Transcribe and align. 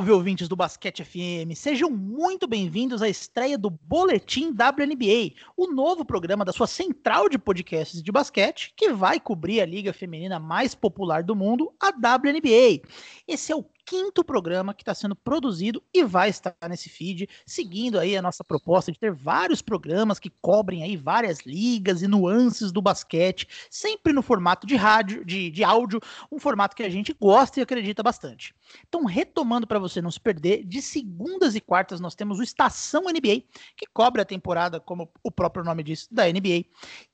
Salve, 0.00 0.12
ouvintes 0.12 0.48
do 0.48 0.56
Basquete 0.56 1.04
FM! 1.04 1.54
Sejam 1.54 1.90
muito 1.90 2.46
bem-vindos 2.48 3.02
à 3.02 3.08
estreia 3.10 3.58
do 3.58 3.68
Boletim 3.68 4.48
WNBA, 4.48 5.34
o 5.54 5.66
novo 5.66 6.06
programa 6.06 6.42
da 6.42 6.54
sua 6.54 6.66
central 6.66 7.28
de 7.28 7.38
podcasts 7.38 8.02
de 8.02 8.10
basquete 8.10 8.72
que 8.74 8.94
vai 8.94 9.20
cobrir 9.20 9.60
a 9.60 9.66
liga 9.66 9.92
feminina 9.92 10.40
mais 10.40 10.74
popular 10.74 11.22
do 11.22 11.36
mundo, 11.36 11.70
a 11.78 11.88
WNBA. 11.88 12.80
Esse 13.28 13.52
é 13.52 13.56
o 13.56 13.62
quinto 13.90 14.22
programa 14.22 14.72
que 14.72 14.82
está 14.82 14.94
sendo 14.94 15.16
produzido 15.16 15.82
e 15.92 16.04
vai 16.04 16.28
estar 16.28 16.54
nesse 16.68 16.88
feed, 16.88 17.28
seguindo 17.44 17.98
aí 17.98 18.16
a 18.16 18.22
nossa 18.22 18.44
proposta 18.44 18.92
de 18.92 19.00
ter 19.00 19.12
vários 19.12 19.60
programas 19.60 20.20
que 20.20 20.30
cobrem 20.40 20.84
aí 20.84 20.96
várias 20.96 21.40
ligas 21.40 22.00
e 22.00 22.06
nuances 22.06 22.70
do 22.70 22.80
basquete, 22.80 23.48
sempre 23.68 24.12
no 24.12 24.22
formato 24.22 24.64
de 24.64 24.76
rádio, 24.76 25.24
de, 25.24 25.50
de 25.50 25.64
áudio, 25.64 26.00
um 26.30 26.38
formato 26.38 26.76
que 26.76 26.84
a 26.84 26.88
gente 26.88 27.12
gosta 27.20 27.58
e 27.58 27.64
acredita 27.64 28.00
bastante. 28.00 28.54
Então, 28.88 29.04
retomando 29.04 29.66
para 29.66 29.80
você 29.80 30.00
não 30.00 30.12
se 30.12 30.20
perder, 30.20 30.64
de 30.64 30.80
segundas 30.80 31.56
e 31.56 31.60
quartas 31.60 31.98
nós 31.98 32.14
temos 32.14 32.38
o 32.38 32.44
Estação 32.44 33.02
NBA, 33.06 33.42
que 33.76 33.86
cobre 33.92 34.22
a 34.22 34.24
temporada, 34.24 34.78
como 34.78 35.10
o 35.20 35.32
próprio 35.32 35.64
nome 35.64 35.82
diz, 35.82 36.06
da 36.08 36.28
NBA. 36.28 36.64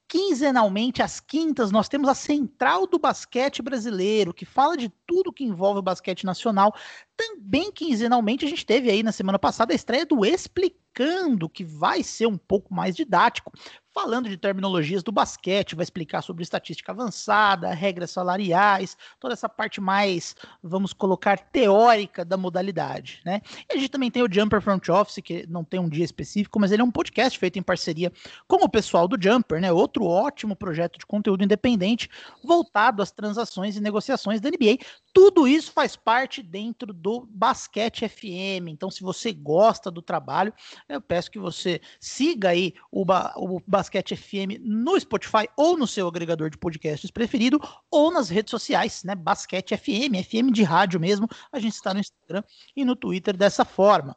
Quinzenalmente, 0.09 1.03
às 1.03 1.19
quintas, 1.19 1.73
nós 1.73 1.89
temos 1.89 2.09
a 2.09 2.15
Central 2.15 2.87
do 2.87 2.99
Basquete 2.99 3.61
Brasileiro, 3.61 4.33
que 4.33 4.45
fala 4.45 4.77
de 4.77 4.89
tudo 5.05 5.33
que 5.33 5.43
envolve 5.43 5.81
o 5.81 5.83
basquete 5.83 6.25
nacional. 6.25 6.73
Também 7.17 7.73
quinzenalmente, 7.73 8.45
a 8.45 8.49
gente 8.49 8.65
teve 8.65 8.89
aí 8.89 9.03
na 9.03 9.11
semana 9.11 9.39
passada 9.39 9.73
a 9.73 9.77
estreia 9.77 10.07
do 10.07 10.25
Explicando, 10.25 11.49
que 11.49 11.65
vai 11.65 12.05
ser 12.05 12.27
um 12.27 12.39
pouco 12.39 12.73
mais 12.73 12.95
didático, 12.95 13.53
falando 13.97 14.29
de 14.29 14.37
terminologias 14.37 15.03
do 15.03 15.11
basquete, 15.11 15.75
vai 15.75 15.83
explicar 15.83 16.21
sobre 16.21 16.43
estatística 16.43 16.93
avançada, 16.93 17.73
regras 17.73 18.11
salariais, 18.11 18.95
toda 19.19 19.33
essa 19.33 19.49
parte 19.49 19.81
mais, 19.81 20.37
vamos 20.63 20.93
colocar, 20.93 21.39
teórica 21.39 22.23
da 22.23 22.37
modalidade, 22.37 23.23
né? 23.25 23.41
E 23.73 23.75
a 23.75 23.77
gente 23.79 23.89
também 23.89 24.11
tem 24.11 24.23
o 24.23 24.31
Jumper 24.31 24.61
Front 24.61 24.87
Office, 24.91 25.25
que 25.25 25.47
não 25.49 25.65
tem 25.65 25.81
um 25.81 25.89
dia 25.89 26.05
específico, 26.05 26.61
mas 26.61 26.73
ele 26.73 26.83
é 26.83 26.85
um 26.85 26.91
podcast 26.91 27.39
feito 27.39 27.59
em 27.59 27.63
parceria 27.63 28.13
com 28.47 28.57
o 28.57 28.69
pessoal 28.69 29.09
do 29.09 29.17
Jumper, 29.19 29.63
né? 29.63 29.73
Outro 29.73 30.05
ótimo 30.05 30.55
projeto 30.55 30.99
de 30.99 31.07
conteúdo 31.07 31.43
independente 31.43 32.11
voltado 32.45 33.03
às 33.03 33.11
transações 33.11 33.79
e 33.79 33.81
negociações 33.81 34.43
da 34.43 34.51
NBA. 34.51 34.77
Tudo 35.15 35.49
isso 35.49 35.73
faz 35.73 35.97
parte 35.97 36.43
dentro 36.43 36.93
do 36.93 37.27
Basquete 37.31 38.07
FM. 38.07 38.69
Então, 38.69 38.91
se 38.91 39.03
você 39.03 39.33
gosta 39.33 39.91
do 39.91 40.03
trabalho, 40.03 40.53
eu 40.87 41.01
peço 41.01 41.31
que 41.31 41.39
você 41.39 41.81
siga 41.99 42.51
aí 42.51 42.75
o, 42.93 43.03
ba 43.03 43.33
o 43.37 43.59
Basquete 43.67 43.86
FM 43.91 44.61
no 44.61 44.99
Spotify 44.99 45.49
ou 45.57 45.77
no 45.77 45.87
seu 45.87 46.09
agregador 46.09 46.51
de 46.51 46.59
podcasts 46.59 47.11
preferido, 47.11 47.61
ou 47.91 48.11
nas 48.11 48.29
redes 48.29 48.51
sociais, 48.51 49.03
né? 49.05 49.15
Basquete 49.15 49.77
FM, 49.77 50.15
FM 50.25 50.53
de 50.53 50.63
rádio 50.63 51.01
mesmo. 51.01 51.29
A 51.53 51.59
gente 51.59 51.75
está 51.75 51.93
no 51.95 52.01
Instagram 52.01 52.43
e 52.75 52.85
no 52.85 52.97
Twitter 52.97 53.37
dessa 53.37 53.65
forma. 53.65 54.17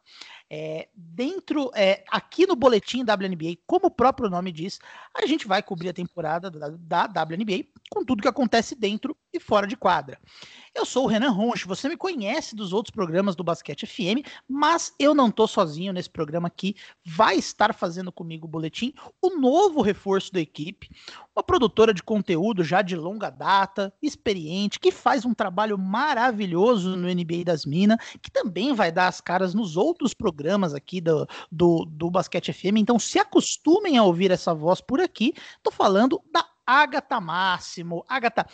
É, 0.52 0.88
dentro, 0.92 1.70
é, 1.76 2.02
aqui 2.10 2.44
no 2.44 2.56
boletim 2.56 3.02
WNBA, 3.02 3.56
como 3.68 3.86
o 3.86 3.90
próprio 3.90 4.28
nome 4.28 4.50
diz, 4.50 4.80
a 5.14 5.24
gente 5.24 5.46
vai 5.46 5.62
cobrir 5.62 5.90
a 5.90 5.92
temporada 5.92 6.50
da, 6.50 7.06
da 7.06 7.22
WNBA 7.22 7.66
com 7.88 8.04
tudo 8.04 8.20
que 8.20 8.26
acontece 8.26 8.74
dentro 8.74 9.16
e 9.32 9.38
fora 9.38 9.64
de 9.64 9.76
quadra. 9.76 10.18
Eu 10.72 10.86
sou 10.86 11.04
o 11.04 11.06
Renan 11.08 11.30
Ronch, 11.30 11.66
você 11.66 11.88
me 11.88 11.96
conhece 11.96 12.54
dos 12.54 12.72
outros 12.72 12.94
programas 12.94 13.34
do 13.34 13.42
Basquete 13.42 13.86
FM, 13.86 14.24
mas 14.48 14.94
eu 15.00 15.14
não 15.14 15.28
tô 15.28 15.46
sozinho 15.46 15.92
nesse 15.92 16.08
programa 16.08 16.46
aqui. 16.46 16.76
Vai 17.04 17.36
estar 17.36 17.74
fazendo 17.74 18.12
comigo 18.12 18.46
o 18.46 18.50
boletim 18.50 18.94
o 19.20 19.36
novo 19.38 19.82
reforço 19.82 20.32
da 20.32 20.40
equipe, 20.40 20.88
uma 21.34 21.42
produtora 21.42 21.92
de 21.92 22.02
conteúdo 22.02 22.62
já 22.62 22.82
de 22.82 22.94
longa 22.94 23.30
data, 23.30 23.92
experiente, 24.00 24.78
que 24.78 24.92
faz 24.92 25.24
um 25.24 25.34
trabalho 25.34 25.76
maravilhoso 25.76 26.96
no 26.96 27.08
NBA 27.08 27.44
das 27.44 27.66
Minas, 27.66 27.98
que 28.22 28.30
também 28.30 28.72
vai 28.72 28.92
dar 28.92 29.08
as 29.08 29.20
caras 29.20 29.54
nos 29.54 29.76
outros 29.76 30.14
programas 30.14 30.72
aqui 30.72 31.00
do, 31.00 31.26
do, 31.50 31.84
do 31.84 32.10
Basquete 32.10 32.52
FM. 32.52 32.78
Então 32.78 32.98
se 32.98 33.18
acostumem 33.18 33.98
a 33.98 34.04
ouvir 34.04 34.30
essa 34.30 34.54
voz 34.54 34.80
por 34.80 35.00
aqui. 35.00 35.34
Tô 35.62 35.70
falando 35.70 36.22
da 36.32 36.49
Agatha 36.66 37.20
Máximo. 37.20 38.04
Agatha, 38.08 38.46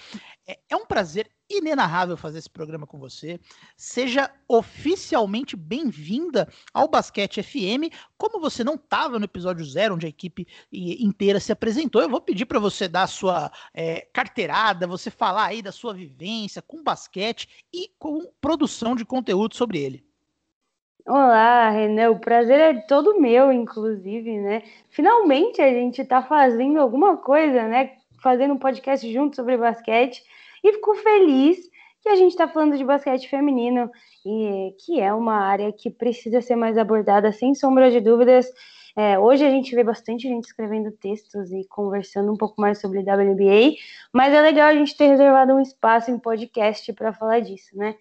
é, 0.46 0.58
é 0.68 0.76
um 0.76 0.86
prazer 0.86 1.30
inenarrável 1.48 2.16
fazer 2.16 2.38
esse 2.38 2.50
programa 2.50 2.86
com 2.86 2.98
você. 2.98 3.38
Seja 3.76 4.30
oficialmente 4.48 5.56
bem-vinda 5.56 6.52
ao 6.72 6.88
Basquete 6.88 7.42
FM. 7.42 7.92
Como 8.18 8.40
você 8.40 8.64
não 8.64 8.74
estava 8.74 9.18
no 9.18 9.24
episódio 9.24 9.64
zero, 9.64 9.94
onde 9.94 10.06
a 10.06 10.08
equipe 10.08 10.46
inteira 10.72 11.38
se 11.40 11.52
apresentou, 11.52 12.02
eu 12.02 12.08
vou 12.08 12.20
pedir 12.20 12.46
para 12.46 12.58
você 12.58 12.88
dar 12.88 13.04
a 13.04 13.08
sua 13.08 13.52
é, 13.72 14.00
carteirada, 14.12 14.86
você 14.86 15.10
falar 15.10 15.46
aí 15.46 15.62
da 15.62 15.72
sua 15.72 15.94
vivência 15.94 16.60
com 16.62 16.82
basquete 16.82 17.66
e 17.72 17.90
com 17.98 18.32
produção 18.40 18.96
de 18.96 19.04
conteúdo 19.04 19.54
sobre 19.54 19.78
ele. 19.78 20.04
Olá, 21.06 21.70
Renan. 21.70 22.10
O 22.10 22.18
prazer 22.18 22.58
é 22.58 22.74
todo 22.80 23.20
meu, 23.20 23.52
inclusive, 23.52 24.40
né? 24.40 24.64
Finalmente 24.90 25.62
a 25.62 25.72
gente 25.72 26.02
está 26.02 26.20
fazendo 26.20 26.80
alguma 26.80 27.16
coisa, 27.16 27.68
né? 27.68 27.92
Fazendo 28.20 28.54
um 28.54 28.58
podcast 28.58 29.10
junto 29.12 29.36
sobre 29.36 29.56
basquete 29.56 30.24
e 30.64 30.72
fico 30.72 30.96
feliz 30.96 31.58
que 32.02 32.08
a 32.08 32.16
gente 32.16 32.32
está 32.32 32.48
falando 32.48 32.76
de 32.76 32.84
basquete 32.84 33.28
feminino, 33.28 33.88
e 34.24 34.74
que 34.84 35.00
é 35.00 35.14
uma 35.14 35.36
área 35.36 35.72
que 35.72 35.90
precisa 35.90 36.40
ser 36.40 36.56
mais 36.56 36.76
abordada, 36.76 37.30
sem 37.30 37.54
sombra 37.54 37.88
de 37.88 38.00
dúvidas. 38.00 38.46
É, 38.96 39.16
hoje 39.16 39.44
a 39.44 39.50
gente 39.50 39.74
vê 39.76 39.84
bastante 39.84 40.26
gente 40.26 40.46
escrevendo 40.46 40.90
textos 40.90 41.52
e 41.52 41.64
conversando 41.68 42.32
um 42.32 42.36
pouco 42.36 42.60
mais 42.60 42.80
sobre 42.80 43.00
WNBA, 43.00 43.76
mas 44.12 44.34
é 44.34 44.40
legal 44.40 44.68
a 44.68 44.74
gente 44.74 44.96
ter 44.96 45.06
reservado 45.06 45.52
um 45.52 45.60
espaço 45.60 46.10
em 46.10 46.18
podcast 46.18 46.92
para 46.94 47.12
falar 47.12 47.40
disso, 47.40 47.76
né? 47.76 47.94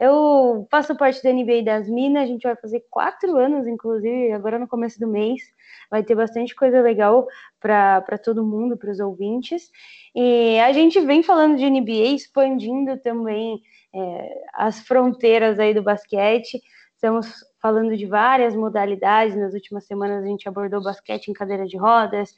Eu 0.00 0.66
faço 0.70 0.96
parte 0.96 1.20
da 1.22 1.32
NBA 1.32 1.62
das 1.64 1.88
Minas, 1.88 2.22
a 2.22 2.26
gente 2.26 2.42
vai 2.42 2.54
fazer 2.54 2.84
quatro 2.88 3.36
anos, 3.36 3.66
inclusive, 3.66 4.30
agora 4.32 4.56
no 4.56 4.68
começo 4.68 4.98
do 5.00 5.08
mês. 5.08 5.42
Vai 5.90 6.04
ter 6.04 6.14
bastante 6.14 6.54
coisa 6.54 6.80
legal 6.80 7.26
para 7.60 8.18
todo 8.22 8.46
mundo, 8.46 8.76
para 8.76 8.90
os 8.90 9.00
ouvintes. 9.00 9.70
E 10.14 10.58
a 10.60 10.72
gente 10.72 11.00
vem 11.00 11.22
falando 11.22 11.56
de 11.56 11.68
NBA, 11.68 12.14
expandindo 12.14 12.96
também 12.98 13.60
é, 13.92 14.42
as 14.54 14.80
fronteiras 14.80 15.58
aí 15.58 15.74
do 15.74 15.82
basquete. 15.82 16.60
Estamos 16.94 17.44
falando 17.60 17.96
de 17.96 18.06
várias 18.06 18.54
modalidades. 18.54 19.36
Nas 19.36 19.52
últimas 19.52 19.84
semanas 19.84 20.22
a 20.22 20.26
gente 20.28 20.48
abordou 20.48 20.82
basquete 20.82 21.28
em 21.28 21.32
cadeira 21.32 21.66
de 21.66 21.76
rodas. 21.76 22.32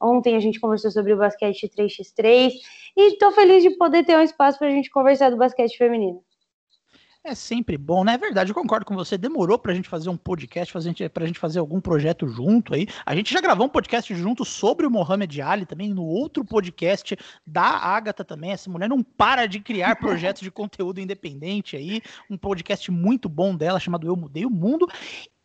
Ontem 0.00 0.36
a 0.36 0.40
gente 0.40 0.60
conversou 0.60 0.90
sobre 0.90 1.14
o 1.14 1.16
basquete 1.16 1.68
3x3. 1.68 2.52
E 2.96 3.12
estou 3.12 3.32
feliz 3.32 3.62
de 3.62 3.70
poder 3.70 4.04
ter 4.04 4.16
um 4.16 4.22
espaço 4.22 4.58
para 4.58 4.68
a 4.68 4.70
gente 4.70 4.90
conversar 4.90 5.30
do 5.30 5.38
basquete 5.38 5.78
feminino. 5.78 6.22
É 7.28 7.34
sempre 7.34 7.76
bom, 7.76 8.04
né? 8.04 8.14
É 8.14 8.18
verdade, 8.18 8.52
eu 8.52 8.54
concordo 8.54 8.86
com 8.86 8.94
você. 8.94 9.18
Demorou 9.18 9.58
pra 9.58 9.74
gente 9.74 9.88
fazer 9.88 10.08
um 10.08 10.16
podcast, 10.16 10.72
fazer, 10.72 11.10
pra 11.10 11.26
gente 11.26 11.40
fazer 11.40 11.58
algum 11.58 11.80
projeto 11.80 12.28
junto 12.28 12.72
aí. 12.72 12.86
A 13.04 13.16
gente 13.16 13.34
já 13.34 13.40
gravou 13.40 13.66
um 13.66 13.68
podcast 13.68 14.14
junto 14.14 14.44
sobre 14.44 14.86
o 14.86 14.90
Mohamed 14.90 15.42
Ali 15.42 15.66
também, 15.66 15.88
no 15.88 16.04
outro 16.04 16.44
podcast 16.44 17.16
da 17.44 17.64
Agatha 17.64 18.24
também. 18.24 18.52
Essa 18.52 18.70
mulher 18.70 18.88
não 18.88 19.02
para 19.02 19.46
de 19.46 19.58
criar 19.58 19.96
projetos 19.98 20.40
de 20.40 20.52
conteúdo 20.52 21.00
independente 21.00 21.76
aí. 21.76 22.00
Um 22.30 22.38
podcast 22.38 22.92
muito 22.92 23.28
bom 23.28 23.56
dela, 23.56 23.80
chamado 23.80 24.06
Eu 24.06 24.14
Mudei 24.14 24.46
o 24.46 24.50
Mundo. 24.50 24.86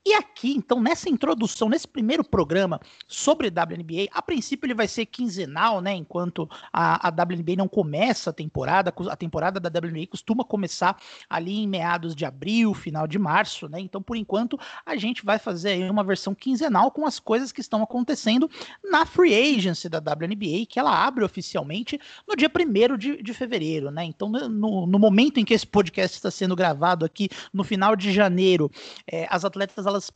E 0.03 0.15
aqui, 0.15 0.51
então, 0.51 0.81
nessa 0.81 1.09
introdução, 1.09 1.69
nesse 1.69 1.88
primeiro 1.88 2.24
programa 2.24 2.80
sobre 3.07 3.50
WNBA, 3.50 4.07
a 4.12 4.19
princípio 4.19 4.65
ele 4.65 4.74
vai 4.74 4.88
ser 4.88 5.06
quinzenal, 5.06 5.80
né? 5.80 5.94
Enquanto 5.94 6.50
a, 6.74 7.07
a 7.07 7.12
WNBA 7.12 7.56
não 7.56 7.68
começa 7.68 8.31
a 8.31 8.33
temporada, 8.33 8.92
a 9.12 9.15
temporada 9.15 9.59
da 9.59 9.69
WNBA 9.69 10.07
costuma 10.07 10.44
começar 10.44 10.98
ali 11.30 11.59
em 11.59 11.68
meados 11.68 12.15
de 12.15 12.25
abril, 12.25 12.74
final 12.74 13.06
de 13.06 13.19
março, 13.19 13.69
né? 13.69 13.80
Então, 13.80 14.01
por 14.01 14.18
enquanto, 14.18 14.59
a 14.83 14.95
gente 14.95 15.24
vai 15.24 15.38
fazer 15.38 15.69
aí 15.69 15.88
uma 15.88 16.03
versão 16.03 16.33
quinzenal 16.33 16.89
com 16.89 17.06
as 17.06 17.19
coisas 17.19 17.51
que 17.51 17.62
estão 17.62 17.83
acontecendo 17.83 18.50
na 18.83 19.06
Free 19.06 19.36
Agency 19.36 19.88
da 19.88 20.00
WNBA, 20.00 20.65
que 20.68 20.80
ela 20.80 21.06
abre 21.06 21.24
oficialmente 21.24 22.00
no 22.27 22.36
dia 22.36 22.50
1 22.50 22.98
de, 22.98 23.21
de 23.21 23.33
fevereiro, 23.36 23.92
né? 23.92 24.03
Então, 24.06 24.30
no, 24.30 24.88
no 24.88 24.98
momento 24.98 25.39
em 25.39 25.45
que 25.45 25.53
esse 25.53 25.68
podcast 25.68 26.18
está 26.18 26.31
sendo 26.31 26.56
gravado 26.56 27.06
aqui, 27.06 27.30
no 27.53 27.63
final 27.63 27.95
de 27.95 28.12
janeiro, 28.12 28.71
é, 29.06 29.27
as 29.30 29.45
atletas 29.45 29.90
elas, 29.91 30.11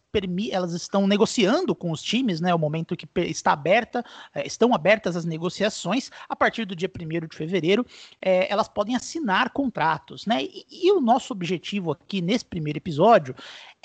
elas 0.51 0.73
estão 0.73 1.05
negociando 1.05 1.75
com 1.75 1.91
os 1.91 2.01
times, 2.01 2.41
né? 2.41 2.53
O 2.53 2.59
momento 2.59 2.95
que 2.95 3.07
está 3.21 3.51
aberta, 3.51 4.03
é, 4.33 4.45
estão 4.45 4.73
abertas 4.73 5.15
as 5.15 5.25
negociações, 5.25 6.09
a 6.27 6.35
partir 6.35 6.65
do 6.65 6.75
dia 6.75 6.89
1 6.89 7.27
de 7.27 7.35
fevereiro, 7.35 7.85
é, 8.21 8.51
elas 8.51 8.67
podem 8.67 8.95
assinar 8.95 9.51
contratos, 9.51 10.25
né? 10.25 10.43
E, 10.43 10.65
e 10.69 10.91
o 10.91 11.01
nosso 11.01 11.33
objetivo 11.33 11.91
aqui 11.91 12.21
nesse 12.21 12.45
primeiro 12.45 12.77
episódio 12.77 13.35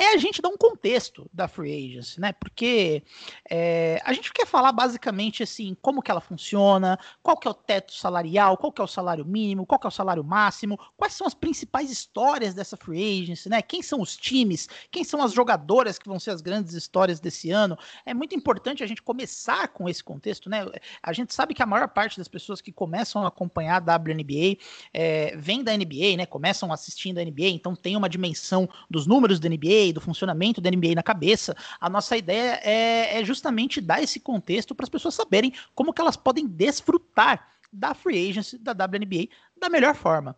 é 0.01 0.15
a 0.15 0.17
gente 0.17 0.41
dar 0.41 0.49
um 0.49 0.57
contexto 0.57 1.29
da 1.31 1.47
free 1.47 1.91
agency, 1.91 2.19
né? 2.19 2.33
Porque 2.33 3.03
é, 3.49 4.01
a 4.03 4.15
gente 4.15 4.33
quer 4.33 4.47
falar 4.47 4.73
basicamente 4.73 5.43
assim, 5.43 5.77
como 5.83 6.01
que 6.01 6.11
ela 6.11 6.23
funciona, 6.23 6.99
qual 7.23 7.37
que 7.37 7.47
é 7.47 7.51
o 7.51 7.55
teto 7.55 7.93
salarial, 7.93 8.57
qual 8.57 8.73
que 8.73 8.81
é 8.81 8.85
o 8.85 8.89
salário 8.89 9.27
mínimo, 9.27 9.67
qual 9.67 9.79
que 9.79 9.87
é 9.87 9.89
o 9.89 9.93
salário 9.93 10.25
máximo, 10.25 10.81
quais 10.97 11.13
são 11.13 11.27
as 11.27 11.35
principais 11.35 11.91
histórias 11.91 12.55
dessa 12.55 12.79
free 12.79 13.23
agency, 13.23 13.51
né? 13.51 13.61
Quem 13.61 13.83
são 13.83 14.01
os 14.01 14.17
times, 14.17 14.69
quem 14.91 15.05
são 15.05 15.23
as 15.23 15.35
jogadoras 15.35 15.80
escolhadoras 15.81 15.99
que 15.99 16.09
vão 16.09 16.19
ser 16.19 16.31
as 16.31 16.41
grandes 16.41 16.75
histórias 16.75 17.21
desse 17.21 17.51
ano. 17.51 17.79
É 18.05 18.13
muito 18.13 18.35
importante 18.35 18.83
a 18.83 18.87
gente 18.87 19.03
começar 19.03 19.69
com 19.69 19.89
esse 19.89 20.03
contexto, 20.03 20.49
né? 20.49 20.67
A 21.03 21.13
gente 21.13 21.35
sabe 21.35 21.55
que 21.55 21.63
a 21.63 21.67
maior 21.67 21.89
parte 21.89 22.19
das 22.19 22.29
pessoas 22.29 22.61
que 22.61 22.73
começam 22.73 23.25
a 23.25 23.29
acompanhar 23.29 23.83
a 23.83 23.97
WNBA 23.97 24.59
é, 24.93 25.37
vem 25.37 25.63
da 25.63 25.77
NBA, 25.77 26.17
né? 26.17 26.27
Começam 26.27 26.73
assistindo 26.73 27.19
a 27.19 27.25
NBA, 27.25 27.49
então 27.49 27.75
tem 27.75 27.97
uma 27.97 28.09
dimensão 28.09 28.69
dos 28.89 29.07
números 29.07 29.41
da 29.41 29.49
NBA, 29.49 29.93
do 29.95 30.01
funcionamento 30.01 30.61
da 30.61 30.71
NBA 30.71 30.95
na 30.95 31.03
cabeça. 31.03 31.57
A 31.81 31.89
nossa 31.89 32.17
ideia 32.17 32.61
é, 32.63 33.21
é 33.21 33.25
justamente 33.25 33.81
dar 33.81 34.03
esse 34.03 34.21
contexto 34.21 34.75
para 34.75 34.85
as 34.85 34.91
pessoas 34.91 35.15
saberem 35.15 35.53
como 35.75 35.93
que 35.93 36.01
elas 36.01 36.17
podem 36.17 36.47
desfrutar 36.47 37.49
da 37.73 37.95
free 37.95 38.29
agency 38.29 38.59
da 38.59 38.73
WNBA 38.73 39.29
da 39.61 39.69
melhor 39.69 39.95
forma. 39.95 40.37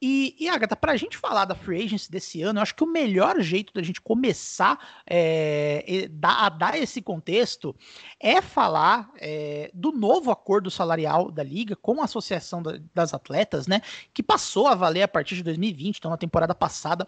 E, 0.00 0.34
e 0.38 0.48
Agatha, 0.48 0.74
para 0.74 0.92
a 0.92 0.96
gente 0.96 1.16
falar 1.16 1.44
da 1.44 1.54
free 1.54 1.84
agency 1.84 2.10
desse 2.10 2.42
ano, 2.42 2.58
eu 2.58 2.62
acho 2.62 2.74
que 2.74 2.82
o 2.82 2.90
melhor 2.90 3.40
jeito 3.40 3.72
da 3.72 3.82
gente 3.82 4.00
começar 4.00 4.78
é, 5.08 6.08
a 6.22 6.48
dar 6.48 6.76
esse 6.76 7.00
contexto 7.00 7.76
é 8.18 8.42
falar 8.42 9.10
é, 9.18 9.70
do 9.72 9.92
novo 9.92 10.30
acordo 10.30 10.70
salarial 10.70 11.30
da 11.30 11.42
liga 11.42 11.76
com 11.76 12.00
a 12.00 12.04
Associação 12.04 12.62
da, 12.62 12.80
das 12.92 13.14
Atletas, 13.14 13.66
né? 13.66 13.80
Que 14.12 14.22
passou 14.22 14.66
a 14.66 14.74
valer 14.74 15.02
a 15.02 15.08
partir 15.08 15.36
de 15.36 15.42
2020, 15.44 15.98
então 15.98 16.10
na 16.10 16.16
temporada 16.16 16.54
passada 16.54 17.06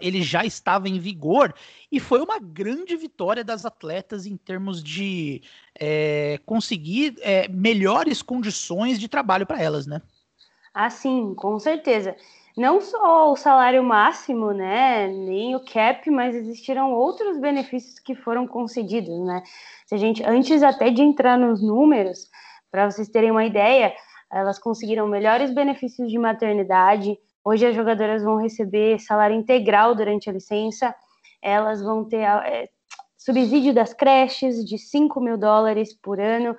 ele 0.00 0.22
já 0.22 0.44
estava 0.44 0.88
em 0.88 0.98
vigor 0.98 1.52
e 1.90 1.98
foi 1.98 2.20
uma 2.20 2.38
grande 2.38 2.96
vitória 2.96 3.42
das 3.42 3.64
atletas 3.64 4.24
em 4.26 4.36
termos 4.36 4.82
de 4.82 5.42
é, 5.78 6.38
conseguir 6.46 7.16
é, 7.20 7.48
melhores 7.48 8.22
condições 8.22 9.00
de 9.00 9.08
trabalho 9.08 9.46
para 9.46 9.60
elas, 9.60 9.86
né? 9.86 10.00
Ah, 10.74 10.90
sim, 10.90 11.34
com 11.34 11.58
certeza. 11.58 12.16
Não 12.56 12.80
só 12.80 13.32
o 13.32 13.36
salário 13.36 13.82
máximo, 13.82 14.52
né, 14.52 15.08
nem 15.08 15.56
o 15.56 15.64
cap, 15.64 16.08
mas 16.10 16.34
existiram 16.34 16.92
outros 16.92 17.38
benefícios 17.40 17.98
que 17.98 18.14
foram 18.14 18.46
concedidos, 18.46 19.18
né? 19.24 19.42
Se 19.86 19.94
a 19.94 19.98
gente 19.98 20.22
antes 20.24 20.62
até 20.62 20.90
de 20.90 21.02
entrar 21.02 21.38
nos 21.38 21.62
números, 21.62 22.28
para 22.70 22.90
vocês 22.90 23.08
terem 23.08 23.30
uma 23.30 23.44
ideia, 23.44 23.94
elas 24.32 24.58
conseguiram 24.58 25.06
melhores 25.06 25.52
benefícios 25.54 26.10
de 26.10 26.18
maternidade, 26.18 27.18
Hoje 27.44 27.66
as 27.66 27.76
jogadoras 27.76 28.22
vão 28.22 28.38
receber 28.38 28.98
salário 28.98 29.36
integral 29.36 29.94
durante 29.94 30.30
a 30.30 30.32
licença, 30.32 30.94
elas 31.42 31.82
vão 31.82 32.02
ter 32.02 32.22
é, 32.22 32.70
subsídio 33.18 33.74
das 33.74 33.92
creches 33.92 34.64
de 34.64 34.78
5 34.78 35.20
mil 35.20 35.36
dólares 35.36 35.92
por 35.92 36.18
ano, 36.18 36.56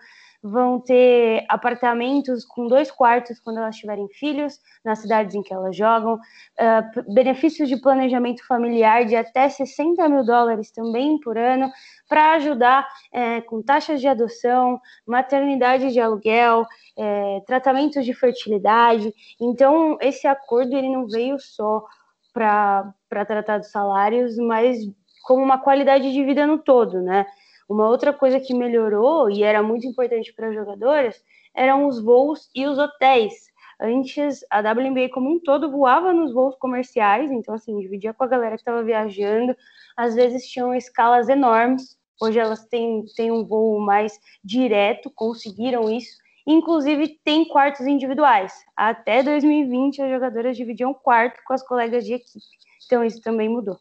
vão 0.47 0.80
ter 0.80 1.44
apartamentos 1.50 2.45
com 2.45 2.68
dois 2.68 2.92
quartos 2.92 3.39
quando 3.39 3.57
elas 3.57 3.75
tiverem 3.75 4.07
filhos, 4.09 4.59
nas 4.83 5.00
cidades 5.00 5.33
em 5.33 5.42
que 5.42 5.51
elas 5.51 5.75
jogam, 5.75 6.13
uh, 6.15 7.13
benefícios 7.13 7.68
de 7.68 7.77
planejamento 7.77 8.45
familiar 8.45 9.06
de 9.06 9.15
até 9.15 9.50
60 9.50 10.07
mil 10.07 10.24
dólares 10.24 10.69
também 10.69 11.19
por 11.19 11.36
ano, 11.36 11.71
para 12.07 12.33
ajudar 12.33 12.88
é, 13.12 13.42
com 13.42 13.63
taxas 13.63 14.00
de 14.00 14.07
adoção, 14.07 14.80
maternidade 15.07 15.92
de 15.92 16.00
aluguel, 16.00 16.68
é, 16.95 17.42
tratamentos 17.47 18.06
de 18.06 18.13
fertilidade. 18.13 19.12
Então, 19.42 19.97
esse 20.00 20.27
acordo 20.27 20.77
ele 20.77 20.89
não 20.89 21.07
veio 21.07 21.39
só 21.39 21.83
para 22.31 22.94
tratar 23.25 23.57
dos 23.57 23.71
salários, 23.71 24.38
mas 24.38 24.77
como 25.24 25.44
uma 25.44 25.57
qualidade 25.57 26.13
de 26.13 26.24
vida 26.24 26.45
no 26.45 26.59
todo, 26.59 27.01
né? 27.01 27.25
Uma 27.67 27.89
outra 27.89 28.13
coisa 28.13 28.39
que 28.39 28.53
melhorou 28.53 29.29
e 29.29 29.44
era 29.44 29.63
muito 29.63 29.88
importante 29.88 30.33
para 30.33 30.50
as 30.50 30.56
jogadoras 30.56 31.21
eram 31.56 31.88
os 31.88 32.03
voos 32.03 32.50
e 32.53 32.65
os 32.67 32.77
hotéis. 32.77 33.33
Antes, 33.79 34.39
a 34.50 34.59
WNBA 34.59 35.09
como 35.09 35.29
um 35.31 35.39
todo 35.39 35.71
voava 35.71 36.13
nos 36.13 36.33
voos 36.33 36.56
comerciais, 36.57 37.31
então, 37.31 37.56
assim, 37.56 37.77
dividia 37.79 38.13
com 38.13 38.23
a 38.23 38.27
galera 38.27 38.56
que 38.56 38.62
estava 38.62 38.83
viajando. 38.83 39.56
Às 39.97 40.15
vezes 40.15 40.47
tinham 40.47 40.73
escalas 40.73 41.27
enormes. 41.27 41.97
Hoje 42.21 42.39
elas 42.39 42.65
têm, 42.65 43.03
têm 43.15 43.31
um 43.31 43.45
voo 43.45 43.79
mais 43.79 44.18
direto, 44.44 45.11
conseguiram 45.13 45.89
isso. 45.89 46.18
Inclusive, 46.47 47.19
tem 47.23 47.44
quartos 47.45 47.85
individuais. 47.85 48.53
Até 48.75 49.23
2020, 49.23 50.01
as 50.01 50.09
jogadoras 50.11 50.56
dividiam 50.56 50.94
quarto 50.94 51.41
com 51.45 51.53
as 51.53 51.65
colegas 51.65 52.06
de 52.06 52.13
equipe. 52.13 52.45
Então, 52.85 53.03
isso 53.03 53.19
também 53.21 53.50
mudou. 53.50 53.77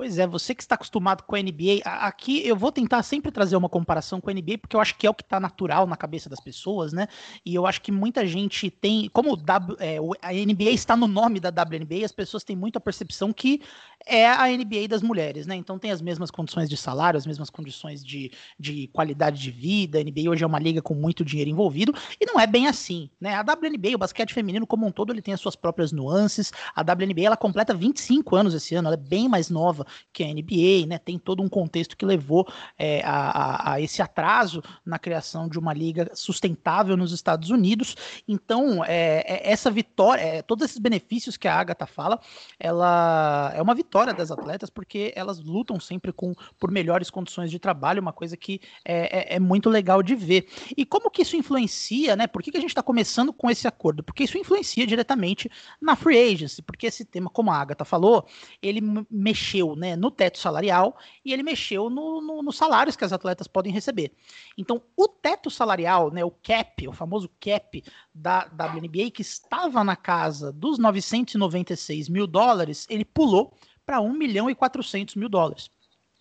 Pois 0.00 0.18
é, 0.18 0.26
você 0.26 0.54
que 0.54 0.62
está 0.62 0.76
acostumado 0.76 1.24
com 1.24 1.36
a 1.36 1.42
NBA, 1.42 1.82
aqui 1.84 2.40
eu 2.48 2.56
vou 2.56 2.72
tentar 2.72 3.02
sempre 3.02 3.30
trazer 3.30 3.54
uma 3.54 3.68
comparação 3.68 4.18
com 4.18 4.30
a 4.30 4.32
NBA, 4.32 4.56
porque 4.56 4.74
eu 4.74 4.80
acho 4.80 4.96
que 4.96 5.06
é 5.06 5.10
o 5.10 5.14
que 5.14 5.22
está 5.22 5.38
natural 5.38 5.86
na 5.86 5.94
cabeça 5.94 6.26
das 6.26 6.40
pessoas, 6.40 6.90
né? 6.90 7.06
E 7.44 7.54
eu 7.54 7.66
acho 7.66 7.82
que 7.82 7.92
muita 7.92 8.26
gente 8.26 8.70
tem, 8.70 9.10
como 9.10 9.36
é, 9.78 9.98
a 10.22 10.32
NBA 10.32 10.70
está 10.70 10.96
no 10.96 11.06
nome 11.06 11.38
da 11.38 11.50
WNBA, 11.50 12.02
as 12.02 12.12
pessoas 12.12 12.42
têm 12.42 12.56
muita 12.56 12.80
percepção 12.80 13.30
que 13.30 13.60
é 14.06 14.26
a 14.26 14.48
NBA 14.48 14.88
das 14.88 15.02
mulheres, 15.02 15.46
né? 15.46 15.54
Então 15.54 15.78
tem 15.78 15.90
as 15.90 16.00
mesmas 16.00 16.30
condições 16.30 16.70
de 16.70 16.78
salário, 16.78 17.18
as 17.18 17.26
mesmas 17.26 17.50
condições 17.50 18.02
de, 18.02 18.32
de 18.58 18.88
qualidade 18.94 19.38
de 19.38 19.50
vida. 19.50 19.98
A 19.98 20.02
NBA 20.02 20.30
hoje 20.30 20.42
é 20.42 20.46
uma 20.46 20.58
liga 20.58 20.80
com 20.80 20.94
muito 20.94 21.22
dinheiro 21.22 21.50
envolvido, 21.50 21.94
e 22.18 22.24
não 22.24 22.40
é 22.40 22.46
bem 22.46 22.68
assim, 22.68 23.10
né? 23.20 23.34
A 23.34 23.42
WNBA, 23.42 23.96
o 23.96 23.98
basquete 23.98 24.32
feminino 24.32 24.66
como 24.66 24.86
um 24.86 24.90
todo, 24.90 25.12
ele 25.12 25.20
tem 25.20 25.34
as 25.34 25.40
suas 25.40 25.56
próprias 25.56 25.92
nuances. 25.92 26.50
A 26.74 26.80
WNBA, 26.80 27.26
ela 27.26 27.36
completa 27.36 27.74
25 27.74 28.34
anos 28.34 28.54
esse 28.54 28.74
ano, 28.74 28.88
ela 28.88 28.94
é 28.94 29.08
bem 29.08 29.28
mais 29.28 29.50
nova 29.50 29.84
que 30.12 30.24
a 30.24 30.26
NBA, 30.26 30.86
né? 30.86 30.98
Tem 30.98 31.18
todo 31.18 31.42
um 31.42 31.48
contexto 31.48 31.96
que 31.96 32.04
levou 32.04 32.46
é, 32.78 33.02
a, 33.04 33.72
a, 33.72 33.80
esse 33.80 34.02
atraso 34.02 34.62
na 34.84 34.98
criação 34.98 35.48
de 35.48 35.58
uma 35.58 35.72
liga 35.72 36.10
sustentável 36.14 36.96
nos 36.96 37.12
Estados 37.12 37.50
Unidos. 37.50 37.96
Então, 38.26 38.84
é, 38.84 39.24
é 39.26 39.50
essa 39.50 39.70
vitória, 39.70 40.20
é, 40.20 40.42
todos 40.42 40.64
esses 40.64 40.78
benefícios 40.78 41.36
que 41.36 41.48
a 41.48 41.54
Agatha 41.54 41.86
fala, 41.86 42.20
ela 42.58 43.52
é 43.54 43.62
uma 43.62 43.74
vitória 43.74 44.12
das 44.12 44.30
atletas 44.30 44.70
porque 44.70 45.12
elas 45.16 45.40
lutam 45.40 45.78
sempre 45.80 46.12
com, 46.12 46.34
por 46.58 46.70
melhores 46.70 47.10
condições 47.10 47.50
de 47.50 47.58
trabalho, 47.58 48.00
uma 48.00 48.12
coisa 48.12 48.36
que 48.36 48.60
é, 48.84 49.34
é, 49.34 49.36
é 49.36 49.40
muito 49.40 49.68
legal 49.68 50.02
de 50.02 50.14
ver. 50.14 50.48
E 50.76 50.84
como 50.84 51.10
que 51.10 51.22
isso 51.22 51.36
influencia, 51.36 52.16
né? 52.16 52.26
Por 52.26 52.42
que, 52.42 52.50
que 52.50 52.56
a 52.56 52.60
gente 52.60 52.70
está 52.70 52.82
começando 52.82 53.32
com 53.32 53.50
esse 53.50 53.66
acordo? 53.66 54.02
Porque 54.02 54.24
isso 54.24 54.38
influencia 54.38 54.86
diretamente 54.86 55.50
na 55.80 55.96
free 55.96 56.32
agency, 56.32 56.62
porque 56.62 56.86
esse 56.86 57.04
tema, 57.04 57.30
como 57.30 57.50
a 57.50 57.56
Agatha 57.56 57.84
falou, 57.84 58.26
ele 58.62 58.80
mexeu, 59.10 59.74
né? 59.80 59.96
no 59.96 60.10
teto 60.10 60.38
salarial 60.38 60.96
e 61.24 61.32
ele 61.32 61.42
mexeu 61.42 61.88
no, 61.88 62.20
no, 62.20 62.42
nos 62.42 62.56
salários 62.56 62.94
que 62.94 63.04
as 63.04 63.12
atletas 63.12 63.48
podem 63.48 63.72
receber. 63.72 64.12
Então, 64.56 64.82
o 64.94 65.08
teto 65.08 65.50
salarial, 65.50 66.12
né, 66.12 66.24
o 66.24 66.30
cap, 66.30 66.86
o 66.86 66.92
famoso 66.92 67.28
cap 67.40 67.82
da 68.14 68.48
WNBA, 68.52 69.10
que 69.10 69.22
estava 69.22 69.82
na 69.82 69.96
casa 69.96 70.52
dos 70.52 70.78
996 70.78 72.08
mil 72.08 72.26
dólares, 72.26 72.86
ele 72.90 73.04
pulou 73.04 73.54
para 73.84 74.00
1 74.00 74.12
milhão 74.12 74.50
e 74.50 74.54
400 74.54 75.16
mil 75.16 75.28
dólares 75.28 75.70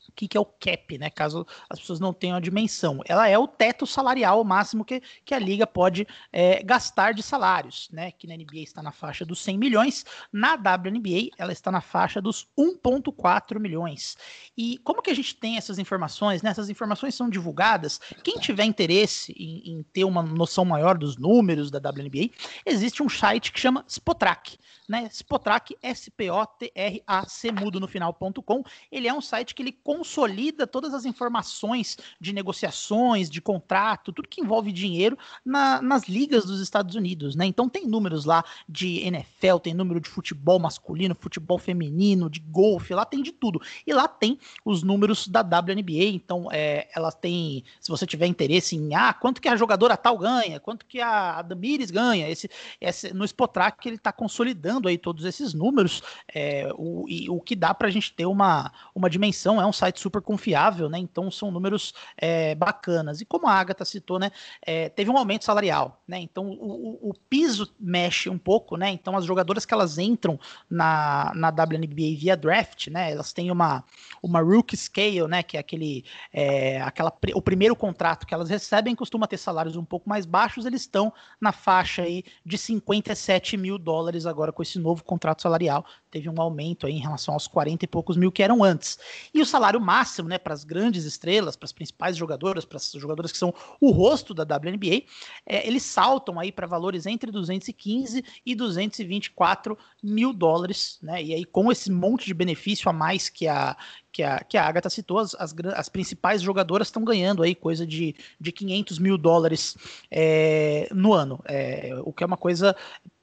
o 0.09 0.11
que, 0.11 0.27
que 0.27 0.37
é 0.37 0.39
o 0.39 0.45
cap, 0.45 0.97
né? 0.97 1.09
Caso 1.09 1.45
as 1.69 1.79
pessoas 1.79 1.99
não 1.99 2.11
tenham 2.11 2.35
a 2.35 2.39
dimensão. 2.39 3.01
Ela 3.05 3.27
é 3.29 3.37
o 3.37 3.47
teto 3.47 3.85
salarial 3.85 4.43
máximo 4.43 4.83
que, 4.83 5.01
que 5.23 5.33
a 5.33 5.39
liga 5.39 5.65
pode 5.65 6.07
é, 6.33 6.61
gastar 6.63 7.13
de 7.13 7.23
salários, 7.23 7.87
né? 7.91 8.11
Que 8.11 8.27
na 8.27 8.35
NBA 8.35 8.59
está 8.59 8.81
na 8.81 8.91
faixa 8.91 9.25
dos 9.25 9.39
100 9.41 9.57
milhões, 9.57 10.05
na 10.33 10.55
WNBA 10.55 11.29
ela 11.37 11.51
está 11.51 11.71
na 11.71 11.81
faixa 11.81 12.21
dos 12.21 12.47
1,4 12.57 13.59
milhões. 13.59 14.17
E 14.57 14.77
como 14.79 15.01
que 15.01 15.11
a 15.11 15.15
gente 15.15 15.35
tem 15.35 15.57
essas 15.57 15.77
informações? 15.77 16.41
Né? 16.41 16.49
Essas 16.49 16.69
informações 16.69 17.15
são 17.15 17.29
divulgadas. 17.29 17.99
Quem 18.23 18.37
tiver 18.39 18.63
interesse 18.63 19.33
em, 19.37 19.73
em 19.73 19.83
ter 19.83 20.03
uma 20.03 20.23
noção 20.23 20.65
maior 20.65 20.97
dos 20.97 21.17
números 21.17 21.69
da 21.69 21.77
WNBA, 21.77 22.31
existe 22.65 23.03
um 23.03 23.09
site 23.09 23.51
que 23.51 23.59
chama 23.59 23.85
Spotrac, 23.87 24.57
né? 24.87 25.07
Spotrac, 25.11 25.75
S-P-O-T-R-A-C 25.81 27.51
mudo 27.51 27.79
no 27.79 27.87
final.com. 27.87 28.63
Ele 28.91 29.07
é 29.07 29.13
um 29.13 29.21
site 29.21 29.53
que 29.53 29.61
ele 29.61 29.71
consolida 29.99 30.65
todas 30.65 30.93
as 30.93 31.03
informações 31.03 31.97
de 32.21 32.31
negociações, 32.31 33.29
de 33.29 33.41
contrato, 33.41 34.13
tudo 34.13 34.29
que 34.29 34.39
envolve 34.39 34.71
dinheiro 34.71 35.17
na, 35.43 35.81
nas 35.81 36.07
ligas 36.07 36.45
dos 36.45 36.61
Estados 36.61 36.95
Unidos, 36.95 37.35
né? 37.35 37.45
Então 37.45 37.67
tem 37.67 37.85
números 37.85 38.23
lá 38.23 38.45
de 38.67 38.99
NFL, 38.99 39.57
tem 39.61 39.73
número 39.73 39.99
de 39.99 40.07
futebol 40.07 40.57
masculino, 40.57 41.13
futebol 41.19 41.57
feminino, 41.57 42.29
de 42.29 42.39
golfe, 42.39 42.93
lá 42.93 43.03
tem 43.03 43.21
de 43.21 43.33
tudo. 43.33 43.61
E 43.85 43.91
lá 43.91 44.07
tem 44.07 44.39
os 44.63 44.83
números 44.83 45.27
da 45.27 45.41
WNBA, 45.41 46.05
então 46.13 46.47
é, 46.49 46.87
ela 46.95 47.11
tem, 47.11 47.65
se 47.81 47.89
você 47.89 48.07
tiver 48.07 48.27
interesse 48.27 48.77
em, 48.77 48.95
ah, 48.95 49.13
quanto 49.13 49.41
que 49.41 49.49
a 49.49 49.57
jogadora 49.57 49.97
tal 49.97 50.17
ganha, 50.17 50.61
quanto 50.61 50.85
que 50.85 51.01
a 51.01 51.41
Damires 51.41 51.91
ganha, 51.91 52.29
esse, 52.29 52.49
esse 52.79 53.13
no 53.13 53.25
Spotrack 53.25 53.85
ele 53.85 53.97
está 53.97 54.13
consolidando 54.13 54.87
aí 54.87 54.97
todos 54.97 55.25
esses 55.25 55.53
números, 55.53 56.01
é, 56.33 56.71
o, 56.77 57.05
e, 57.09 57.29
o 57.29 57.41
que 57.41 57.53
dá 57.53 57.73
para 57.73 57.89
a 57.89 57.91
gente 57.91 58.13
ter 58.13 58.25
uma, 58.25 58.71
uma 58.95 59.09
dimensão, 59.09 59.59
é 59.59 59.65
um 59.65 59.73
site 59.73 59.88
site 59.89 59.99
super 59.99 60.21
confiável, 60.21 60.89
né? 60.89 60.97
Então 60.97 61.29
são 61.29 61.51
números 61.51 61.93
é, 62.17 62.55
bacanas. 62.55 63.21
E 63.21 63.25
como 63.25 63.47
a 63.47 63.53
Agatha 63.53 63.83
citou, 63.83 64.19
né? 64.19 64.31
É, 64.61 64.89
teve 64.89 65.09
um 65.09 65.17
aumento 65.17 65.45
salarial, 65.45 66.01
né? 66.07 66.19
Então 66.19 66.49
o, 66.49 67.09
o, 67.09 67.13
piso 67.29 67.73
mexe 67.79 68.29
um 68.29 68.37
pouco, 68.37 68.77
né? 68.77 68.89
Então 68.89 69.17
as 69.17 69.25
jogadoras 69.25 69.65
que 69.65 69.73
elas 69.73 69.97
entram 69.97 70.39
na, 70.69 71.31
na 71.35 71.49
WNBA 71.49 72.17
via 72.17 72.37
draft, 72.37 72.87
né? 72.87 73.11
Elas 73.11 73.33
têm 73.33 73.51
uma, 73.51 73.83
uma 74.21 74.41
rookie 74.41 74.77
scale, 74.77 75.27
né? 75.27 75.43
Que 75.43 75.57
é 75.57 75.59
aquele 75.59 76.05
é, 76.31 76.81
aquela, 76.81 77.11
o 77.33 77.41
primeiro 77.41 77.75
contrato 77.75 78.25
que 78.25 78.33
elas 78.33 78.49
recebem 78.49 78.95
costuma 78.95 79.27
ter 79.27 79.37
salários 79.37 79.75
um 79.75 79.85
pouco 79.85 80.07
mais 80.07 80.25
baixos, 80.25 80.65
eles 80.65 80.81
estão 80.81 81.11
na 81.41 81.51
faixa 81.51 82.03
aí 82.03 82.23
de 82.45 82.57
57 82.57 83.57
mil 83.57 83.77
dólares 83.77 84.25
agora 84.25 84.51
com 84.51 84.61
esse 84.61 84.79
novo 84.79 85.03
contrato 85.03 85.41
salarial 85.41 85.85
teve 86.09 86.29
um 86.29 86.41
aumento 86.41 86.85
aí 86.85 86.93
em 86.93 86.99
relação 86.99 87.33
aos 87.33 87.47
40 87.47 87.85
e 87.85 87.87
poucos 87.87 88.17
mil 88.17 88.31
que 88.31 88.43
eram 88.43 88.63
antes. 88.63 88.97
E 89.33 89.41
o 89.41 89.45
salário 89.45 89.79
máximo, 89.79 90.27
né, 90.27 90.37
para 90.37 90.53
as 90.53 90.63
grandes 90.63 91.05
estrelas, 91.05 91.55
para 91.55 91.65
as 91.65 91.71
principais 91.71 92.17
jogadoras, 92.17 92.65
para 92.65 92.77
as 92.77 92.91
jogadoras 92.91 93.31
que 93.31 93.37
são 93.37 93.53
o 93.79 93.91
rosto 93.91 94.33
da 94.33 94.43
WNBA, 94.43 95.03
é, 95.45 95.67
eles 95.67 95.83
saltam 95.83 96.39
aí 96.39 96.51
para 96.51 96.67
valores 96.67 97.05
entre 97.05 97.31
215 97.31 98.23
e 98.45 98.55
224 98.55 99.77
mil 100.03 100.33
dólares, 100.33 100.97
né? 101.01 101.23
E 101.23 101.33
aí 101.33 101.45
com 101.45 101.71
esse 101.71 101.91
monte 101.91 102.25
de 102.25 102.33
benefício 102.33 102.89
a 102.89 102.93
mais 102.93 103.29
que 103.29 103.47
a 103.47 103.75
que 104.11 104.23
a, 104.23 104.39
que 104.43 104.57
a 104.57 104.65
Agatha 104.65 104.89
citou, 104.89 105.19
as, 105.19 105.35
as, 105.35 105.53
as 105.75 105.87
principais 105.87 106.41
jogadoras 106.41 106.87
estão 106.87 107.03
ganhando 107.03 107.43
aí 107.43 107.53
coisa 107.53 107.85
de, 107.85 108.15
de 108.39 108.51
500 108.51 108.99
mil 108.99 109.17
dólares 109.17 109.77
é, 110.09 110.89
no 110.91 111.13
ano, 111.13 111.39
é, 111.45 111.91
o 112.03 112.11
que 112.11 112.23
é 112.23 112.27
uma 112.27 112.37
coisa 112.37 112.75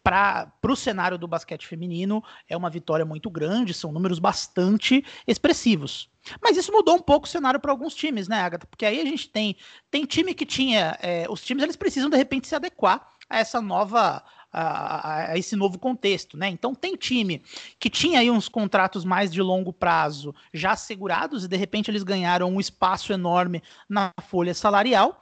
para 0.07 0.53
o 0.63 0.77
cenário 0.77 1.19
do 1.19 1.27
basquete 1.27 1.67
feminino 1.67 2.23
é 2.49 2.57
uma 2.57 2.71
vitória 2.71 3.05
muito 3.05 3.29
grande, 3.29 3.75
são 3.75 3.91
números 3.91 4.21
bastante 4.21 5.05
expressivos. 5.27 6.09
Mas 6.41 6.57
isso 6.57 6.71
mudou 6.71 6.95
um 6.95 7.03
pouco 7.03 7.27
o 7.27 7.29
cenário 7.29 7.59
para 7.59 7.73
alguns 7.73 7.93
times, 7.93 8.29
né, 8.29 8.41
Agatha? 8.41 8.69
Porque 8.69 8.87
aí 8.87 9.01
a 9.01 9.05
gente 9.05 9.29
tem, 9.29 9.57
tem 9.91 10.05
time 10.05 10.33
que 10.33 10.47
tinha. 10.47 10.97
É, 11.03 11.27
os 11.29 11.45
times 11.45 11.65
eles 11.65 11.75
precisam 11.75 12.09
de 12.09 12.17
repente 12.17 12.47
se 12.47 12.55
adequar 12.55 13.05
a 13.29 13.41
essa 13.41 13.61
nova. 13.61 14.23
A, 14.53 15.33
a, 15.33 15.39
esse 15.39 15.55
novo 15.55 15.79
contexto, 15.79 16.35
né? 16.35 16.49
Então 16.49 16.75
tem 16.75 16.97
time 16.97 17.43
que 17.79 17.91
tinha 17.91 18.21
aí 18.21 18.31
uns 18.31 18.49
contratos 18.49 19.05
mais 19.05 19.31
de 19.31 19.43
longo 19.43 19.71
prazo 19.71 20.35
já 20.55 20.73
assegurados 20.73 21.45
e 21.45 21.49
de 21.49 21.57
repente 21.57 21.91
eles 21.91 22.03
ganharam 22.03 22.49
um 22.49 22.59
espaço 22.59 23.13
enorme 23.13 23.63
na 23.87 24.15
folha 24.29 24.55
salarial 24.55 25.21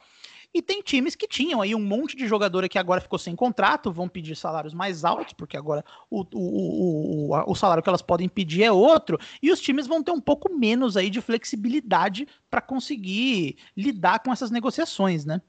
e 0.55 0.63
tem 0.63 0.81
times 0.81 1.17
que 1.17 1.27
tinham 1.27 1.61
aí 1.61 1.75
um 1.75 1.81
monte 1.81 2.17
de 2.17 2.29
jogadora 2.29 2.69
que 2.69 2.79
agora 2.79 3.01
ficou 3.01 3.19
sem 3.19 3.35
contrato, 3.35 3.91
vão 3.91 4.09
pedir 4.09 4.37
salários 4.37 4.73
mais 4.73 5.05
altos, 5.05 5.33
porque 5.33 5.57
agora 5.57 5.85
o, 6.09 6.21
o, 6.33 7.33
o, 7.33 7.51
o 7.51 7.55
salário 7.57 7.83
que 7.83 7.89
elas 7.89 8.01
podem 8.01 8.29
pedir 8.29 8.63
é 8.63 8.71
outro, 8.71 9.19
e 9.43 9.51
os 9.51 9.61
times 9.61 9.89
vão 9.89 10.03
ter 10.03 10.13
um 10.13 10.21
pouco 10.21 10.53
menos 10.55 10.97
aí 10.97 11.11
de 11.11 11.21
flexibilidade 11.21 12.29
para 12.49 12.61
conseguir 12.61 13.57
lidar 13.77 14.21
com 14.21 14.33
essas 14.33 14.53
negociações, 14.53 15.25
né? 15.25 15.43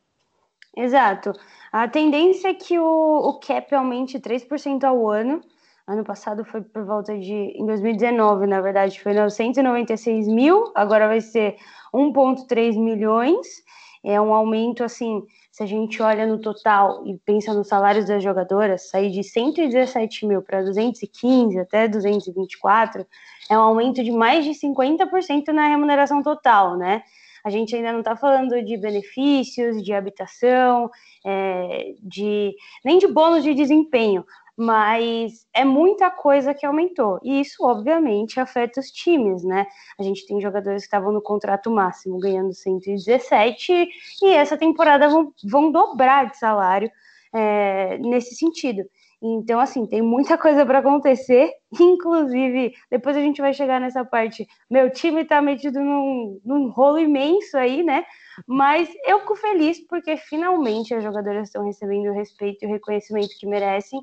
Exato. 0.75 1.31
A 1.71 1.87
tendência 1.87 2.49
é 2.49 2.53
que 2.53 2.77
o, 2.79 3.29
o 3.29 3.39
cap 3.39 3.73
aumente 3.75 4.19
3% 4.19 4.83
ao 4.83 5.07
ano. 5.09 5.39
Ano 5.87 6.03
passado 6.03 6.43
foi 6.43 6.61
por 6.61 6.83
volta 6.83 7.17
de. 7.17 7.31
Em 7.31 7.65
2019, 7.65 8.47
na 8.47 8.59
verdade, 8.59 8.99
foi 8.99 9.13
996 9.13 10.27
mil, 10.27 10.71
agora 10.73 11.07
vai 11.07 11.21
ser 11.21 11.57
1,3 11.93 12.75
milhões 12.75 13.63
é 14.05 14.21
um 14.21 14.33
aumento 14.33 14.83
assim, 14.83 15.23
se 15.51 15.63
a 15.63 15.65
gente 15.65 16.01
olha 16.01 16.27
no 16.27 16.39
total 16.39 17.05
e 17.07 17.17
pensa 17.25 17.53
nos 17.53 17.67
salários 17.67 18.05
das 18.05 18.21
jogadoras, 18.21 18.89
sair 18.89 19.09
de 19.09 19.23
117 19.23 20.25
mil 20.25 20.41
para 20.41 20.61
215 20.61 21.57
até 21.59 21.87
224 21.87 23.05
é 23.49 23.57
um 23.57 23.61
aumento 23.61 24.03
de 24.03 24.11
mais 24.11 24.45
de 24.45 24.51
50% 24.51 25.47
na 25.47 25.67
remuneração 25.67 26.21
total, 26.21 26.77
né? 26.77 27.03
A 27.43 27.49
gente 27.49 27.75
ainda 27.75 27.91
não 27.91 27.99
está 27.99 28.15
falando 28.15 28.59
de 28.63 28.75
benefícios, 28.75 29.83
de 29.83 29.93
habitação, 29.93 30.89
é, 31.23 31.93
de 32.01 32.55
nem 32.83 32.97
de 32.97 33.07
bônus 33.07 33.43
de 33.43 33.53
desempenho, 33.53 34.25
mas 34.57 35.45
é 35.53 35.65
muita 35.65 36.09
coisa 36.09 36.53
que 36.53 36.65
aumentou. 36.65 37.19
E 37.23 37.41
isso, 37.41 37.65
obviamente, 37.65 38.39
afeta 38.39 38.79
os 38.79 38.89
times, 38.89 39.43
né? 39.43 39.65
A 39.99 40.03
gente 40.03 40.25
tem 40.25 40.39
jogadores 40.39 40.83
que 40.83 40.87
estavam 40.87 41.11
no 41.11 41.21
contrato 41.21 41.69
máximo 41.69 42.19
ganhando 42.19 42.53
117 42.53 43.87
e 44.23 44.27
essa 44.27 44.57
temporada 44.57 45.09
vão, 45.09 45.33
vão 45.43 45.71
dobrar 45.71 46.29
de 46.29 46.37
salário 46.37 46.89
é, 47.33 47.97
nesse 47.97 48.35
sentido. 48.35 48.83
Então, 49.21 49.59
assim, 49.59 49.85
tem 49.85 50.01
muita 50.01 50.37
coisa 50.37 50.65
para 50.65 50.79
acontecer, 50.79 51.51
inclusive, 51.79 52.73
depois 52.91 53.17
a 53.17 53.21
gente 53.21 53.41
vai 53.41 53.53
chegar 53.53 53.81
nessa 53.81 54.05
parte. 54.05 54.45
Meu 54.69 54.89
time 54.91 55.25
tá 55.25 55.41
metido 55.41 55.79
num, 55.79 56.39
num 56.45 56.69
rolo 56.69 56.99
imenso 56.99 57.57
aí, 57.57 57.83
né? 57.83 58.05
Mas 58.47 58.89
eu 59.05 59.19
fico 59.21 59.35
feliz 59.35 59.79
porque 59.87 60.15
finalmente 60.17 60.93
as 60.93 61.03
jogadoras 61.03 61.47
estão 61.47 61.65
recebendo 61.65 62.09
o 62.09 62.13
respeito 62.13 62.63
e 62.63 62.67
o 62.67 62.71
reconhecimento 62.71 63.29
que 63.39 63.47
merecem. 63.47 63.99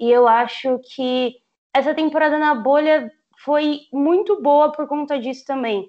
E 0.00 0.10
eu 0.10 0.26
acho 0.26 0.80
que 0.94 1.34
essa 1.74 1.94
temporada 1.94 2.38
na 2.38 2.54
bolha 2.54 3.12
foi 3.44 3.80
muito 3.92 4.40
boa 4.40 4.72
por 4.72 4.88
conta 4.88 5.18
disso 5.18 5.44
também. 5.46 5.88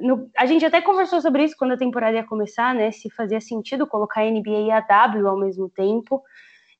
No, 0.00 0.30
a 0.36 0.44
gente 0.44 0.64
até 0.64 0.82
conversou 0.82 1.22
sobre 1.22 1.44
isso 1.44 1.56
quando 1.58 1.72
a 1.72 1.78
temporada 1.78 2.16
ia 2.16 2.26
começar, 2.26 2.74
né? 2.74 2.92
Se 2.92 3.10
fazia 3.10 3.40
sentido 3.40 3.86
colocar 3.86 4.20
a 4.20 4.30
NBA 4.30 4.60
e 4.60 4.70
a 4.70 4.80
W 4.80 5.26
ao 5.26 5.38
mesmo 5.38 5.70
tempo. 5.70 6.22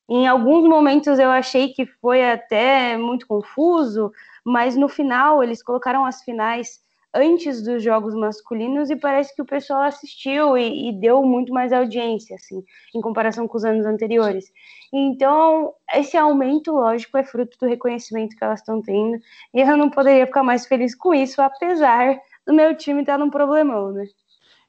Em 0.08 0.26
alguns 0.28 0.68
momentos 0.68 1.18
eu 1.18 1.30
achei 1.30 1.72
que 1.72 1.86
foi 1.86 2.30
até 2.30 2.96
muito 2.96 3.26
confuso, 3.26 4.12
mas 4.44 4.76
no 4.76 4.88
final 4.88 5.42
eles 5.42 5.62
colocaram 5.62 6.04
as 6.04 6.22
finais 6.22 6.78
antes 7.16 7.62
dos 7.62 7.82
jogos 7.82 8.14
masculinos 8.14 8.90
e 8.90 8.96
parece 8.96 9.34
que 9.34 9.42
o 9.42 9.46
pessoal 9.46 9.82
assistiu 9.82 10.56
e, 10.56 10.90
e, 10.90 10.92
deu 10.92 11.22
muito 11.22 11.52
mais 11.52 11.72
audiência, 11.72 12.36
assim, 12.36 12.62
em 12.94 13.00
comparação 13.00 13.48
com 13.48 13.56
os 13.56 13.64
anos 13.64 13.86
anteriores. 13.86 14.52
Então, 14.92 15.72
esse 15.94 16.16
aumento, 16.16 16.72
lógico, 16.72 17.16
é 17.16 17.24
fruto 17.24 17.56
do 17.58 17.66
reconhecimento 17.66 18.36
que 18.36 18.44
elas 18.44 18.60
estão 18.60 18.82
tendo, 18.82 19.18
e 19.54 19.60
eu 19.60 19.76
não 19.76 19.90
poderia 19.90 20.26
ficar 20.26 20.42
mais 20.42 20.66
feliz 20.66 20.94
com 20.94 21.14
isso, 21.14 21.40
apesar 21.40 22.18
do 22.46 22.52
meu 22.52 22.76
time 22.76 23.00
estar 23.00 23.18
num 23.18 23.30
problemão, 23.30 23.92
né? 23.92 24.04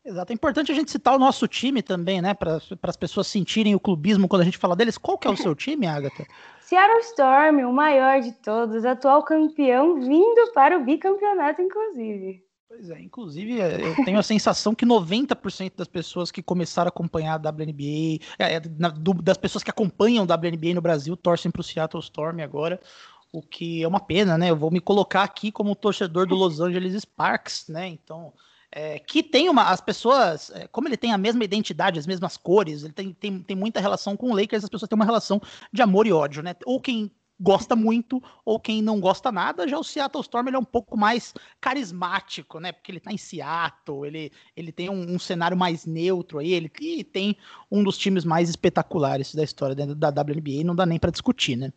Exato. 0.07 0.31
É 0.31 0.35
importante 0.35 0.71
a 0.71 0.75
gente 0.75 0.89
citar 0.89 1.13
o 1.13 1.19
nosso 1.19 1.45
time 1.49 1.81
também, 1.81 2.21
né? 2.21 2.33
Para 2.33 2.61
as 2.83 2.95
pessoas 2.95 3.27
sentirem 3.27 3.75
o 3.75 3.79
clubismo 3.79 4.25
quando 4.25 4.41
a 4.41 4.45
gente 4.45 4.57
fala 4.57 4.73
deles. 4.73 4.97
Qual 4.97 5.17
que 5.17 5.27
é 5.27 5.31
o 5.31 5.35
seu 5.35 5.53
time, 5.53 5.85
Agatha? 5.85 6.25
Seattle 6.61 6.99
Storm, 7.01 7.65
o 7.65 7.73
maior 7.73 8.21
de 8.21 8.31
todos, 8.31 8.85
atual 8.85 9.23
campeão, 9.23 9.99
vindo 9.99 10.53
para 10.53 10.77
o 10.77 10.85
bicampeonato, 10.85 11.61
inclusive. 11.61 12.41
Pois 12.69 12.89
é, 12.89 13.01
inclusive 13.01 13.59
é, 13.59 13.81
eu 13.81 13.95
tenho 14.05 14.19
a 14.19 14.23
sensação 14.23 14.75
que 14.75 14.85
90% 14.85 15.73
das 15.75 15.87
pessoas 15.87 16.31
que 16.31 16.43
começaram 16.43 16.87
a 16.87 16.89
acompanhar 16.89 17.33
a 17.33 17.49
WNBA, 17.49 18.23
é, 18.39 18.55
é 18.55 18.59
das 18.59 19.37
pessoas 19.37 19.63
que 19.63 19.69
acompanham 19.69 20.23
a 20.23 20.35
WNBA 20.35 20.73
no 20.73 20.81
Brasil, 20.81 21.17
torcem 21.17 21.51
para 21.51 21.61
o 21.61 21.63
Seattle 21.63 22.03
Storm 22.03 22.41
agora, 22.41 22.79
o 23.31 23.41
que 23.41 23.83
é 23.83 23.87
uma 23.87 23.99
pena, 23.99 24.37
né? 24.37 24.49
Eu 24.49 24.55
vou 24.55 24.71
me 24.71 24.79
colocar 24.79 25.23
aqui 25.23 25.51
como 25.51 25.75
torcedor 25.75 26.27
do 26.27 26.35
Los 26.35 26.59
Angeles 26.59 27.01
Sparks, 27.01 27.67
né? 27.67 27.87
Então, 27.87 28.33
é, 28.71 28.99
que 28.99 29.23
tem 29.23 29.49
uma. 29.49 29.69
As 29.69 29.81
pessoas, 29.81 30.51
é, 30.51 30.67
como 30.67 30.87
ele 30.87 30.97
tem 30.97 31.11
a 31.11 31.17
mesma 31.17 31.43
identidade, 31.43 31.99
as 31.99 32.07
mesmas 32.07 32.37
cores, 32.37 32.83
ele 32.83 32.93
tem, 32.93 33.13
tem, 33.13 33.39
tem 33.39 33.55
muita 33.55 33.79
relação 33.79 34.17
com 34.17 34.31
o 34.31 34.35
Lakers, 34.35 34.63
as 34.63 34.69
pessoas 34.69 34.89
têm 34.89 34.95
uma 34.95 35.05
relação 35.05 35.41
de 35.71 35.81
amor 35.81 36.05
e 36.05 36.11
ódio, 36.11 36.43
né? 36.43 36.55
Ou 36.65 36.79
quem 36.79 37.11
gosta 37.39 37.75
muito 37.75 38.21
ou 38.43 38.59
quem 38.59 38.81
não 38.81 38.99
gosta 38.99 39.31
nada. 39.31 39.67
Já 39.67 39.77
o 39.77 39.83
Seattle 39.83 40.21
Storm 40.21 40.47
ele 40.47 40.55
é 40.55 40.59
um 40.59 40.65
pouco 40.65 40.97
mais 40.97 41.33
carismático, 41.61 42.59
né? 42.59 42.71
Porque 42.71 42.91
ele 42.91 42.99
tá 42.99 43.11
em 43.11 43.17
Seattle, 43.17 44.07
ele, 44.07 44.31
ele 44.55 44.71
tem 44.71 44.89
um, 44.89 45.15
um 45.15 45.19
cenário 45.19 45.55
mais 45.55 45.85
neutro 45.85 46.39
aí, 46.39 46.51
ele 46.51 46.71
e 46.81 47.03
tem 47.03 47.37
um 47.71 47.83
dos 47.83 47.97
times 47.97 48.25
mais 48.25 48.49
espetaculares 48.49 49.33
da 49.35 49.43
história 49.43 49.75
dentro 49.75 49.95
da 49.95 50.09
WNBA, 50.09 50.63
não 50.63 50.75
dá 50.75 50.85
nem 50.85 50.99
para 50.99 51.11
discutir, 51.11 51.55
né? 51.55 51.71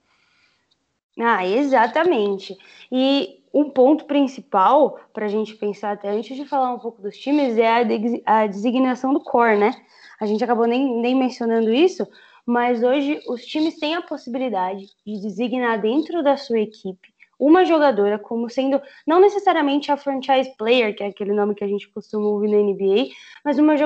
Ah, 1.18 1.47
exatamente. 1.47 2.56
E 2.90 3.39
um 3.52 3.69
ponto 3.71 4.04
principal 4.04 4.99
para 5.12 5.26
a 5.26 5.28
gente 5.28 5.54
pensar 5.57 5.92
até 5.92 6.09
antes 6.09 6.37
de 6.37 6.45
falar 6.45 6.73
um 6.73 6.78
pouco 6.78 7.02
dos 7.02 7.16
times 7.16 7.59
é 7.59 7.69
a, 7.69 7.83
de, 7.83 8.23
a 8.25 8.47
designação 8.47 9.12
do 9.12 9.21
core, 9.21 9.59
né? 9.59 9.75
A 10.21 10.26
gente 10.26 10.42
acabou 10.45 10.66
nem, 10.66 11.00
nem 11.00 11.14
mencionando 11.14 11.73
isso, 11.73 12.07
mas 12.47 12.83
hoje 12.83 13.21
os 13.28 13.45
times 13.45 13.78
têm 13.78 13.95
a 13.95 14.02
possibilidade 14.02 14.87
de 15.07 15.21
designar 15.21 15.80
dentro 15.80 16.23
da 16.23 16.37
sua 16.37 16.61
equipe 16.61 17.09
uma 17.40 17.64
jogadora 17.64 18.19
como 18.19 18.50
sendo 18.50 18.80
não 19.07 19.19
necessariamente 19.19 19.90
a 19.90 19.97
franchise 19.97 20.54
player, 20.59 20.95
que 20.95 21.02
é 21.02 21.07
aquele 21.07 21.33
nome 21.33 21.54
que 21.54 21.64
a 21.64 21.66
gente 21.66 21.88
costuma 21.88 22.26
ouvir 22.26 22.50
na 22.50 22.59
NBA, 22.59 23.09
mas 23.42 23.59
uma 23.59 23.76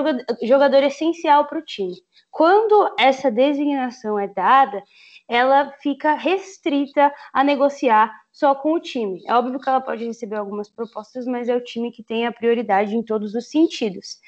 jogadora 0.43 0.87
essencial 0.87 1.47
para 1.47 1.61
o 1.61 1.65
time. 1.65 1.95
Quando 2.33 2.93
essa 2.99 3.31
designação 3.31 4.19
é 4.19 4.27
dada, 4.27 4.83
ela 5.29 5.71
fica 5.81 6.15
restrita 6.15 7.15
a 7.33 7.45
negociar 7.45 8.13
só 8.35 8.53
com 8.53 8.73
o 8.73 8.81
time. 8.81 9.23
É 9.27 9.33
óbvio 9.33 9.61
que 9.61 9.69
ela 9.69 9.81
pode 9.81 10.05
receber 10.05 10.35
algumas 10.35 10.69
propostas, 10.69 11.25
mas 11.25 11.49
é 11.49 11.55
o 11.55 11.63
time 11.63 11.93
que 11.93 12.03
tem 12.03 12.27
a 12.27 12.33
prioridade 12.33 12.95
em 12.95 13.03
todos 13.03 13.33
os 13.33 13.49
sentidos. 13.49 14.19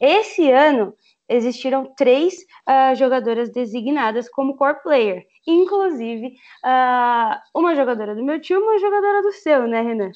Esse 0.00 0.50
ano 0.50 0.94
existiram 1.28 1.92
três 1.94 2.34
uh, 2.66 2.94
jogadoras 2.96 3.50
designadas 3.50 4.30
como 4.30 4.56
core 4.56 4.82
player, 4.82 5.26
inclusive 5.46 6.28
uh, 6.64 7.36
uma 7.54 7.76
jogadora 7.76 8.14
do 8.14 8.24
meu 8.24 8.40
time 8.40 8.60
uma 8.60 8.78
jogadora 8.78 9.22
do 9.22 9.32
seu, 9.32 9.68
né, 9.68 9.82
Renan? 9.82 10.10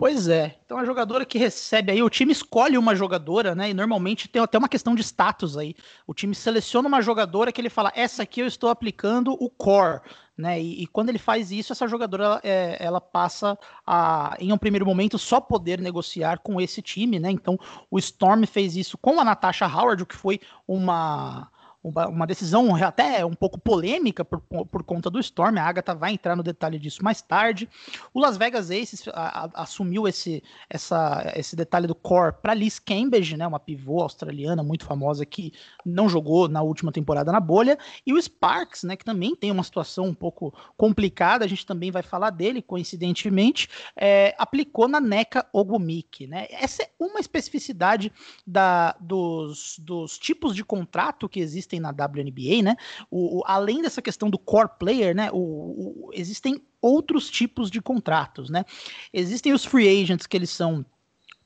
Pois 0.00 0.28
é. 0.28 0.56
Então 0.64 0.78
a 0.78 0.84
jogadora 0.86 1.26
que 1.26 1.36
recebe 1.36 1.92
aí, 1.92 2.02
o 2.02 2.08
time 2.08 2.32
escolhe 2.32 2.78
uma 2.78 2.96
jogadora, 2.96 3.54
né? 3.54 3.68
E 3.68 3.74
normalmente 3.74 4.28
tem 4.28 4.40
até 4.40 4.56
uma 4.56 4.66
questão 4.66 4.94
de 4.94 5.02
status 5.02 5.58
aí. 5.58 5.74
O 6.06 6.14
time 6.14 6.34
seleciona 6.34 6.88
uma 6.88 7.02
jogadora 7.02 7.52
que 7.52 7.60
ele 7.60 7.68
fala: 7.68 7.92
essa 7.94 8.22
aqui 8.22 8.40
eu 8.40 8.46
estou 8.46 8.70
aplicando 8.70 9.36
o 9.38 9.50
core, 9.50 10.00
né? 10.40 10.60
E, 10.60 10.82
e 10.82 10.86
quando 10.86 11.10
ele 11.10 11.18
faz 11.18 11.52
isso, 11.52 11.72
essa 11.72 11.86
jogadora 11.86 12.40
é, 12.42 12.76
ela 12.80 13.00
passa 13.00 13.58
a, 13.86 14.36
em 14.40 14.52
um 14.52 14.58
primeiro 14.58 14.86
momento, 14.86 15.18
só 15.18 15.40
poder 15.40 15.80
negociar 15.80 16.38
com 16.38 16.60
esse 16.60 16.82
time, 16.82 17.18
né? 17.20 17.30
Então 17.30 17.58
o 17.90 17.98
Storm 17.98 18.44
fez 18.46 18.76
isso 18.76 18.98
com 18.98 19.20
a 19.20 19.24
Natasha 19.24 19.66
Howard, 19.66 20.02
o 20.02 20.06
que 20.06 20.16
foi 20.16 20.40
uma 20.66 21.48
uma, 21.82 22.26
decisão 22.26 22.74
até 22.76 23.24
um 23.24 23.34
pouco 23.34 23.58
polêmica 23.58 24.24
por, 24.24 24.40
por 24.40 24.82
conta 24.82 25.08
do 25.08 25.18
Storm. 25.18 25.58
A 25.58 25.62
Agatha 25.62 25.94
vai 25.94 26.12
entrar 26.12 26.36
no 26.36 26.42
detalhe 26.42 26.78
disso 26.78 27.02
mais 27.02 27.22
tarde. 27.22 27.68
O 28.12 28.20
Las 28.20 28.36
Vegas 28.36 28.70
Aces 28.70 29.08
a, 29.08 29.44
a, 29.44 29.62
assumiu 29.62 30.06
esse, 30.06 30.42
essa, 30.68 31.32
esse 31.34 31.56
detalhe 31.56 31.86
do 31.86 31.94
core 31.94 32.34
para 32.42 32.52
Liz 32.52 32.78
Cambridge, 32.78 33.36
né, 33.36 33.46
uma 33.46 33.58
pivô 33.58 34.02
australiana 34.02 34.62
muito 34.62 34.84
famosa 34.84 35.24
que 35.24 35.52
não 35.84 36.08
jogou 36.08 36.48
na 36.48 36.60
última 36.62 36.92
temporada 36.92 37.32
na 37.32 37.40
bolha. 37.40 37.78
E 38.06 38.12
o 38.12 38.20
Sparks, 38.20 38.82
né, 38.82 38.94
que 38.94 39.04
também 39.04 39.34
tem 39.34 39.50
uma 39.50 39.62
situação 39.62 40.06
um 40.06 40.14
pouco 40.14 40.52
complicada, 40.76 41.44
a 41.44 41.48
gente 41.48 41.64
também 41.64 41.90
vai 41.90 42.02
falar 42.02 42.30
dele, 42.30 42.60
coincidentemente, 42.60 43.68
é, 43.96 44.34
aplicou 44.38 44.86
na 44.86 45.00
NECA 45.00 45.46
Ogumik. 45.52 46.26
Né? 46.26 46.46
Essa 46.50 46.82
é 46.82 46.90
uma 46.98 47.20
especificidade 47.20 48.12
da, 48.46 48.94
dos, 49.00 49.78
dos 49.78 50.18
tipos 50.18 50.54
de 50.54 50.62
contrato 50.62 51.28
que 51.28 51.40
existem 51.40 51.69
na 51.78 51.90
WNBA, 51.90 52.62
né? 52.62 52.76
O, 53.10 53.38
o, 53.38 53.42
além 53.46 53.82
dessa 53.82 54.02
questão 54.02 54.28
do 54.28 54.38
core 54.38 54.70
player, 54.78 55.14
né? 55.14 55.30
O, 55.30 55.38
o, 55.38 56.10
existem 56.12 56.60
outros 56.80 57.30
tipos 57.30 57.70
de 57.70 57.80
contratos, 57.80 58.48
né? 58.48 58.64
Existem 59.12 59.52
os 59.52 59.64
free 59.64 60.02
agents 60.02 60.26
que 60.26 60.36
eles 60.36 60.50
são 60.50 60.84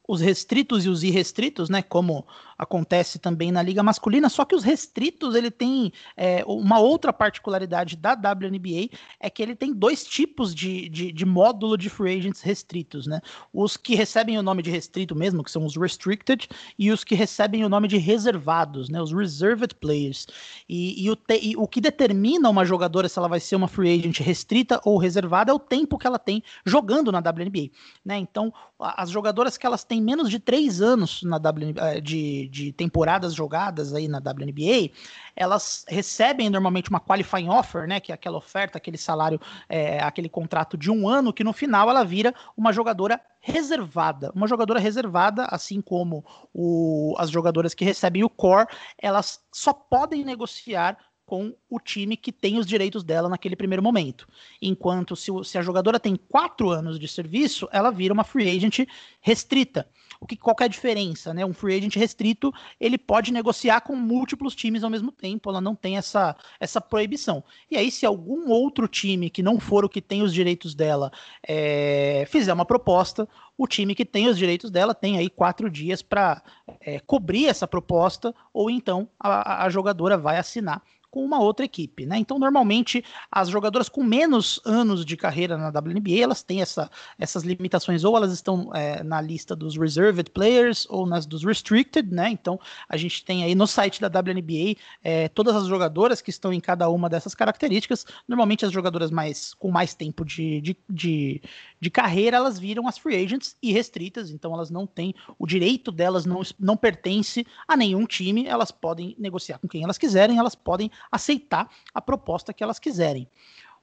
os 0.06 0.20
restritos 0.20 0.84
e 0.84 0.88
os 0.88 1.02
irrestritos, 1.02 1.68
né? 1.70 1.82
Como 1.82 2.26
acontece 2.58 3.18
também 3.18 3.50
na 3.50 3.62
liga 3.62 3.82
masculina, 3.82 4.28
só 4.28 4.44
que 4.44 4.54
os 4.54 4.62
restritos 4.62 5.34
ele 5.34 5.50
tem 5.50 5.92
é, 6.16 6.44
uma 6.46 6.78
outra 6.78 7.12
particularidade 7.12 7.96
da 7.96 8.12
WNBA 8.12 8.90
é 9.18 9.28
que 9.28 9.42
ele 9.42 9.56
tem 9.56 9.72
dois 9.72 10.04
tipos 10.04 10.54
de, 10.54 10.88
de, 10.88 11.10
de, 11.10 11.24
módulo 11.24 11.76
de 11.76 11.90
free 11.90 12.18
agents 12.18 12.42
restritos, 12.42 13.06
né? 13.06 13.20
Os 13.52 13.76
que 13.76 13.94
recebem 13.94 14.38
o 14.38 14.42
nome 14.42 14.62
de 14.62 14.70
restrito 14.70 15.16
mesmo, 15.16 15.42
que 15.42 15.50
são 15.50 15.64
os 15.64 15.76
restricted, 15.76 16.48
e 16.78 16.92
os 16.92 17.02
que 17.02 17.14
recebem 17.14 17.64
o 17.64 17.68
nome 17.68 17.88
de 17.88 17.96
reservados, 17.96 18.88
né? 18.88 19.00
Os 19.00 19.12
reserved 19.12 19.74
players. 19.76 20.26
E, 20.68 21.04
e, 21.04 21.10
o, 21.10 21.16
te, 21.16 21.40
e 21.42 21.56
o 21.56 21.66
que 21.66 21.80
determina 21.80 22.48
uma 22.48 22.64
jogadora 22.64 23.08
se 23.08 23.18
ela 23.18 23.28
vai 23.28 23.40
ser 23.40 23.56
uma 23.56 23.68
free 23.68 23.98
agent 23.98 24.20
restrita 24.20 24.80
ou 24.84 24.98
reservada 24.98 25.50
é 25.50 25.54
o 25.54 25.58
tempo 25.58 25.98
que 25.98 26.06
ela 26.06 26.18
tem 26.18 26.42
jogando 26.64 27.10
na 27.10 27.18
WNBA, 27.18 27.70
né? 28.04 28.18
Então, 28.18 28.52
as 28.78 29.10
jogadoras 29.10 29.56
que 29.56 29.66
elas 29.66 29.84
têm 29.84 29.93
menos 30.00 30.30
de 30.30 30.38
três 30.38 30.80
anos 30.80 31.22
na 31.22 31.36
WNBA, 31.36 32.00
de 32.00 32.48
de, 32.48 32.72
temporadas 32.72 33.34
jogadas 33.34 33.94
aí 33.94 34.08
na 34.08 34.18
WNBA, 34.18 34.90
elas 35.36 35.84
recebem 35.88 36.48
normalmente 36.48 36.90
uma 36.90 37.00
qualifying 37.00 37.48
offer, 37.48 37.86
né, 37.86 38.00
que 38.00 38.12
é 38.12 38.14
aquela 38.14 38.38
oferta, 38.38 38.78
aquele 38.78 38.98
salário, 38.98 39.40
é, 39.68 40.00
aquele 40.02 40.28
contrato 40.28 40.76
de 40.76 40.90
um 40.90 41.08
ano, 41.08 41.32
que 41.32 41.44
no 41.44 41.52
final 41.52 41.90
ela 41.90 42.04
vira 42.04 42.34
uma 42.56 42.72
jogadora 42.72 43.20
reservada. 43.40 44.32
Uma 44.34 44.46
jogadora 44.46 44.80
reservada, 44.80 45.44
assim 45.50 45.80
como 45.80 46.24
o, 46.52 47.14
as 47.18 47.30
jogadoras 47.30 47.74
que 47.74 47.84
recebem 47.84 48.24
o 48.24 48.30
core, 48.30 48.68
elas 48.98 49.40
só 49.52 49.72
podem 49.72 50.24
negociar 50.24 50.96
com 51.26 51.54
o 51.70 51.80
time 51.80 52.16
que 52.16 52.30
tem 52.30 52.58
os 52.58 52.66
direitos 52.66 53.02
dela 53.02 53.28
naquele 53.28 53.56
primeiro 53.56 53.82
momento. 53.82 54.28
Enquanto 54.60 55.16
se, 55.16 55.30
se, 55.44 55.56
a 55.56 55.62
jogadora 55.62 55.98
tem 55.98 56.16
quatro 56.16 56.70
anos 56.70 56.98
de 56.98 57.08
serviço, 57.08 57.68
ela 57.72 57.90
vira 57.90 58.12
uma 58.12 58.24
free 58.24 58.48
agent 58.48 58.86
restrita. 59.20 59.88
O 60.20 60.26
que 60.26 60.36
qual 60.36 60.56
é 60.60 60.64
a 60.64 60.68
diferença, 60.68 61.34
né? 61.34 61.44
Um 61.44 61.52
free 61.52 61.76
agent 61.76 61.96
restrito 61.96 62.52
ele 62.78 62.96
pode 62.96 63.32
negociar 63.32 63.80
com 63.80 63.96
múltiplos 63.96 64.54
times 64.54 64.84
ao 64.84 64.90
mesmo 64.90 65.10
tempo. 65.10 65.50
Ela 65.50 65.60
não 65.60 65.74
tem 65.74 65.96
essa 65.96 66.36
essa 66.60 66.80
proibição. 66.80 67.42
E 67.70 67.76
aí, 67.76 67.90
se 67.90 68.06
algum 68.06 68.50
outro 68.50 68.86
time 68.86 69.30
que 69.30 69.42
não 69.42 69.58
for 69.58 69.84
o 69.84 69.88
que 69.88 70.00
tem 70.00 70.22
os 70.22 70.32
direitos 70.32 70.74
dela 70.74 71.10
é, 71.46 72.26
fizer 72.28 72.52
uma 72.52 72.64
proposta, 72.64 73.28
o 73.56 73.66
time 73.66 73.94
que 73.94 74.04
tem 74.04 74.28
os 74.28 74.36
direitos 74.36 74.70
dela 74.70 74.94
tem 74.94 75.18
aí 75.18 75.30
quatro 75.30 75.70
dias 75.70 76.02
para 76.02 76.42
é, 76.80 77.00
cobrir 77.00 77.46
essa 77.46 77.66
proposta, 77.66 78.34
ou 78.52 78.70
então 78.70 79.08
a, 79.18 79.64
a 79.64 79.70
jogadora 79.70 80.16
vai 80.18 80.38
assinar 80.38 80.82
com 81.14 81.24
uma 81.24 81.38
outra 81.38 81.64
equipe, 81.64 82.04
né? 82.04 82.18
Então, 82.18 82.40
normalmente, 82.40 83.04
as 83.30 83.48
jogadoras 83.48 83.88
com 83.88 84.02
menos 84.02 84.60
anos 84.64 85.04
de 85.04 85.16
carreira 85.16 85.56
na 85.56 85.68
WNBA, 85.68 86.24
elas 86.24 86.42
têm 86.42 86.60
essa, 86.60 86.90
essas 87.16 87.44
limitações, 87.44 88.02
ou 88.02 88.16
elas 88.16 88.32
estão 88.32 88.74
é, 88.74 89.00
na 89.04 89.20
lista 89.20 89.54
dos 89.54 89.76
reserved 89.78 90.28
players, 90.32 90.88
ou 90.90 91.06
nas 91.06 91.24
dos 91.24 91.44
restricted, 91.44 92.12
né? 92.12 92.30
Então, 92.30 92.58
a 92.88 92.96
gente 92.96 93.24
tem 93.24 93.44
aí 93.44 93.54
no 93.54 93.64
site 93.64 94.00
da 94.00 94.08
WNBA 94.08 94.74
é, 95.04 95.28
todas 95.28 95.54
as 95.54 95.68
jogadoras 95.68 96.20
que 96.20 96.30
estão 96.30 96.52
em 96.52 96.58
cada 96.58 96.88
uma 96.88 97.08
dessas 97.08 97.32
características. 97.32 98.04
Normalmente, 98.26 98.64
as 98.66 98.72
jogadoras 98.72 99.12
mais 99.12 99.54
com 99.54 99.70
mais 99.70 99.94
tempo 99.94 100.24
de, 100.24 100.60
de, 100.60 100.76
de, 100.90 101.42
de 101.84 101.90
carreira, 101.90 102.38
elas 102.38 102.58
viram 102.58 102.88
as 102.88 102.96
free 102.96 103.22
agents 103.22 103.58
irrestritas, 103.62 104.30
então 104.30 104.54
elas 104.54 104.70
não 104.70 104.86
têm, 104.86 105.14
o 105.38 105.46
direito 105.46 105.92
delas 105.92 106.24
não, 106.24 106.40
não 106.58 106.78
pertence 106.78 107.46
a 107.68 107.76
nenhum 107.76 108.06
time, 108.06 108.46
elas 108.46 108.70
podem 108.70 109.14
negociar 109.18 109.58
com 109.58 109.68
quem 109.68 109.84
elas 109.84 109.98
quiserem, 109.98 110.38
elas 110.38 110.54
podem 110.54 110.90
aceitar 111.12 111.68
a 111.92 112.00
proposta 112.00 112.54
que 112.54 112.64
elas 112.64 112.78
quiserem. 112.78 113.28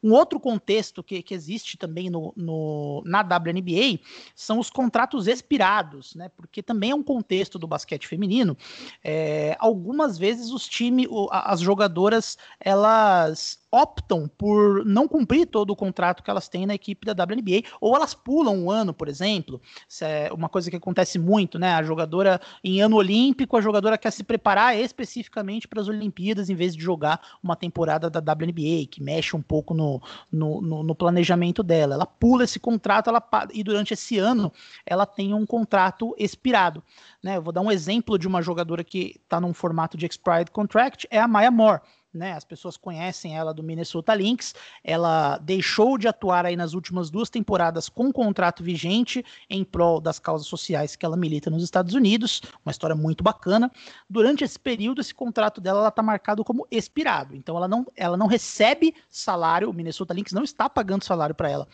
Um 0.04 0.14
outro 0.14 0.40
contexto 0.40 1.04
que, 1.04 1.22
que 1.22 1.34
existe 1.34 1.78
também 1.78 2.10
no, 2.10 2.34
no, 2.36 3.04
na 3.06 3.22
WNBA 3.22 4.00
são 4.36 4.60
os 4.60 4.70
contratos 4.70 5.28
expirados, 5.28 6.16
né? 6.16 6.30
Porque 6.36 6.64
também 6.64 6.92
é 6.92 6.96
um 6.96 7.04
contexto 7.04 7.60
do 7.60 7.68
basquete 7.68 8.08
feminino. 8.08 8.58
É, 9.04 9.56
algumas 9.60 10.18
vezes 10.18 10.52
os 10.52 10.68
times, 10.68 11.08
as 11.32 11.60
jogadoras, 11.60 12.38
elas 12.60 13.62
optam 13.72 14.30
por 14.38 14.86
não 14.86 15.08
cumprir 15.08 15.48
todo 15.48 15.72
o 15.72 15.76
contrato 15.76 16.22
que 16.22 16.30
elas 16.30 16.50
têm 16.50 16.66
na 16.66 16.76
equipe 16.76 17.06
da 17.06 17.24
WNBA, 17.24 17.64
ou 17.80 17.96
elas 17.96 18.14
pulam 18.14 18.56
um 18.56 18.70
ano, 18.70 18.94
por 18.94 19.08
exemplo. 19.08 19.62
Isso 19.88 20.04
é 20.04 20.32
uma 20.34 20.50
coisa 20.50 20.70
que 20.70 20.76
acontece 20.76 21.18
muito, 21.18 21.58
né? 21.58 21.74
A 21.74 21.84
jogadora 21.84 22.42
em 22.64 22.82
ano 22.82 22.98
olímpico, 22.98 23.56
a 23.56 23.62
jogadora 23.62 23.98
quer 23.98 24.12
se 24.12 24.24
preparar 24.24 24.78
especificamente 24.78 25.68
para 25.68 25.80
as 25.80 25.88
Olimpíadas 25.88 26.50
em 26.50 26.56
vez 26.56 26.76
de 26.76 26.84
jogar 26.84 27.22
uma 27.42 27.56
temporada 27.56 28.10
da 28.10 28.20
WNBA, 28.20 28.88
que 28.90 29.02
mexe 29.02 29.36
um 29.36 29.42
pouco 29.42 29.74
no, 29.74 29.91
no, 30.32 30.62
no, 30.62 30.84
no 30.84 30.96
planejamento 30.96 31.64
dela. 31.64 31.96
Ela 31.96 32.06
pula 32.06 32.44
esse 32.44 32.60
contrato 32.60 33.10
ela, 33.10 33.24
e 33.52 33.64
durante 33.64 33.94
esse 33.94 34.20
ano 34.20 34.54
ela 34.86 35.06
tem 35.06 35.34
um 35.34 35.46
contrato 35.46 36.14
expirado. 36.18 36.84
Né? 37.24 37.38
Eu 37.38 37.42
vou 37.42 37.52
dar 37.52 37.62
um 37.62 37.72
exemplo 37.72 38.20
de 38.20 38.28
uma 38.28 38.42
jogadora 38.42 38.84
que 38.84 39.20
está 39.24 39.42
num 39.42 39.54
formato 39.54 39.98
de 39.98 40.06
expired 40.06 40.52
contract, 40.52 41.08
é 41.10 41.20
a 41.20 41.28
Maya 41.28 41.52
Moore 41.52 41.82
né? 42.14 42.34
As 42.34 42.44
pessoas 42.44 42.78
conhecem 42.78 43.38
ela 43.38 43.54
do 43.54 43.64
Minnesota 43.64 44.14
Lynx. 44.14 44.54
Ela 44.84 45.38
deixou 45.38 45.98
de 45.98 46.08
atuar 46.08 46.46
aí 46.46 46.56
nas 46.56 46.74
últimas 46.74 47.10
duas 47.10 47.30
temporadas 47.30 47.88
com 47.88 48.12
contrato 48.12 48.64
vigente 48.64 49.24
em 49.50 49.64
prol 49.64 50.02
das 50.02 50.20
causas 50.20 50.48
sociais 50.48 50.96
que 50.96 51.06
ela 51.06 51.16
milita 51.16 51.50
nos 51.50 51.64
Estados 51.64 51.94
Unidos. 51.94 52.42
Uma 52.66 52.72
história 52.72 52.96
muito 52.96 53.24
bacana. 53.24 53.72
Durante 54.10 54.44
esse 54.44 54.60
período, 54.60 55.02
esse 55.02 55.14
contrato 55.14 55.62
dela 55.62 55.88
está 55.88 56.04
marcado 56.04 56.44
como 56.44 56.68
expirado. 56.70 57.36
Então 57.36 57.56
ela 57.56 57.68
não, 57.68 57.86
ela 57.96 58.18
não 58.18 58.28
recebe 58.28 58.94
salário. 59.10 59.70
O 59.70 59.74
Minnesota 59.74 60.14
Lynx 60.14 60.32
não 60.34 60.44
está 60.44 60.70
pagando 60.70 61.04
salário 61.04 61.36
para 61.36 61.50
ela 61.50 61.68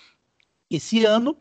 esse 0.69 1.05
ano. 1.05 1.37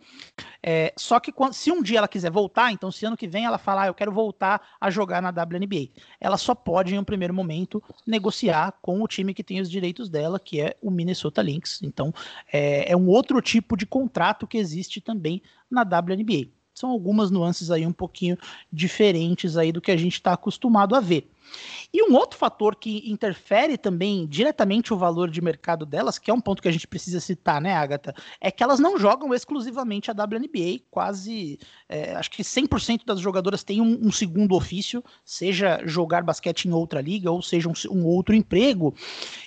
É, 0.62 0.92
só 0.96 1.20
que 1.20 1.30
quando, 1.32 1.52
se 1.52 1.70
um 1.70 1.82
dia 1.82 1.98
ela 1.98 2.08
quiser 2.08 2.30
voltar, 2.30 2.72
então 2.72 2.90
se 2.90 3.04
ano 3.06 3.16
que 3.16 3.28
vem 3.28 3.44
ela 3.44 3.58
falar, 3.58 3.84
ah, 3.84 3.86
eu 3.86 3.94
quero 3.94 4.12
voltar 4.12 4.60
a 4.80 4.90
jogar 4.90 5.20
na 5.20 5.30
WNBA, 5.30 5.90
ela 6.20 6.36
só 6.36 6.54
pode 6.54 6.94
em 6.94 6.98
um 6.98 7.04
primeiro 7.04 7.34
momento 7.34 7.82
negociar 8.06 8.72
com 8.82 9.02
o 9.02 9.08
time 9.08 9.34
que 9.34 9.44
tem 9.44 9.60
os 9.60 9.70
direitos 9.70 10.08
dela, 10.08 10.40
que 10.40 10.60
é 10.60 10.76
o 10.80 10.90
Minnesota 10.90 11.42
Lynx. 11.42 11.80
Então 11.82 12.12
é, 12.52 12.90
é 12.90 12.96
um 12.96 13.08
outro 13.08 13.40
tipo 13.40 13.76
de 13.76 13.86
contrato 13.86 14.46
que 14.46 14.58
existe 14.58 15.00
também 15.00 15.42
na 15.70 15.82
WNBA. 15.82 16.48
São 16.74 16.90
algumas 16.90 17.30
nuances 17.30 17.70
aí 17.70 17.86
um 17.86 17.92
pouquinho 17.92 18.36
diferentes 18.70 19.56
aí 19.56 19.72
do 19.72 19.80
que 19.80 19.90
a 19.90 19.96
gente 19.96 20.14
está 20.14 20.34
acostumado 20.34 20.94
a 20.94 21.00
ver. 21.00 21.30
E 21.92 22.02
um 22.02 22.14
outro 22.14 22.38
fator 22.38 22.76
que 22.76 23.10
interfere 23.10 23.78
também 23.78 24.26
diretamente 24.26 24.92
o 24.92 24.96
valor 24.96 25.30
de 25.30 25.40
mercado 25.40 25.86
delas, 25.86 26.18
que 26.18 26.30
é 26.30 26.34
um 26.34 26.40
ponto 26.40 26.60
que 26.60 26.68
a 26.68 26.72
gente 26.72 26.86
precisa 26.86 27.20
citar, 27.20 27.60
né, 27.60 27.74
Agatha, 27.74 28.14
é 28.40 28.50
que 28.50 28.62
elas 28.62 28.78
não 28.78 28.98
jogam 28.98 29.32
exclusivamente 29.32 30.10
a 30.10 30.14
WNBA, 30.14 30.82
quase, 30.90 31.58
é, 31.88 32.14
acho 32.14 32.30
que 32.30 32.42
100% 32.42 33.04
das 33.04 33.20
jogadoras 33.20 33.62
têm 33.62 33.80
um, 33.80 33.98
um, 34.06 34.12
segundo 34.12 34.54
ofício, 34.54 35.02
seja 35.24 35.80
jogar 35.84 36.22
basquete 36.22 36.66
em 36.66 36.72
outra 36.72 37.00
liga, 37.00 37.30
ou 37.30 37.42
seja 37.42 37.68
um, 37.68 37.74
um 37.90 38.04
outro 38.04 38.34
emprego, 38.34 38.94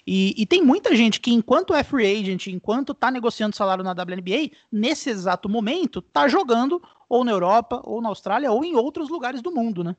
e, 0.05 0.33
e, 0.37 0.45
tem 0.45 0.63
muita 0.63 0.95
gente 0.95 1.19
que 1.19 1.31
enquanto 1.31 1.73
é 1.73 1.83
free 1.83 2.19
agent, 2.19 2.47
enquanto 2.47 2.93
está 2.93 3.11
negociando 3.11 3.55
salário 3.55 3.83
na 3.83 3.91
WNBA, 3.91 4.51
nesse 4.71 5.09
exato 5.09 5.47
momento, 5.47 5.99
está 5.99 6.27
jogando 6.27 6.81
ou 7.07 7.23
na 7.23 7.31
Europa, 7.31 7.81
ou 7.83 8.01
na 8.01 8.09
Austrália, 8.09 8.51
ou 8.51 8.63
em 8.63 8.75
outros 8.75 9.09
lugares 9.09 9.41
do 9.41 9.51
mundo, 9.51 9.83
né? 9.83 9.95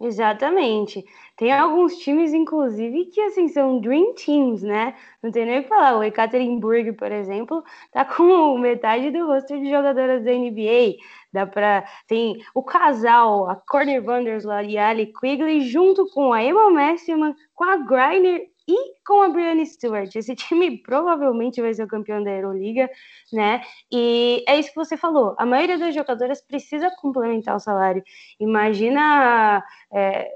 Exatamente. 0.00 1.04
Tem 1.36 1.52
alguns 1.52 1.96
times, 1.98 2.32
inclusive, 2.32 3.06
que 3.06 3.20
assim 3.20 3.48
são 3.48 3.80
dream 3.80 4.14
teams, 4.14 4.62
né? 4.62 4.94
Não 5.20 5.30
tem 5.32 5.44
nem 5.44 5.58
o 5.58 5.62
que 5.64 5.68
falar. 5.68 5.98
O 5.98 6.04
Ekaterinburg, 6.04 6.92
por 6.92 7.10
exemplo, 7.10 7.64
tá 7.92 8.04
com 8.04 8.56
metade 8.58 9.10
do 9.10 9.26
roster 9.26 9.58
de 9.60 9.68
jogadoras 9.68 10.22
da 10.24 10.30
NBA. 10.30 10.96
Dá 11.32 11.46
pra. 11.46 11.84
Tem 12.06 12.36
o 12.54 12.62
casal, 12.62 13.50
a 13.50 13.56
Courtney 13.56 13.98
Vandersloot 14.00 14.68
e 14.68 14.78
a 14.78 14.88
Ali 14.90 15.12
Quigley, 15.12 15.62
junto 15.62 16.06
com 16.10 16.32
a 16.32 16.42
Emma 16.44 16.70
Messiman, 16.70 17.34
com 17.54 17.64
a 17.64 17.76
Griner 17.78 18.46
e 18.68 18.94
com 19.06 19.22
a 19.22 19.28
Brianna 19.30 19.64
Stewart. 19.64 20.14
Esse 20.14 20.34
time 20.36 20.82
provavelmente 20.82 21.62
vai 21.62 21.72
ser 21.72 21.84
o 21.84 21.88
campeão 21.88 22.22
da 22.22 22.30
Euroliga, 22.30 22.88
né? 23.32 23.62
E 23.90 24.44
é 24.46 24.58
isso 24.58 24.68
que 24.70 24.76
você 24.76 24.96
falou. 24.96 25.34
A 25.38 25.46
maioria 25.46 25.78
das 25.78 25.94
jogadoras 25.94 26.42
precisa 26.42 26.90
complementar 27.00 27.56
o 27.56 27.60
salário. 27.60 28.02
Imagina. 28.38 29.64
É, 29.92 30.30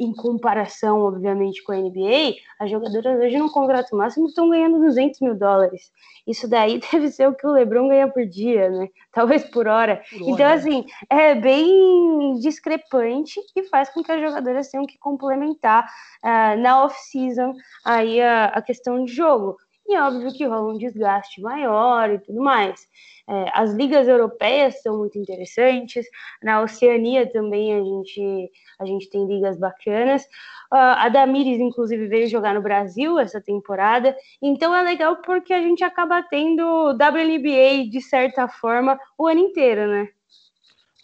em 0.00 0.14
comparação, 0.14 1.02
obviamente, 1.02 1.62
com 1.62 1.72
a 1.72 1.76
NBA, 1.76 2.36
as 2.58 2.70
jogadoras 2.70 3.20
hoje 3.20 3.36
no 3.36 3.52
contrato 3.52 3.94
máximo 3.94 4.26
estão 4.26 4.48
ganhando 4.48 4.80
200 4.80 5.20
mil 5.20 5.34
dólares. 5.34 5.92
Isso 6.26 6.48
daí 6.48 6.80
deve 6.90 7.10
ser 7.10 7.28
o 7.28 7.34
que 7.34 7.46
o 7.46 7.52
LeBron 7.52 7.88
ganha 7.88 8.08
por 8.08 8.24
dia, 8.24 8.70
né? 8.70 8.88
Talvez 9.12 9.44
por 9.44 9.68
hora. 9.68 10.02
Por 10.10 10.22
então, 10.22 10.46
hora. 10.46 10.54
assim, 10.54 10.86
é 11.10 11.34
bem 11.34 12.38
discrepante 12.40 13.38
e 13.54 13.62
faz 13.64 13.90
com 13.90 14.02
que 14.02 14.10
as 14.10 14.20
jogadoras 14.22 14.70
tenham 14.70 14.86
que 14.86 14.98
complementar 14.98 15.84
uh, 16.24 16.58
na 16.58 16.82
off-season 16.84 17.52
aí 17.84 18.22
a, 18.22 18.46
a 18.46 18.62
questão 18.62 19.04
de 19.04 19.12
jogo. 19.12 19.56
E 19.90 19.96
óbvio 19.98 20.32
que 20.32 20.46
rola 20.46 20.72
um 20.72 20.78
desgaste 20.78 21.40
maior 21.40 22.10
e 22.10 22.18
tudo 22.20 22.40
mais. 22.40 22.80
É, 23.28 23.50
as 23.52 23.72
ligas 23.72 24.06
europeias 24.06 24.80
são 24.82 24.98
muito 24.98 25.18
interessantes. 25.18 26.06
Na 26.40 26.62
Oceania 26.62 27.28
também 27.28 27.74
a 27.74 27.82
gente, 27.82 28.50
a 28.78 28.86
gente 28.86 29.10
tem 29.10 29.26
ligas 29.26 29.58
bacanas. 29.58 30.22
Uh, 30.72 30.94
a 30.96 31.08
Damires, 31.08 31.58
inclusive, 31.58 32.06
veio 32.06 32.28
jogar 32.28 32.54
no 32.54 32.62
Brasil 32.62 33.18
essa 33.18 33.40
temporada. 33.40 34.16
Então 34.40 34.72
é 34.72 34.80
legal 34.80 35.16
porque 35.22 35.52
a 35.52 35.60
gente 35.60 35.82
acaba 35.82 36.22
tendo 36.22 36.90
WNBA, 36.92 37.90
de 37.90 38.00
certa 38.00 38.46
forma, 38.46 38.96
o 39.18 39.26
ano 39.26 39.40
inteiro, 39.40 39.88
né? 39.88 40.08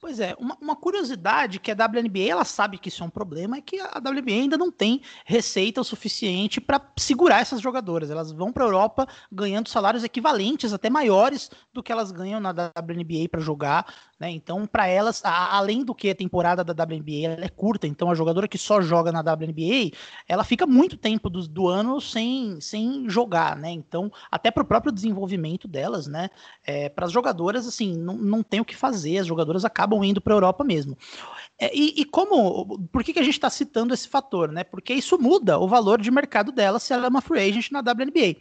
Pois 0.01 0.21
é, 0.21 0.37
uma, 0.39 0.57
uma, 0.61 0.77
curiosidade 0.77 1.59
que 1.59 1.71
a 1.71 1.75
WNBA 1.75 2.29
ela 2.29 2.45
sabe 2.45 2.77
que 2.77 2.89
isso 2.89 3.03
é 3.03 3.07
um 3.07 3.11
problema 3.11 3.57
é 3.57 3.61
que 3.61 3.81
a 3.81 3.99
WNBA 3.99 4.33
ainda 4.33 4.59
não 4.59 4.71
tem 4.71 5.01
receita 5.25 5.81
o 5.81 5.85
suficiente 5.85 6.61
para 6.61 6.81
segurar 6.99 7.41
essas 7.41 7.61
jogadoras. 7.61 8.11
Elas 8.11 8.31
vão 8.31 8.53
para 8.53 8.65
a 8.65 8.67
Europa 8.67 9.09
ganhando 9.33 9.69
salários 9.69 10.05
equivalentes, 10.05 10.73
até 10.73 10.91
maiores 10.91 11.51
do 11.73 11.83
que 11.83 11.91
elas 11.91 12.13
ganham 12.13 12.41
na 12.41 12.51
WNBA 12.51 13.29
para 13.31 13.41
jogar. 13.41 13.87
Né? 14.19 14.31
Então, 14.31 14.67
para 14.67 14.87
elas, 14.87 15.25
a, 15.25 15.57
além 15.57 15.85
do 15.85 15.95
que 15.95 16.11
a 16.11 16.15
temporada 16.15 16.63
da 16.63 16.73
WNBA 16.73 17.43
é 17.43 17.49
curta, 17.49 17.87
então 17.87 18.11
a 18.11 18.15
jogadora 18.15 18.49
que 18.49 18.59
só 18.59 18.81
joga 18.81 19.11
na 19.11 19.21
WNBA, 19.21 19.97
ela 20.29 20.45
fica 20.45 20.67
muito 20.67 20.97
tempo 20.97 21.31
do, 21.31 21.47
do 21.49 21.69
ano 21.69 22.01
sem, 22.01 22.61
sem 22.61 23.09
jogar, 23.09 23.57
né? 23.57 23.71
Então, 23.71 24.11
até 24.31 24.51
para 24.51 24.63
o 24.63 24.67
próprio 24.67 24.93
desenvolvimento 24.93 25.67
delas, 25.67 26.07
né? 26.07 26.31
É, 26.65 26.89
para 26.89 27.07
as 27.07 27.13
jogadoras, 27.13 27.67
assim, 27.67 27.97
não, 27.97 28.17
não 28.17 28.43
tem 28.43 28.61
o 28.61 28.65
que 28.65 28.77
fazer, 28.77 29.19
as 29.19 29.27
jogadoras 29.27 29.65
acabam 29.65 29.86
indo 30.05 30.21
para 30.21 30.35
a 30.35 30.37
Europa 30.37 30.65
mesmo. 30.65 30.97
É, 31.59 31.75
e, 31.75 32.01
e, 32.01 32.05
como, 32.05 32.79
por 32.93 33.03
que, 33.03 33.13
que 33.13 33.19
a 33.19 33.23
gente 33.23 33.35
está 33.35 33.49
citando 33.49 33.95
esse 33.95 34.09
fator, 34.09 34.53
né? 34.53 34.63
Porque 34.63 34.93
isso 34.93 35.19
muda 35.19 35.59
o 35.59 35.67
valor 35.67 36.01
de 36.01 36.11
mercado 36.11 36.53
dela 36.53 36.79
se 36.79 36.93
ela 36.93 37.07
é 37.07 37.09
uma 37.09 37.23
free 37.23 37.41
agent 37.41 37.71
na 37.71 37.81
WNBA 37.81 38.37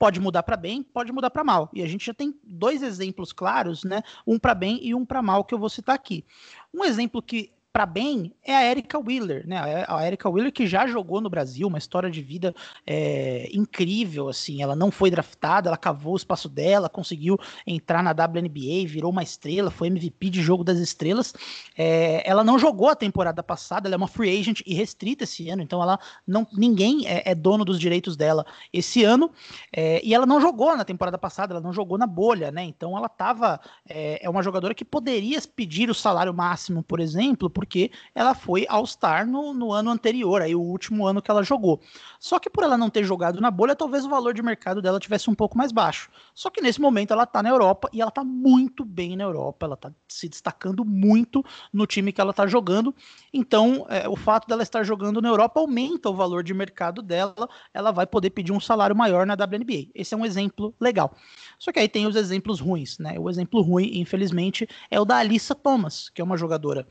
pode 0.00 0.18
mudar 0.18 0.42
para 0.42 0.56
bem, 0.56 0.82
pode 0.82 1.12
mudar 1.12 1.28
para 1.28 1.44
mal. 1.44 1.68
E 1.74 1.82
a 1.82 1.86
gente 1.86 2.06
já 2.06 2.14
tem 2.14 2.34
dois 2.42 2.82
exemplos 2.82 3.34
claros, 3.34 3.84
né? 3.84 4.02
Um 4.26 4.38
para 4.38 4.54
bem 4.54 4.78
e 4.82 4.94
um 4.94 5.04
para 5.04 5.20
mal 5.20 5.44
que 5.44 5.52
eu 5.52 5.58
vou 5.58 5.68
citar 5.68 5.94
aqui. 5.94 6.24
Um 6.72 6.82
exemplo 6.82 7.20
que 7.20 7.52
para 7.72 7.86
bem 7.86 8.34
é 8.42 8.54
a 8.54 8.68
Erika 8.68 8.98
Wheeler, 8.98 9.46
né? 9.46 9.84
A 9.86 10.04
Erika 10.04 10.28
Wheeler 10.28 10.52
que 10.52 10.66
já 10.66 10.88
jogou 10.88 11.20
no 11.20 11.30
Brasil, 11.30 11.68
uma 11.68 11.78
história 11.78 12.10
de 12.10 12.20
vida 12.20 12.52
é, 12.84 13.48
incrível, 13.52 14.28
assim. 14.28 14.60
Ela 14.60 14.74
não 14.74 14.90
foi 14.90 15.08
draftada, 15.08 15.68
ela 15.68 15.76
cavou 15.76 16.14
o 16.14 16.16
espaço 16.16 16.48
dela, 16.48 16.88
conseguiu 16.88 17.38
entrar 17.64 18.02
na 18.02 18.10
WNBA, 18.10 18.86
virou 18.86 19.12
uma 19.12 19.22
estrela, 19.22 19.70
foi 19.70 19.86
MVP 19.86 20.30
de 20.30 20.42
jogo 20.42 20.64
das 20.64 20.78
estrelas. 20.78 21.32
É, 21.78 22.28
ela 22.28 22.42
não 22.42 22.58
jogou 22.58 22.88
a 22.88 22.96
temporada 22.96 23.42
passada, 23.42 23.86
ela 23.86 23.94
é 23.94 23.98
uma 23.98 24.08
free 24.08 24.40
agent 24.40 24.62
e 24.66 24.74
restrita 24.74 25.22
esse 25.22 25.48
ano, 25.48 25.62
então 25.62 25.80
ela 25.80 25.98
não, 26.26 26.46
ninguém 26.52 27.06
é, 27.06 27.30
é 27.30 27.34
dono 27.36 27.64
dos 27.64 27.78
direitos 27.78 28.16
dela 28.16 28.44
esse 28.72 29.04
ano. 29.04 29.30
É, 29.72 30.04
e 30.04 30.12
ela 30.12 30.26
não 30.26 30.40
jogou 30.40 30.76
na 30.76 30.84
temporada 30.84 31.18
passada, 31.18 31.52
ela 31.54 31.60
não 31.60 31.72
jogou 31.72 31.96
na 31.96 32.06
bolha, 32.06 32.50
né? 32.50 32.64
Então 32.64 32.96
ela 32.98 33.08
tava 33.08 33.60
é, 33.88 34.24
é 34.24 34.28
uma 34.28 34.42
jogadora 34.42 34.74
que 34.74 34.84
poderia 34.84 35.40
pedir 35.54 35.88
o 35.88 35.94
salário 35.94 36.34
máximo, 36.34 36.82
por 36.82 36.98
exemplo 36.98 37.48
porque 37.60 37.90
ela 38.14 38.34
foi 38.34 38.64
All-Star 38.70 39.26
no, 39.26 39.52
no 39.52 39.70
ano 39.70 39.90
anterior, 39.90 40.40
aí 40.40 40.54
o 40.54 40.62
último 40.62 41.06
ano 41.06 41.20
que 41.20 41.30
ela 41.30 41.42
jogou. 41.42 41.78
Só 42.18 42.38
que 42.38 42.48
por 42.48 42.64
ela 42.64 42.78
não 42.78 42.88
ter 42.88 43.04
jogado 43.04 43.38
na 43.38 43.50
bolha, 43.50 43.76
talvez 43.76 44.06
o 44.06 44.08
valor 44.08 44.32
de 44.32 44.42
mercado 44.42 44.80
dela 44.80 44.98
tivesse 44.98 45.28
um 45.28 45.34
pouco 45.34 45.58
mais 45.58 45.70
baixo. 45.70 46.10
Só 46.34 46.48
que 46.48 46.62
nesse 46.62 46.80
momento 46.80 47.12
ela 47.12 47.26
tá 47.26 47.42
na 47.42 47.50
Europa 47.50 47.90
e 47.92 48.00
ela 48.00 48.10
tá 48.10 48.24
muito 48.24 48.82
bem 48.82 49.14
na 49.14 49.24
Europa, 49.24 49.66
ela 49.66 49.76
tá 49.76 49.92
se 50.08 50.26
destacando 50.26 50.86
muito 50.86 51.44
no 51.70 51.86
time 51.86 52.14
que 52.14 52.20
ela 52.22 52.32
tá 52.32 52.46
jogando. 52.46 52.94
Então, 53.30 53.84
é, 53.90 54.08
o 54.08 54.16
fato 54.16 54.48
dela 54.48 54.62
estar 54.62 54.82
jogando 54.82 55.20
na 55.20 55.28
Europa 55.28 55.60
aumenta 55.60 56.08
o 56.08 56.14
valor 56.14 56.42
de 56.42 56.54
mercado 56.54 57.02
dela, 57.02 57.46
ela 57.74 57.90
vai 57.90 58.06
poder 58.06 58.30
pedir 58.30 58.52
um 58.52 58.60
salário 58.60 58.96
maior 58.96 59.26
na 59.26 59.34
WNBA. 59.34 59.90
Esse 59.94 60.14
é 60.14 60.16
um 60.16 60.24
exemplo 60.24 60.74
legal. 60.80 61.14
Só 61.58 61.70
que 61.72 61.78
aí 61.78 61.88
tem 61.90 62.06
os 62.06 62.16
exemplos 62.16 62.58
ruins, 62.58 62.98
né? 62.98 63.18
O 63.18 63.28
exemplo 63.28 63.60
ruim, 63.60 63.98
infelizmente, 63.98 64.66
é 64.90 64.98
o 64.98 65.04
da 65.04 65.18
Alissa 65.18 65.54
Thomas, 65.54 66.08
que 66.08 66.22
é 66.22 66.24
uma 66.24 66.38
jogadora 66.38 66.86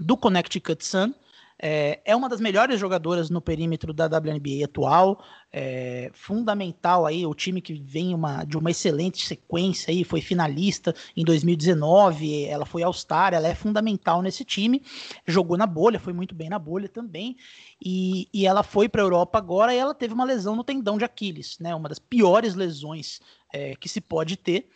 do 0.00 0.16
Connecticut 0.16 0.84
Sun. 0.84 1.12
É, 1.58 2.00
é, 2.04 2.14
uma 2.14 2.28
das 2.28 2.38
melhores 2.38 2.78
jogadoras 2.78 3.30
no 3.30 3.40
perímetro 3.40 3.94
da 3.94 4.04
WNBA 4.04 4.66
atual, 4.66 5.24
é, 5.50 6.10
fundamental 6.12 7.06
aí, 7.06 7.24
o 7.24 7.34
time 7.34 7.62
que 7.62 7.72
vem 7.72 8.14
uma, 8.14 8.44
de 8.44 8.58
uma 8.58 8.70
excelente 8.70 9.26
sequência 9.26 9.90
aí, 9.90 10.04
foi 10.04 10.20
finalista 10.20 10.94
em 11.16 11.24
2019, 11.24 12.44
ela 12.44 12.66
foi 12.66 12.82
All-Star, 12.82 13.32
ela 13.32 13.48
é 13.48 13.54
fundamental 13.54 14.20
nesse 14.20 14.44
time, 14.44 14.82
jogou 15.26 15.56
na 15.56 15.66
bolha, 15.66 15.98
foi 15.98 16.12
muito 16.12 16.34
bem 16.34 16.50
na 16.50 16.58
bolha 16.58 16.90
também, 16.90 17.38
e, 17.82 18.28
e 18.34 18.46
ela 18.46 18.62
foi 18.62 18.86
para 18.86 19.00
a 19.00 19.04
Europa 19.04 19.38
agora 19.38 19.74
e 19.74 19.78
ela 19.78 19.94
teve 19.94 20.12
uma 20.12 20.26
lesão 20.26 20.54
no 20.54 20.64
tendão 20.64 20.98
de 20.98 21.06
Aquiles, 21.06 21.58
né, 21.58 21.74
uma 21.74 21.88
das 21.88 21.98
piores 21.98 22.54
lesões 22.54 23.18
é, 23.50 23.74
que 23.76 23.88
se 23.88 24.02
pode 24.02 24.36
ter, 24.36 24.68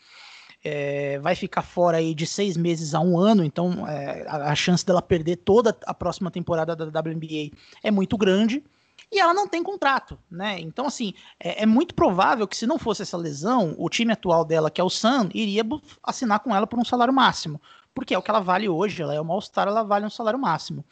é, 0.62 1.18
vai 1.18 1.34
ficar 1.34 1.62
fora 1.62 1.98
aí 1.98 2.14
de 2.14 2.26
seis 2.26 2.56
meses 2.56 2.94
a 2.94 3.00
um 3.00 3.18
ano, 3.18 3.44
então 3.44 3.86
é, 3.86 4.24
a, 4.28 4.50
a, 4.50 4.54
chance 4.54 4.84
dela 4.84 5.00
perder 5.00 5.36
toda 5.36 5.76
a 5.86 5.94
próxima 5.94 6.30
temporada 6.30 6.76
da 6.76 7.00
WNBA 7.00 7.56
é 7.82 7.90
muito 7.90 8.16
grande. 8.16 8.62
E 9.12 9.18
ela 9.18 9.34
não 9.34 9.48
tem 9.48 9.60
contrato, 9.60 10.16
né? 10.30 10.60
Então, 10.60 10.86
assim, 10.86 11.14
é, 11.40 11.62
é 11.62 11.66
muito 11.66 11.94
provável 11.94 12.46
que 12.46 12.56
se 12.56 12.64
não 12.64 12.78
fosse 12.78 13.02
essa 13.02 13.16
lesão, 13.16 13.74
o 13.76 13.88
time 13.88 14.12
atual 14.12 14.44
dela, 14.44 14.70
que 14.70 14.80
é 14.80 14.84
o 14.84 14.90
Sun, 14.90 15.28
iria 15.34 15.64
assinar 16.00 16.38
com 16.38 16.54
ela 16.54 16.66
por 16.66 16.78
um 16.78 16.84
salário 16.84 17.12
máximo 17.12 17.60
porque 17.94 18.14
é 18.14 18.18
o 18.18 18.22
que 18.22 18.30
ela 18.30 18.40
vale 18.40 18.68
hoje, 18.68 19.02
ela 19.02 19.14
é 19.14 19.20
uma 19.20 19.34
All-Star, 19.34 19.68
ela 19.68 19.82
vale 19.82 20.06
um 20.06 20.10
salário 20.10 20.38
máximo. 20.38 20.84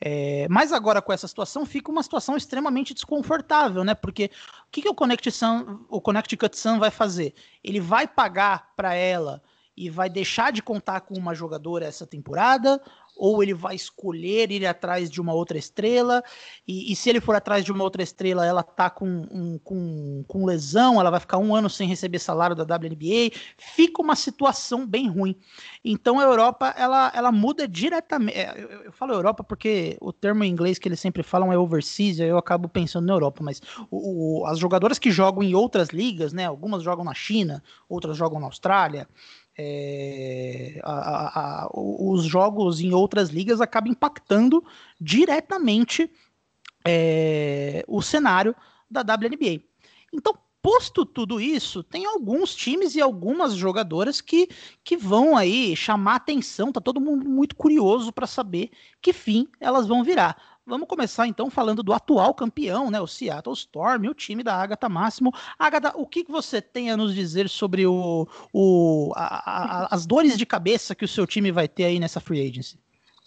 É, 0.00 0.46
mas 0.50 0.72
agora 0.72 1.00
com 1.00 1.12
essa 1.12 1.28
situação 1.28 1.64
fica 1.64 1.90
uma 1.90 2.02
situação 2.02 2.36
extremamente 2.36 2.92
desconfortável, 2.92 3.84
né? 3.84 3.94
Porque 3.94 4.30
o 4.66 4.70
que, 4.70 4.82
que 4.82 4.88
o, 4.88 4.94
Connect 4.94 5.30
Sun, 5.30 5.80
o 5.88 6.00
Connecticut 6.00 6.56
Sun 6.58 6.78
vai 6.78 6.90
fazer? 6.90 7.34
Ele 7.62 7.80
vai 7.80 8.06
pagar 8.06 8.72
para 8.76 8.94
ela 8.94 9.42
e 9.76 9.88
vai 9.88 10.10
deixar 10.10 10.52
de 10.52 10.62
contar 10.62 11.00
com 11.00 11.14
uma 11.14 11.34
jogadora 11.34 11.86
essa 11.86 12.06
temporada, 12.06 12.82
ou 13.20 13.42
ele 13.42 13.52
vai 13.52 13.74
escolher 13.74 14.50
ir 14.50 14.66
atrás 14.66 15.10
de 15.10 15.20
uma 15.20 15.34
outra 15.34 15.58
estrela, 15.58 16.24
e, 16.66 16.90
e 16.90 16.96
se 16.96 17.10
ele 17.10 17.20
for 17.20 17.34
atrás 17.34 17.62
de 17.62 17.70
uma 17.70 17.84
outra 17.84 18.02
estrela, 18.02 18.46
ela 18.46 18.62
tá 18.62 18.88
com, 18.88 19.06
um, 19.30 19.58
com, 19.62 20.24
com 20.26 20.46
lesão, 20.46 20.98
ela 20.98 21.10
vai 21.10 21.20
ficar 21.20 21.36
um 21.36 21.54
ano 21.54 21.68
sem 21.68 21.86
receber 21.86 22.18
salário 22.18 22.56
da 22.56 22.62
WNBA, 22.62 23.36
fica 23.58 24.00
uma 24.00 24.16
situação 24.16 24.86
bem 24.86 25.06
ruim. 25.06 25.36
Então 25.84 26.18
a 26.18 26.22
Europa, 26.22 26.74
ela, 26.78 27.12
ela 27.14 27.30
muda 27.30 27.68
diretamente, 27.68 28.38
é, 28.38 28.54
eu, 28.56 28.84
eu 28.84 28.92
falo 28.92 29.12
Europa 29.12 29.44
porque 29.44 29.98
o 30.00 30.14
termo 30.14 30.42
em 30.42 30.50
inglês 30.50 30.78
que 30.78 30.88
eles 30.88 30.98
sempre 30.98 31.22
falam 31.22 31.52
é 31.52 31.58
overseas, 31.58 32.18
eu 32.20 32.38
acabo 32.38 32.70
pensando 32.70 33.06
na 33.06 33.12
Europa, 33.12 33.44
mas 33.44 33.60
o, 33.90 34.40
o, 34.40 34.46
as 34.46 34.58
jogadoras 34.58 34.98
que 34.98 35.10
jogam 35.10 35.42
em 35.42 35.54
outras 35.54 35.90
ligas, 35.90 36.32
né, 36.32 36.46
algumas 36.46 36.82
jogam 36.82 37.04
na 37.04 37.12
China, 37.12 37.62
outras 37.86 38.16
jogam 38.16 38.40
na 38.40 38.46
Austrália, 38.46 39.06
é, 39.62 40.80
a, 40.82 41.64
a, 41.64 41.70
os 41.72 42.24
jogos 42.24 42.80
em 42.80 42.94
outras 42.94 43.28
ligas 43.28 43.60
acabam 43.60 43.92
impactando 43.92 44.64
diretamente 44.98 46.10
é, 46.82 47.84
o 47.86 48.00
cenário 48.00 48.56
da 48.90 49.02
WNBA. 49.02 49.62
Então, 50.12 50.34
posto 50.62 51.04
tudo 51.04 51.40
isso, 51.40 51.82
tem 51.82 52.06
alguns 52.06 52.54
times 52.54 52.94
e 52.94 53.00
algumas 53.02 53.54
jogadoras 53.54 54.20
que, 54.20 54.48
que 54.82 54.96
vão 54.96 55.36
aí 55.36 55.76
chamar 55.76 56.16
atenção, 56.16 56.72
tá 56.72 56.80
todo 56.80 57.00
mundo 57.00 57.28
muito 57.28 57.54
curioso 57.54 58.12
para 58.12 58.26
saber 58.26 58.70
que 59.00 59.12
fim 59.12 59.46
elas 59.60 59.86
vão 59.86 60.02
virar. 60.02 60.59
Vamos 60.70 60.86
começar 60.86 61.26
então 61.26 61.50
falando 61.50 61.82
do 61.82 61.92
atual 61.92 62.32
campeão, 62.32 62.92
né, 62.92 63.00
o 63.00 63.06
Seattle 63.06 63.56
Storm, 63.56 64.06
o 64.06 64.14
time 64.14 64.44
da 64.44 64.54
Agatha 64.54 64.88
Máximo. 64.88 65.32
Agatha, 65.58 65.92
o 65.96 66.06
que 66.06 66.22
você 66.22 66.62
tem 66.62 66.92
a 66.92 66.96
nos 66.96 67.12
dizer 67.12 67.48
sobre 67.48 67.88
o, 67.88 68.28
o, 68.52 69.12
a, 69.16 69.86
a, 69.86 69.88
as 69.90 70.06
dores 70.06 70.38
de 70.38 70.46
cabeça 70.46 70.94
que 70.94 71.04
o 71.04 71.08
seu 71.08 71.26
time 71.26 71.50
vai 71.50 71.66
ter 71.66 71.86
aí 71.86 71.98
nessa 71.98 72.20
free 72.20 72.48
agency? 72.48 72.78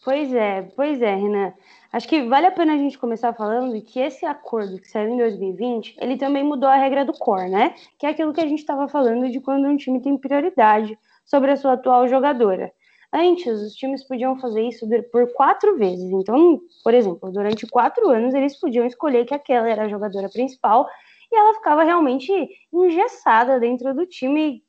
Pois 0.06 0.34
é, 0.34 0.62
pois 0.74 1.02
é, 1.02 1.16
Renan. 1.16 1.52
Acho 1.92 2.08
que 2.08 2.24
vale 2.24 2.48
a 2.48 2.52
pena 2.52 2.76
a 2.76 2.78
gente 2.78 2.98
começar 2.98 3.34
falando 3.34 3.82
que 3.82 4.00
esse 4.00 4.26
acordo 4.26 4.80
que 4.80 4.88
saiu 4.88 5.10
em 5.10 5.18
2020, 5.18 5.98
ele 6.00 6.16
também 6.16 6.46
mudou 6.46 6.70
a 6.70 6.78
regra 6.78 7.04
do 7.04 7.12
core, 7.12 7.50
né? 7.50 7.76
Que 8.00 8.06
é 8.06 8.10
aquilo 8.10 8.32
que 8.32 8.40
a 8.40 8.48
gente 8.48 8.60
estava 8.60 8.88
falando 8.88 9.30
de 9.30 9.42
quando 9.42 9.68
um 9.68 9.76
time 9.76 10.02
tem 10.02 10.18
prioridade 10.18 10.98
sobre 11.26 11.52
a 11.52 11.58
sua 11.58 11.74
atual 11.74 12.08
jogadora. 12.08 12.72
Antes, 13.16 13.62
os 13.62 13.74
times 13.76 14.04
podiam 14.04 14.40
fazer 14.40 14.64
isso 14.64 14.88
por 15.12 15.32
quatro 15.34 15.78
vezes. 15.78 16.12
Então, 16.12 16.60
por 16.84 16.96
exemplo, 16.96 17.32
durante 17.32 17.68
quatro 17.68 18.10
anos, 18.10 18.34
eles 18.34 18.60
podiam 18.60 18.88
escolher 18.88 19.24
que 19.26 19.36
aquela 19.36 19.70
era 19.70 19.84
a 19.84 19.88
jogadora 19.88 20.28
principal 20.30 20.90
e 21.32 21.36
ela 21.36 21.54
ficava 21.54 21.84
realmente 21.84 22.32
engessada 22.74 23.60
dentro 23.60 23.94
do 23.94 24.08
time, 24.08 24.64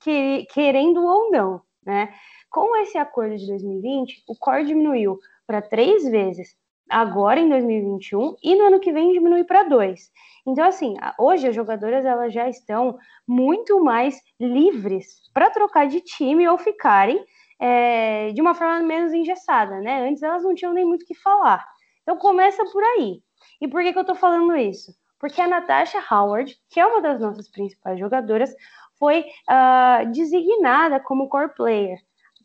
querendo 0.53 1.03
ou 1.03 1.31
não, 1.31 1.63
né? 1.85 2.13
Com 2.51 2.77
esse 2.77 2.99
acordo 2.99 3.37
de 3.37 3.47
2020, 3.47 4.25
o 4.29 4.37
core 4.37 4.67
diminuiu 4.67 5.19
para 5.47 5.63
três 5.63 6.05
vezes 6.05 6.55
agora 6.89 7.41
em 7.41 7.49
2021 7.49 8.37
e 8.43 8.55
no 8.55 8.67
ano 8.67 8.79
que 8.79 8.93
vem 8.93 9.13
diminui 9.13 9.45
para 9.45 9.63
dois. 9.63 10.11
Então, 10.47 10.67
assim, 10.67 10.95
hoje 11.19 11.49
as 11.49 11.55
jogadoras 11.55 12.05
elas 12.05 12.33
já 12.33 12.47
estão 12.49 12.99
muito 13.27 13.83
mais 13.83 14.21
livres 14.39 15.23
para 15.33 15.49
trocar 15.49 15.89
de 15.89 16.01
time 16.03 16.47
ou 16.47 16.59
ficarem 16.59 17.25
é, 17.61 18.31
de 18.33 18.41
uma 18.41 18.55
forma 18.55 18.81
menos 18.81 19.13
engessada, 19.13 19.81
né? 19.81 20.09
Antes 20.09 20.23
elas 20.23 20.43
não 20.43 20.55
tinham 20.55 20.73
nem 20.73 20.85
muito 20.85 21.03
o 21.03 21.07
que 21.07 21.15
falar. 21.15 21.65
Então 22.03 22.17
começa 22.17 22.65
por 22.67 22.83
aí. 22.83 23.21
E 23.61 23.69
por 23.69 23.83
que, 23.83 23.93
que 23.93 23.99
eu 23.99 24.05
tô 24.05 24.15
falando 24.15 24.57
isso? 24.57 24.93
Porque 25.19 25.41
a 25.41 25.49
Natasha 25.49 26.03
Howard, 26.11 26.57
que 26.69 26.79
é 26.79 26.87
uma 26.87 27.01
das 27.01 27.21
nossas 27.21 27.49
principais 27.49 27.99
jogadoras, 27.99 28.55
foi 28.99 29.21
uh, 29.21 30.11
designada 30.13 31.01
como 31.01 31.29
core 31.29 31.55
player. 31.55 31.99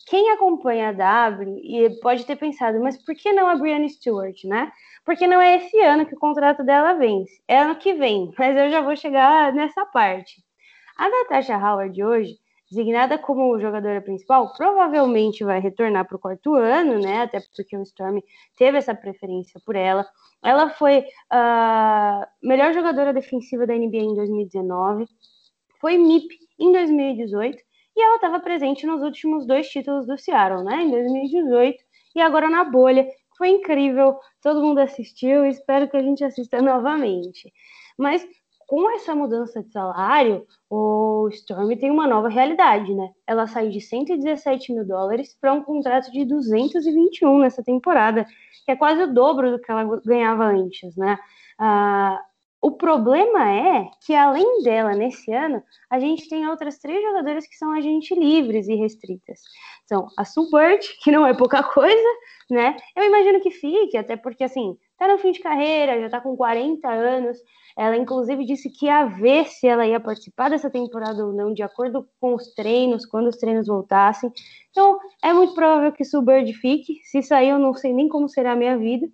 Quem 0.08 0.32
acompanha 0.32 0.90
a 0.90 0.94
W 0.94 2.00
pode 2.02 2.26
ter 2.26 2.36
pensado, 2.36 2.80
mas 2.80 2.98
por 3.04 3.14
que 3.16 3.34
não 3.34 3.48
a 3.48 3.56
Brianna 3.56 3.88
Stewart, 3.90 4.44
né? 4.46 4.72
Porque 5.06 5.28
não 5.28 5.42
é 5.42 5.58
esse 5.58 5.78
ano 5.82 6.06
que 6.06 6.16
o 6.16 6.20
contrato 6.20 6.64
dela 6.64 6.94
vence, 6.94 7.42
é 7.48 7.60
ano 7.60 7.76
que 7.76 7.94
vem, 7.94 8.32
mas 8.40 8.56
eu 8.56 8.70
já 8.70 8.82
vou 8.82 8.96
chegar 8.96 9.54
nessa 9.54 9.86
parte. 9.88 10.44
A 10.98 11.10
Natasha 11.10 11.58
Howard 11.58 12.02
hoje 12.04 12.40
designada 12.70 13.18
como 13.18 13.60
jogadora 13.60 14.02
principal, 14.02 14.54
provavelmente 14.54 15.44
vai 15.44 15.60
retornar 15.60 16.08
para 16.08 16.16
o 16.16 16.20
quarto 16.20 16.54
ano, 16.54 17.00
né? 17.00 17.24
Até 17.24 17.40
porque 17.56 17.76
o 17.76 17.82
Storm 17.82 18.20
teve 18.56 18.78
essa 18.78 18.94
preferência 18.94 19.60
por 19.66 19.76
ela. 19.76 20.06
Ela 20.44 20.70
foi 20.70 21.06
a 21.32 22.28
melhor 22.42 22.74
jogadora 22.74 23.12
defensiva 23.12 23.66
da 23.66 23.74
NBA 23.74 23.98
em 23.98 24.16
2019, 24.16 25.06
foi 25.82 25.98
MIP 25.98 26.28
em 26.60 26.72
2018 26.72 27.58
e 27.96 28.02
ela 28.02 28.16
estava 28.16 28.40
presente 28.40 28.86
nos 28.86 29.02
últimos 29.02 29.46
dois 29.48 29.68
títulos 29.70 30.06
do 30.06 30.18
Seattle, 30.18 30.64
né? 30.64 30.84
Em 30.84 30.92
2018 30.92 31.84
e 32.16 32.22
agora 32.22 32.50
na 32.50 32.64
bolha. 32.64 33.08
Foi 33.38 33.50
incrível, 33.50 34.18
todo 34.42 34.62
mundo 34.62 34.80
assistiu, 34.80 35.46
espero 35.46 35.90
que 35.90 35.96
a 35.96 36.04
gente 36.04 36.24
assista 36.24 36.62
novamente. 36.62 37.52
Mas 37.98 38.26
com 38.70 38.88
essa 38.92 39.16
mudança 39.16 39.64
de 39.64 39.72
salário, 39.72 40.46
o 40.70 41.28
Storm 41.32 41.76
tem 41.76 41.90
uma 41.90 42.06
nova 42.06 42.30
realidade, 42.30 42.94
né? 42.94 43.10
Ela 43.26 43.48
sai 43.48 43.68
de 43.70 43.82
117 43.82 44.72
mil 44.72 44.86
dólares 44.86 45.36
para 45.42 45.52
um 45.52 45.64
contrato 45.64 46.12
de 46.12 46.24
221 46.24 47.40
nessa 47.40 47.64
temporada, 47.64 48.28
que 48.64 48.72
é 48.72 48.76
quase 48.76 49.02
o 49.02 49.12
dobro 49.12 49.50
do 49.50 49.60
que 49.60 49.72
ela 49.72 50.00
ganhava 50.06 50.46
antes, 50.46 50.96
né? 50.96 51.18
Ah, 51.58 52.22
o 52.62 52.74
problema 52.74 53.50
é 53.50 53.90
que, 54.06 54.14
além 54.14 54.62
dela, 54.62 54.94
nesse 54.94 55.34
ano, 55.34 55.64
a 55.90 56.00
gente 56.00 56.30
tem 56.30 56.48
outras 56.48 56.78
três 56.78 57.02
jogadoras 57.02 57.48
que 57.48 57.56
são 57.56 57.72
agentes 57.72 58.16
livres 58.16 58.68
e 58.68 58.76
restritas. 58.76 59.40
São 59.88 60.10
a 60.16 60.24
Subert, 60.24 60.82
que 61.02 61.12
não 61.12 61.26
é 61.26 61.34
pouca 61.34 61.64
coisa, 61.64 62.10
né? 62.52 62.78
Eu 62.96 63.04
imagino 63.04 63.42
que 63.42 63.50
fique, 63.50 63.98
até 63.98 64.16
porque, 64.16 64.44
assim, 64.44 64.78
tá 65.00 65.08
no 65.08 65.18
fim 65.18 65.32
de 65.32 65.40
carreira, 65.40 66.00
já 66.02 66.10
tá 66.10 66.22
com 66.22 66.36
40 66.36 66.88
anos, 66.88 67.38
ela, 67.78 67.96
inclusive, 67.96 68.46
disse 68.46 68.70
que 68.70 68.88
ia 68.88 69.06
ver 69.06 69.46
se 69.46 69.66
ela 69.66 69.88
ia 69.88 70.02
participar 70.02 70.50
dessa 70.50 70.70
temporada 70.70 71.26
ou 71.26 71.32
não, 71.32 71.54
de 71.54 71.64
acordo 71.64 72.06
com 72.20 72.36
os 72.36 72.54
treinos, 72.54 73.06
quando 73.06 73.28
os 73.28 73.38
treinos 73.38 73.68
voltassem. 73.68 74.30
Então, 74.70 75.00
é 75.24 75.32
muito 75.32 75.54
provável 75.54 75.90
que 75.94 76.04
isso 76.04 76.22
Bird 76.22 76.52
fique. 76.54 77.00
Se 77.04 77.22
sair, 77.22 77.50
eu 77.50 77.58
não 77.58 77.74
sei 77.74 77.94
nem 77.94 78.10
como 78.10 78.28
será 78.28 78.52
a 78.52 78.56
minha 78.58 78.78
vida. 78.78 79.08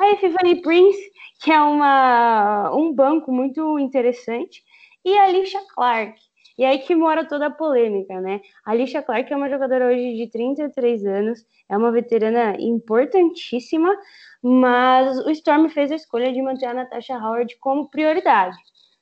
A 0.00 0.16
Tiffany 0.16 0.62
Prince, 0.62 1.10
que 1.42 1.50
é 1.50 1.60
uma, 1.60 2.72
um 2.72 2.94
banco 2.94 3.32
muito 3.32 3.76
interessante. 3.80 4.62
E 5.04 5.18
a 5.18 5.24
Alicia 5.24 5.60
Clark. 5.74 6.14
E 6.58 6.64
aí 6.64 6.78
que 6.78 6.94
mora 6.94 7.26
toda 7.26 7.46
a 7.46 7.50
polêmica, 7.50 8.20
né? 8.20 8.40
A 8.64 8.72
Alicia 8.72 9.02
Clark 9.02 9.32
é 9.32 9.36
uma 9.36 9.48
jogadora 9.48 9.86
hoje 9.86 10.14
de 10.14 10.30
33 10.30 11.04
anos, 11.06 11.44
é 11.68 11.76
uma 11.76 11.90
veterana 11.90 12.56
importantíssima, 12.58 13.94
mas 14.42 15.18
o 15.24 15.30
Storm 15.30 15.68
fez 15.68 15.90
a 15.90 15.96
escolha 15.96 16.32
de 16.32 16.42
manter 16.42 16.66
a 16.66 16.74
Natasha 16.74 17.14
Howard 17.16 17.56
como 17.58 17.88
prioridade. 17.88 18.56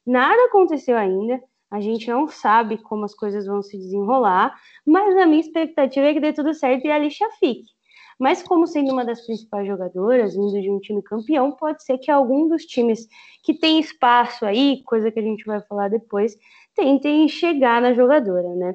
Nada 0.07 0.47
aconteceu 0.47 0.97
ainda, 0.97 1.41
a 1.71 1.81
gente 1.81 2.09
não 2.09 2.27
sabe 2.29 2.79
como 2.79 3.05
as 3.05 3.15
coisas 3.15 3.47
vão 3.47 3.63
se 3.63 3.79
desenrolar, 3.79 4.55
mas 4.85 5.17
a 5.17 5.27
minha 5.27 5.41
expectativa 5.41 6.07
é 6.07 6.15
que 6.15 6.21
dê 6.21 6.33
tudo 6.33 6.53
certo 6.53 6.85
e 6.87 6.91
a 6.91 6.97
Alicia 6.97 7.29
fique. 7.39 7.71
Mas 8.19 8.43
como 8.43 8.67
sendo 8.67 8.93
uma 8.93 9.03
das 9.03 9.25
principais 9.25 9.67
jogadoras, 9.67 10.35
vindo 10.35 10.61
de 10.61 10.71
um 10.71 10.79
time 10.79 11.03
campeão, 11.03 11.53
pode 11.53 11.83
ser 11.83 11.97
que 11.97 12.11
algum 12.11 12.49
dos 12.49 12.67
times 12.67 13.09
que 13.43 13.55
tem 13.55 13.81
espaço 13.81 14.45
aí, 14.45 14.83
coisa 14.85 15.11
que 15.11 15.19
a 15.19 15.23
gente 15.23 15.43
vai 15.47 15.63
falar 15.63 15.89
depois, 15.89 16.37
tentem 16.75 17.29
chegar 17.29 17.81
na 17.83 17.93
jogadora, 17.93 18.55
né? 18.55 18.75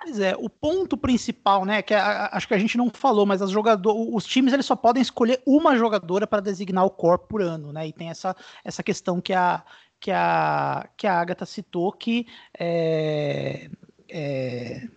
Pois 0.00 0.18
é, 0.18 0.34
o 0.38 0.48
ponto 0.48 0.96
principal, 0.96 1.66
né, 1.66 1.82
que 1.82 1.92
a, 1.92 2.30
acho 2.32 2.48
que 2.48 2.54
a 2.54 2.58
gente 2.58 2.78
não 2.78 2.88
falou, 2.88 3.26
mas 3.26 3.42
as 3.42 3.50
jogador, 3.50 3.94
os 4.14 4.24
times 4.24 4.54
eles 4.54 4.64
só 4.64 4.74
podem 4.74 5.02
escolher 5.02 5.42
uma 5.46 5.76
jogadora 5.76 6.26
para 6.26 6.40
designar 6.40 6.86
o 6.86 6.90
corpo 6.90 7.28
por 7.28 7.42
ano, 7.42 7.72
né? 7.72 7.86
E 7.86 7.92
tem 7.92 8.08
essa, 8.08 8.34
essa 8.64 8.82
questão 8.82 9.20
que 9.20 9.34
a 9.34 9.62
que 10.00 10.10
a 10.10 10.88
que 10.96 11.06
a 11.06 11.20
Agatha 11.20 11.44
citou 11.44 11.92
que 11.92 12.26
é, 12.58 13.68
é, 14.08 14.88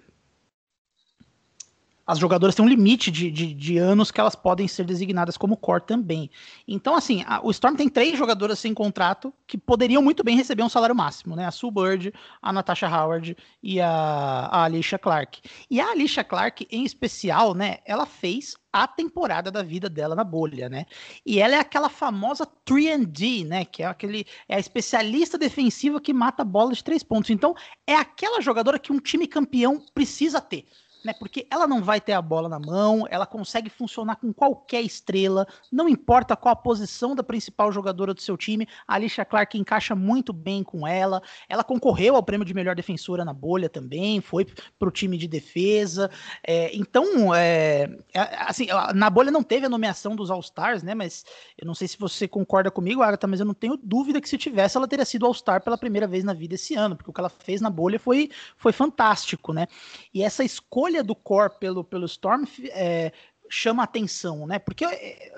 as 2.05 2.19
jogadoras 2.19 2.53
têm 2.53 2.63
um 2.63 2.69
limite 2.69 3.09
de, 3.09 3.31
de, 3.31 3.53
de, 3.53 3.77
anos 3.77 4.11
que 4.11 4.19
elas 4.19 4.35
podem 4.35 4.67
ser 4.67 4.85
designadas 4.85 5.37
como 5.37 5.57
core 5.57 5.81
também. 5.81 6.29
Então, 6.67 6.95
assim, 6.95 7.23
a, 7.25 7.43
o 7.43 7.49
Storm 7.49 7.75
tem 7.75 7.89
três 7.89 8.17
jogadoras 8.17 8.59
sem 8.59 8.73
contrato 8.73 9.33
que 9.47 9.57
poderiam 9.57 10.03
muito 10.03 10.23
bem 10.23 10.37
receber 10.37 10.61
um 10.61 10.69
salário 10.69 10.95
máximo, 10.95 11.35
né? 11.35 11.45
A 11.45 11.51
Sue 11.51 11.71
Bird, 11.71 12.13
a 12.41 12.53
Natasha 12.53 12.87
Howard 12.87 13.35
e 13.63 13.81
a, 13.81 13.89
a 13.89 14.63
Alicia 14.65 14.99
Clark. 14.99 15.41
E 15.69 15.81
a 15.81 15.89
Alicia 15.89 16.23
Clark, 16.23 16.67
em 16.69 16.83
especial, 16.83 17.55
né, 17.55 17.77
ela 17.85 18.05
fez 18.05 18.55
a 18.71 18.85
temporada 18.85 19.49
da 19.49 19.63
vida 19.63 19.89
dela 19.89 20.13
na 20.15 20.23
bolha, 20.23 20.69
né? 20.69 20.85
E 21.25 21.39
ela 21.39 21.55
é 21.55 21.59
aquela 21.59 21.89
famosa 21.89 22.45
3D, 22.65 23.45
né? 23.47 23.65
Que 23.65 23.81
é 23.81 23.85
aquele 23.87 24.27
é 24.47 24.57
a 24.57 24.59
especialista 24.59 25.37
defensiva 25.37 25.99
que 25.99 26.13
mata 26.13 26.43
bola 26.43 26.73
de 26.73 26.83
três 26.83 27.01
pontos. 27.01 27.29
Então, 27.31 27.55
é 27.87 27.95
aquela 27.95 28.41
jogadora 28.41 28.77
que 28.77 28.91
um 28.91 28.99
time 28.99 29.27
campeão 29.27 29.81
precisa 29.93 30.39
ter 30.39 30.65
né? 31.05 31.13
Porque 31.13 31.45
ela 31.51 31.67
não 31.67 31.83
vai 31.83 32.01
ter 32.01 32.13
a 32.13 32.21
bola 32.21 32.49
na 32.49 32.59
mão, 32.59 33.05
ela 33.11 33.27
consegue 33.27 33.69
funcionar 33.69 34.15
com 34.15 34.33
qualquer 34.33 34.81
estrela, 34.81 35.47
não 35.71 35.87
importa 35.87 36.35
qual 36.35 36.53
a 36.53 36.55
posição 36.55 37.13
da 37.13 37.21
principal 37.21 37.71
jogadora 37.71 38.11
do 38.11 38.21
seu 38.21 38.35
time, 38.35 38.67
a 38.87 38.95
Alicia 38.95 39.23
Clark 39.23 39.55
encaixa 39.55 39.93
muito 39.93 40.33
bem 40.33 40.63
com 40.63 40.87
ela. 40.87 41.21
Ela 41.47 41.63
concorreu 41.63 42.15
ao 42.15 42.23
prêmio 42.23 42.45
de 42.45 42.55
melhor 42.55 42.75
defensora 42.75 43.23
na 43.23 43.33
bolha 43.33 43.69
também, 43.69 44.19
foi 44.19 44.47
pro 44.79 44.89
time 44.89 45.15
de 45.15 45.27
defesa. 45.27 46.09
É, 46.45 46.75
então, 46.75 47.33
é, 47.35 47.87
é 48.11 48.19
assim, 48.39 48.67
na 48.95 49.09
bolha 49.09 49.29
não 49.29 49.43
teve 49.43 49.67
a 49.67 49.69
nomeação 49.69 50.15
dos 50.15 50.31
All-Stars, 50.31 50.81
né? 50.81 50.95
Mas 50.95 51.23
eu 51.55 51.67
não 51.67 51.75
sei 51.75 51.87
se 51.87 51.99
você 51.99 52.27
concorda 52.27 52.71
comigo, 52.71 53.03
Agatha, 53.03 53.27
mas 53.27 53.39
eu 53.39 53.45
não 53.45 53.53
tenho 53.53 53.77
dúvida 53.77 54.19
que 54.19 54.27
se 54.27 54.39
tivesse, 54.39 54.75
ela 54.75 54.87
teria 54.87 55.05
sido 55.05 55.25
All-Star 55.27 55.61
pela 55.61 55.77
primeira 55.77 56.07
vez 56.07 56.23
na 56.23 56.33
vida 56.33 56.55
esse 56.55 56.73
ano, 56.73 56.95
porque 56.95 57.11
o 57.11 57.13
que 57.13 57.19
ela 57.19 57.29
fez 57.29 57.61
na 57.61 57.69
bolha 57.69 57.99
foi, 57.99 58.31
foi 58.57 58.71
fantástico, 58.71 59.53
né? 59.53 59.67
E 60.11 60.23
essa 60.23 60.43
escolha 60.43 60.94
escolha 60.95 61.03
do 61.03 61.15
core 61.15 61.51
pelo, 61.59 61.83
pelo 61.83 62.05
Storm 62.05 62.45
é, 62.69 63.11
chama 63.49 63.83
atenção, 63.83 64.47
né? 64.47 64.59
Porque 64.59 64.85
é, 64.85 65.31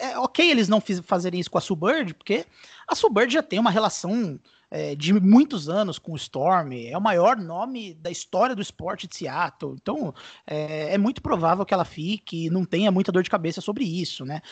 é, 0.00 0.18
ok 0.18 0.50
eles 0.50 0.68
não 0.68 0.80
fiz, 0.80 1.00
fazerem 1.00 1.40
isso 1.40 1.50
com 1.50 1.58
a 1.58 1.60
Subird, 1.60 2.14
porque 2.14 2.46
a 2.88 2.94
Subird 2.94 3.32
já 3.32 3.42
tem 3.42 3.58
uma 3.58 3.70
relação 3.70 4.38
é, 4.74 4.96
de 4.96 5.12
muitos 5.12 5.68
anos 5.68 6.00
com 6.00 6.14
o 6.14 6.16
Storm, 6.16 6.72
é 6.72 6.98
o 6.98 7.00
maior 7.00 7.36
nome 7.36 7.94
da 7.94 8.10
história 8.10 8.56
do 8.56 8.60
esporte 8.60 9.06
de 9.06 9.14
Seattle, 9.14 9.76
então 9.80 10.12
é, 10.44 10.94
é, 10.94 10.98
muito 10.98 11.22
provável 11.22 11.64
que 11.64 11.72
ela 11.72 11.84
fique 11.84 12.46
e 12.46 12.50
não 12.50 12.64
tenha 12.64 12.90
muita 12.90 13.12
dor 13.12 13.22
de 13.22 13.30
cabeça 13.30 13.60
sobre 13.60 13.84
isso, 13.84 14.24
né? 14.24 14.42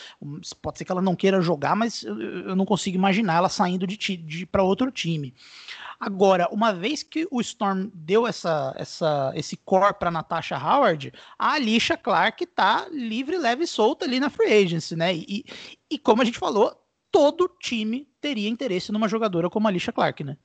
Pode 0.61 0.77
ser 0.77 0.85
que 0.85 0.91
ela 0.93 1.01
não 1.01 1.13
queira 1.13 1.41
jogar, 1.41 1.75
mas 1.75 2.03
eu, 2.03 2.17
eu 2.21 2.55
não 2.55 2.65
consigo 2.65 2.95
imaginar 2.95 3.35
ela 3.35 3.49
saindo 3.49 3.85
de, 3.85 3.97
de 3.97 4.45
para 4.45 4.63
outro 4.63 4.89
time. 4.89 5.33
Agora, 5.99 6.47
uma 6.51 6.73
vez 6.73 7.03
que 7.03 7.27
o 7.29 7.41
Storm 7.41 7.89
deu 7.93 8.25
essa, 8.25 8.73
essa, 8.77 9.33
esse 9.35 9.57
core 9.57 9.93
para 9.93 10.09
Natasha 10.09 10.57
Howard, 10.57 11.11
a 11.37 11.51
Alicia 11.53 11.97
Clark 11.97 12.45
tá 12.45 12.87
livre, 12.89 13.37
leve 13.37 13.65
e 13.65 13.67
solta 13.67 14.05
ali 14.05 14.21
na 14.21 14.29
free 14.29 14.53
agency, 14.53 14.95
né? 14.95 15.13
E, 15.13 15.43
e 15.91 15.99
como 15.99 16.21
a 16.21 16.25
gente 16.25 16.39
falou, 16.39 16.73
todo 17.13 17.47
time 17.59 18.09
teria 18.19 18.49
interesse 18.49 18.91
numa 18.91 19.07
jogadora 19.07 19.47
como 19.47 19.67
a 19.67 19.69
Alicia 19.69 19.93
Clark, 19.93 20.23
né? 20.23 20.35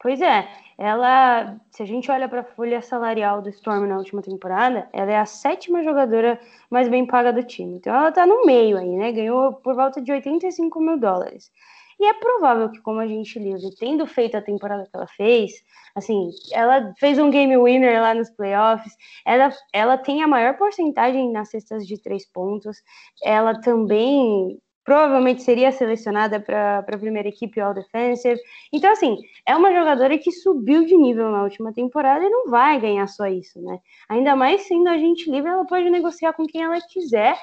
Pois 0.00 0.20
é, 0.20 0.48
ela, 0.76 1.60
se 1.70 1.80
a 1.80 1.86
gente 1.86 2.10
olha 2.10 2.28
para 2.28 2.40
a 2.40 2.44
folha 2.44 2.82
salarial 2.82 3.40
do 3.40 3.48
Storm 3.50 3.86
na 3.86 3.98
última 3.98 4.20
temporada, 4.20 4.88
ela 4.92 5.12
é 5.12 5.16
a 5.16 5.24
sétima 5.24 5.84
jogadora 5.84 6.40
mais 6.68 6.88
bem 6.88 7.06
paga 7.06 7.32
do 7.32 7.44
time. 7.44 7.76
Então 7.76 7.94
ela 7.94 8.10
tá 8.10 8.26
no 8.26 8.44
meio 8.44 8.76
aí, 8.76 8.96
né? 8.96 9.12
Ganhou 9.12 9.52
por 9.52 9.76
volta 9.76 10.02
de 10.02 10.10
85 10.10 10.80
mil 10.80 10.98
dólares. 10.98 11.52
E 12.00 12.04
é 12.04 12.14
provável 12.14 12.68
que, 12.68 12.80
como 12.80 12.98
a 12.98 13.06
gente 13.06 13.38
livre, 13.38 13.72
tendo 13.78 14.04
feito 14.04 14.36
a 14.36 14.42
temporada 14.42 14.82
que 14.82 14.96
ela 14.96 15.06
fez, 15.06 15.52
assim, 15.94 16.30
ela 16.50 16.92
fez 16.98 17.16
um 17.16 17.30
game 17.30 17.56
winner 17.56 18.02
lá 18.02 18.12
nos 18.12 18.28
playoffs, 18.28 18.92
ela, 19.24 19.50
ela 19.72 19.96
tem 19.96 20.20
a 20.20 20.26
maior 20.26 20.56
porcentagem 20.56 21.30
nas 21.30 21.50
cestas 21.50 21.86
de 21.86 21.96
três 22.02 22.26
pontos, 22.26 22.82
ela 23.22 23.60
também 23.60 24.58
provavelmente 24.84 25.42
seria 25.42 25.72
selecionada 25.72 26.40
para 26.40 26.78
a 26.80 26.82
primeira 26.98 27.28
equipe 27.28 27.60
All 27.60 27.74
Defensive. 27.74 28.40
Então, 28.72 28.90
assim, 28.92 29.16
é 29.46 29.56
uma 29.56 29.72
jogadora 29.72 30.18
que 30.18 30.32
subiu 30.32 30.84
de 30.84 30.96
nível 30.96 31.30
na 31.30 31.42
última 31.44 31.72
temporada 31.72 32.24
e 32.24 32.30
não 32.30 32.50
vai 32.50 32.80
ganhar 32.80 33.06
só 33.06 33.26
isso, 33.26 33.60
né? 33.62 33.78
Ainda 34.08 34.34
mais 34.36 34.62
sendo 34.62 34.88
agente 34.88 35.30
livre, 35.30 35.50
ela 35.50 35.66
pode 35.66 35.88
negociar 35.90 36.32
com 36.32 36.46
quem 36.46 36.62
ela 36.62 36.78
quiser 36.80 37.36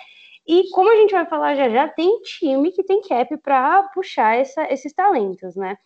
E 0.48 0.70
como 0.72 0.92
a 0.92 0.96
gente 0.96 1.12
vai 1.12 1.26
falar 1.28 1.56
já 1.56 1.70
já, 1.70 1.88
tem 1.88 2.22
time 2.24 2.72
que 2.72 2.84
tem 2.84 3.02
cap 3.02 3.38
para 3.38 3.84
puxar 3.94 4.36
essa, 4.38 4.64
esses 4.74 4.94
talentos, 4.94 5.56
né? 5.56 5.78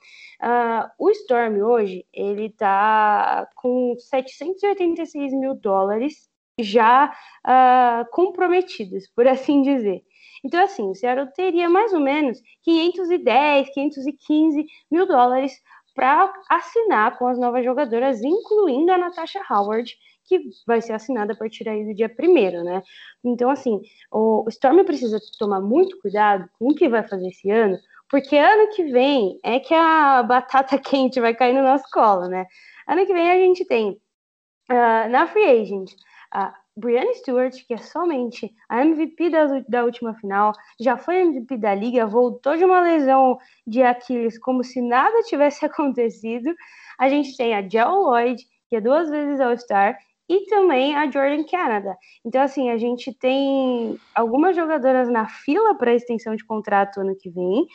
Uh, 0.41 0.89
o 0.99 1.09
Storm 1.11 1.61
hoje, 1.61 2.05
ele 2.13 2.49
tá 2.49 3.47
com 3.55 3.95
786 3.99 5.33
mil 5.33 5.53
dólares 5.55 6.29
já 6.59 7.13
uh, 7.45 8.09
comprometidos, 8.11 9.09
por 9.15 9.27
assim 9.27 9.61
dizer. 9.61 10.03
Então, 10.43 10.61
assim, 10.63 10.89
o 10.89 10.95
Seattle 10.95 11.31
teria 11.33 11.69
mais 11.69 11.93
ou 11.93 11.99
menos 11.99 12.39
510, 12.63 13.69
515 13.73 14.65
mil 14.91 15.07
dólares 15.07 15.53
para 15.95 16.33
assinar 16.49 17.17
com 17.17 17.27
as 17.27 17.39
novas 17.39 17.63
jogadoras, 17.63 18.21
incluindo 18.21 18.91
a 18.91 18.97
Natasha 18.97 19.39
Howard, 19.49 19.95
que 20.25 20.41
vai 20.65 20.81
ser 20.81 20.93
assinada 20.93 21.33
a 21.33 21.35
partir 21.35 21.67
aí 21.69 21.85
do 21.85 21.93
dia 21.93 22.09
primeiro, 22.09 22.63
né? 22.63 22.81
Então, 23.23 23.49
assim, 23.49 23.81
o 24.11 24.45
Storm 24.49 24.83
precisa 24.83 25.19
tomar 25.37 25.61
muito 25.61 25.99
cuidado 25.99 26.49
com 26.57 26.69
o 26.69 26.75
que 26.75 26.89
vai 26.89 27.07
fazer 27.07 27.27
esse 27.27 27.49
ano, 27.49 27.77
porque 28.09 28.37
ano 28.37 28.71
que 28.73 28.83
vem 28.85 29.39
é 29.43 29.59
que 29.59 29.73
a 29.73 30.23
batata 30.23 30.77
quente 30.79 31.19
vai 31.19 31.35
cair 31.35 31.53
no 31.53 31.63
nosso 31.63 31.85
colo, 31.91 32.27
né? 32.27 32.45
Ano 32.87 33.05
que 33.05 33.13
vem 33.13 33.31
a 33.31 33.37
gente 33.37 33.65
tem 33.65 33.91
uh, 33.91 35.09
na 35.09 35.27
Free 35.27 35.61
Agent 35.61 35.91
a 36.31 36.53
Brianna 36.75 37.13
Stewart, 37.13 37.53
que 37.67 37.73
é 37.73 37.77
somente 37.77 38.51
a 38.67 38.83
MVP 38.83 39.29
da, 39.29 39.59
da 39.67 39.83
última 39.83 40.13
final, 40.15 40.53
já 40.79 40.97
foi 40.97 41.17
MVP 41.17 41.57
da 41.57 41.73
liga, 41.75 42.07
voltou 42.07 42.57
de 42.57 42.65
uma 42.65 42.81
lesão 42.81 43.37
de 43.65 43.83
Aquiles 43.83 44.39
como 44.39 44.63
se 44.63 44.81
nada 44.81 45.21
tivesse 45.23 45.63
acontecido. 45.65 46.53
A 46.99 47.09
gente 47.09 47.37
tem 47.37 47.53
a 47.53 47.67
Jel 47.67 47.91
Lloyd, 47.91 48.43
que 48.69 48.75
é 48.75 48.81
duas 48.81 49.09
vezes 49.09 49.39
All-Star, 49.39 49.97
e 50.27 50.45
também 50.47 50.95
a 50.95 51.09
Jordan 51.09 51.43
Canada. 51.45 51.95
Então, 52.25 52.41
assim, 52.41 52.69
a 52.69 52.77
gente 52.77 53.13
tem 53.13 53.99
algumas 54.15 54.55
jogadoras 54.55 55.09
na 55.09 55.27
fila 55.27 55.75
para 55.77 55.93
extensão 55.93 56.35
de 56.35 56.45
contrato 56.45 57.01
ano 57.01 57.15
que 57.15 57.29
vem, 57.29 57.67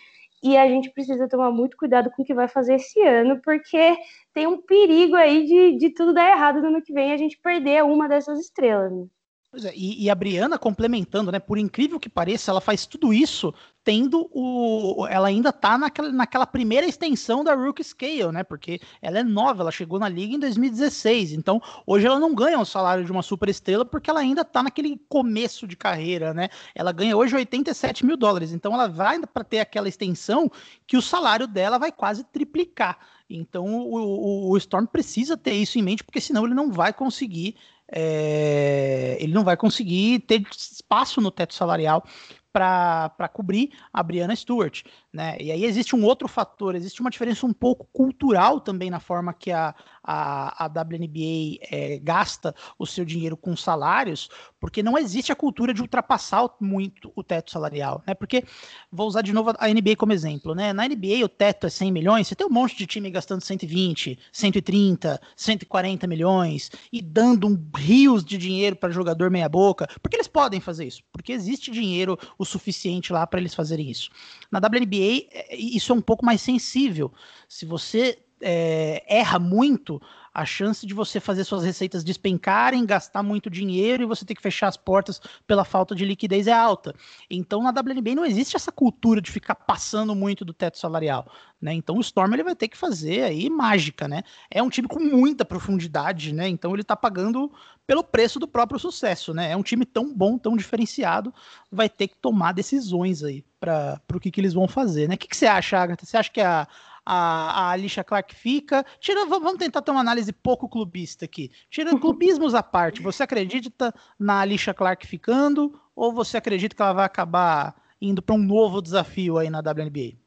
e 0.42 0.56
a 0.56 0.68
gente 0.68 0.90
precisa 0.90 1.28
tomar 1.28 1.50
muito 1.50 1.76
cuidado 1.76 2.10
com 2.10 2.22
o 2.22 2.24
que 2.24 2.34
vai 2.34 2.48
fazer 2.48 2.74
esse 2.76 3.00
ano, 3.02 3.40
porque 3.42 3.96
tem 4.32 4.46
um 4.46 4.62
perigo 4.62 5.16
aí 5.16 5.44
de, 5.44 5.78
de 5.78 5.90
tudo 5.90 6.14
dar 6.14 6.30
errado 6.30 6.60
no 6.60 6.68
ano 6.68 6.82
que 6.82 6.92
vem 6.92 7.10
e 7.10 7.12
a 7.12 7.16
gente 7.16 7.38
perder 7.38 7.84
uma 7.84 8.08
dessas 8.08 8.38
estrelas. 8.40 8.92
Né? 8.92 9.06
Pois 9.50 9.64
é, 9.64 9.72
e, 9.74 10.04
e, 10.04 10.10
a 10.10 10.14
Briana 10.14 10.58
complementando, 10.58 11.32
né? 11.32 11.38
Por 11.38 11.56
incrível 11.56 11.98
que 11.98 12.10
pareça, 12.10 12.50
ela 12.50 12.60
faz 12.60 12.84
tudo 12.84 13.14
isso 13.14 13.54
tendo 13.82 14.28
o. 14.30 15.06
Ela 15.08 15.28
ainda 15.28 15.50
tá 15.50 15.78
naquela, 15.78 16.12
naquela 16.12 16.46
primeira 16.46 16.86
extensão 16.86 17.42
da 17.42 17.54
Rookie 17.54 17.82
Scale, 17.82 18.30
né? 18.30 18.44
Porque 18.44 18.78
ela 19.00 19.20
é 19.20 19.22
nova, 19.22 19.62
ela 19.62 19.70
chegou 19.70 19.98
na 19.98 20.06
liga 20.06 20.34
em 20.34 20.38
2016. 20.38 21.32
Então, 21.32 21.62
hoje 21.86 22.06
ela 22.06 22.20
não 22.20 22.34
ganha 22.34 22.60
o 22.60 22.64
salário 22.66 23.06
de 23.06 23.10
uma 23.10 23.22
super 23.22 23.48
estrela 23.48 23.86
porque 23.86 24.10
ela 24.10 24.20
ainda 24.20 24.44
tá 24.44 24.62
naquele 24.62 25.00
começo 25.08 25.66
de 25.66 25.76
carreira, 25.76 26.34
né? 26.34 26.50
Ela 26.74 26.92
ganha 26.92 27.16
hoje 27.16 27.34
87 27.34 28.04
mil 28.04 28.18
dólares. 28.18 28.52
Então, 28.52 28.74
ela 28.74 28.86
vai 28.86 29.18
para 29.20 29.44
ter 29.44 29.60
aquela 29.60 29.88
extensão 29.88 30.50
que 30.86 30.98
o 30.98 31.00
salário 31.02 31.46
dela 31.46 31.78
vai 31.78 31.90
quase 31.90 32.22
triplicar. 32.22 32.98
Então, 33.30 33.64
o, 33.64 33.94
o, 33.94 34.50
o 34.50 34.56
Storm 34.58 34.84
precisa 34.86 35.38
ter 35.38 35.54
isso 35.54 35.78
em 35.78 35.82
mente, 35.82 36.04
porque 36.04 36.20
senão 36.20 36.44
ele 36.44 36.54
não 36.54 36.70
vai 36.70 36.92
conseguir 36.92 37.56
é, 37.90 39.16
ele 39.20 39.32
não 39.32 39.44
vai 39.44 39.56
conseguir 39.56 40.20
ter 40.20 40.42
espaço 40.50 41.20
no 41.20 41.30
teto 41.30 41.54
salarial 41.54 42.04
para 42.52 43.28
cobrir 43.32 43.70
a 43.92 44.02
Brianna 44.02 44.34
Stewart. 44.34 44.82
Né? 45.18 45.36
E 45.40 45.50
aí 45.50 45.64
existe 45.64 45.96
um 45.96 46.04
outro 46.04 46.28
fator, 46.28 46.76
existe 46.76 47.00
uma 47.00 47.10
diferença 47.10 47.44
um 47.44 47.52
pouco 47.52 47.88
cultural 47.92 48.60
também 48.60 48.88
na 48.88 49.00
forma 49.00 49.34
que 49.34 49.50
a, 49.50 49.74
a, 50.00 50.64
a 50.64 50.66
WNBA 50.68 51.58
é, 51.72 51.98
gasta 52.00 52.54
o 52.78 52.86
seu 52.86 53.04
dinheiro 53.04 53.36
com 53.36 53.56
salários, 53.56 54.28
porque 54.60 54.80
não 54.80 54.96
existe 54.96 55.32
a 55.32 55.34
cultura 55.34 55.74
de 55.74 55.82
ultrapassar 55.82 56.48
muito 56.60 57.10
o 57.16 57.24
teto 57.24 57.50
salarial, 57.50 58.00
né? 58.06 58.14
Porque, 58.14 58.44
vou 58.92 59.08
usar 59.08 59.22
de 59.22 59.32
novo 59.32 59.52
a 59.58 59.66
NBA 59.66 59.96
como 59.96 60.12
exemplo, 60.12 60.54
né? 60.54 60.72
Na 60.72 60.86
NBA 60.86 61.24
o 61.24 61.28
teto 61.28 61.66
é 61.66 61.70
100 61.70 61.90
milhões, 61.90 62.28
você 62.28 62.36
tem 62.36 62.46
um 62.46 62.50
monte 62.50 62.76
de 62.76 62.86
time 62.86 63.10
gastando 63.10 63.42
120, 63.42 64.16
130, 64.32 65.20
140 65.34 66.06
milhões 66.06 66.70
e 66.92 67.02
dando 67.02 67.48
um 67.48 67.60
rios 67.76 68.24
de 68.24 68.38
dinheiro 68.38 68.76
para 68.76 68.90
jogador 68.90 69.32
meia 69.32 69.48
boca, 69.48 69.88
porque 70.00 70.14
eles 70.14 70.28
podem 70.28 70.60
fazer 70.60 70.86
isso, 70.86 71.02
porque 71.10 71.32
existe 71.32 71.72
dinheiro 71.72 72.16
o 72.38 72.44
suficiente 72.44 73.12
lá 73.12 73.26
para 73.26 73.40
eles 73.40 73.52
fazerem 73.52 73.90
isso. 73.90 74.10
Na 74.48 74.60
WNBA 74.60 75.07
é, 75.32 75.56
isso 75.56 75.92
é 75.92 75.94
um 75.94 76.00
pouco 76.00 76.24
mais 76.24 76.40
sensível. 76.40 77.12
Se 77.48 77.64
você 77.64 78.18
é, 78.40 79.02
erra 79.08 79.38
muito, 79.38 80.00
a 80.38 80.44
chance 80.44 80.86
de 80.86 80.94
você 80.94 81.18
fazer 81.18 81.42
suas 81.42 81.64
receitas 81.64 82.04
despencarem, 82.04 82.86
gastar 82.86 83.24
muito 83.24 83.50
dinheiro 83.50 84.04
e 84.04 84.06
você 84.06 84.24
ter 84.24 84.36
que 84.36 84.40
fechar 84.40 84.68
as 84.68 84.76
portas 84.76 85.20
pela 85.48 85.64
falta 85.64 85.96
de 85.96 86.04
liquidez 86.04 86.46
é 86.46 86.52
alta. 86.52 86.94
Então 87.28 87.60
na 87.60 87.70
WNBA 87.70 88.14
não 88.14 88.24
existe 88.24 88.54
essa 88.54 88.70
cultura 88.70 89.20
de 89.20 89.32
ficar 89.32 89.56
passando 89.56 90.14
muito 90.14 90.44
do 90.44 90.52
teto 90.52 90.78
salarial, 90.78 91.26
né? 91.60 91.74
Então 91.74 91.96
o 91.96 92.00
Storm 92.00 92.32
ele 92.34 92.44
vai 92.44 92.54
ter 92.54 92.68
que 92.68 92.76
fazer 92.76 93.24
aí 93.24 93.50
mágica, 93.50 94.06
né? 94.06 94.22
É 94.48 94.62
um 94.62 94.70
time 94.70 94.86
com 94.86 95.00
muita 95.00 95.44
profundidade, 95.44 96.32
né? 96.32 96.48
Então 96.48 96.72
ele 96.72 96.84
tá 96.84 96.94
pagando 96.94 97.50
pelo 97.84 98.04
preço 98.04 98.38
do 98.38 98.46
próprio 98.46 98.78
sucesso, 98.78 99.34
né? 99.34 99.50
É 99.50 99.56
um 99.56 99.62
time 99.64 99.84
tão 99.84 100.14
bom, 100.14 100.38
tão 100.38 100.56
diferenciado, 100.56 101.34
vai 101.68 101.88
ter 101.88 102.06
que 102.06 102.16
tomar 102.16 102.52
decisões 102.52 103.24
aí 103.24 103.44
para 103.58 104.00
o 104.14 104.20
que, 104.20 104.30
que 104.30 104.40
eles 104.40 104.54
vão 104.54 104.68
fazer, 104.68 105.08
né? 105.08 105.16
O 105.16 105.18
que, 105.18 105.26
que 105.26 105.36
você 105.36 105.46
acha, 105.46 105.78
Agatha? 105.78 106.06
Você 106.06 106.16
acha 106.16 106.30
que 106.30 106.40
a 106.40 106.68
a, 107.10 107.62
a 107.62 107.70
Alicia 107.70 108.04
Clark 108.04 108.34
fica. 108.34 108.84
Tira, 109.00 109.24
vamos 109.24 109.56
tentar 109.56 109.80
ter 109.80 109.90
uma 109.90 110.02
análise 110.02 110.30
pouco 110.30 110.68
clubista 110.68 111.24
aqui. 111.24 111.50
Tirando 111.70 111.98
clubismos 111.98 112.54
à 112.54 112.62
parte, 112.62 113.00
você 113.00 113.22
acredita 113.22 113.94
na 114.18 114.40
Alicia 114.40 114.74
Clark 114.74 115.06
ficando 115.06 115.80
ou 115.96 116.12
você 116.12 116.36
acredita 116.36 116.76
que 116.76 116.82
ela 116.82 116.92
vai 116.92 117.06
acabar 117.06 117.74
indo 117.98 118.20
para 118.20 118.34
um 118.34 118.38
novo 118.38 118.82
desafio 118.82 119.38
aí 119.38 119.48
na 119.48 119.60
WNBA? 119.60 120.18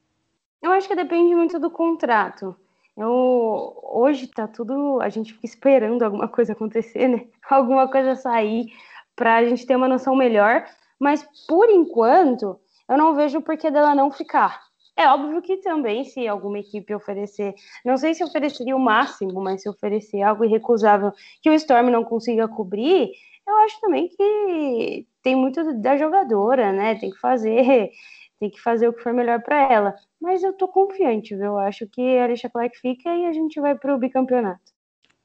Eu 0.60 0.72
acho 0.72 0.88
que 0.88 0.96
depende 0.96 1.36
muito 1.36 1.60
do 1.60 1.70
contrato. 1.70 2.56
Eu, 2.98 3.80
hoje 3.84 4.26
tá 4.26 4.48
tudo. 4.48 5.00
A 5.02 5.10
gente 5.10 5.34
fica 5.34 5.46
esperando 5.46 6.02
alguma 6.02 6.28
coisa 6.28 6.54
acontecer, 6.54 7.08
né? 7.08 7.28
Alguma 7.48 7.90
coisa 7.92 8.16
sair 8.16 8.74
para 9.16 9.36
a 9.36 9.46
gente 9.46 9.66
ter 9.66 9.76
uma 9.76 9.88
noção 9.88 10.16
melhor. 10.16 10.66
Mas 11.00 11.24
por 11.48 11.70
enquanto, 11.70 12.60
eu 12.90 12.98
não 12.98 13.14
vejo 13.14 13.38
o 13.38 13.42
porquê 13.42 13.70
dela 13.70 13.94
não 13.94 14.10
ficar. 14.10 14.71
É 15.02 15.08
óbvio 15.08 15.42
que 15.42 15.58
também, 15.58 16.04
se 16.06 16.28
alguma 16.28 16.60
equipe 16.60 16.94
oferecer, 16.94 17.56
não 17.84 17.98
sei 17.98 18.14
se 18.14 18.24
ofereceria 18.24 18.76
o 18.76 18.80
máximo, 18.80 19.42
mas 19.42 19.64
se 19.64 19.68
oferecer 19.70 20.22
algo 20.22 20.46
irrecusável 20.46 21.12
que 21.42 21.50
o 21.50 21.54
Storm 21.56 21.90
não 21.90 22.04
consiga 22.04 22.48
cobrir, 22.48 23.10
eu 23.48 23.56
acho 23.66 23.82
também 23.82 24.08
que 24.10 25.08
tem 25.24 25.36
muito 25.36 25.74
da 25.82 25.98
jogadora, 25.98 26.72
né? 26.72 26.94
Tem 27.00 27.10
que 27.10 27.18
fazer, 27.18 27.90
tem 28.40 28.52
que 28.52 28.62
fazer 28.62 28.88
o 28.90 28.94
que 28.94 29.02
for 29.02 29.12
melhor 29.12 29.42
para 29.42 29.74
ela. 29.74 29.96
Mas 30.22 30.44
eu 30.44 30.54
tô 30.54 30.68
confiante, 30.68 31.36
viu? 31.36 31.46
Eu 31.46 31.58
acho 31.58 31.88
que 31.88 32.20
a 32.20 32.26
Alicia 32.26 32.50
Clark 32.52 32.78
fica 32.80 33.10
e 33.16 33.26
a 33.26 33.34
gente 33.34 33.60
vai 33.60 33.76
pro 33.76 33.98
bicampeonato. 33.98 34.71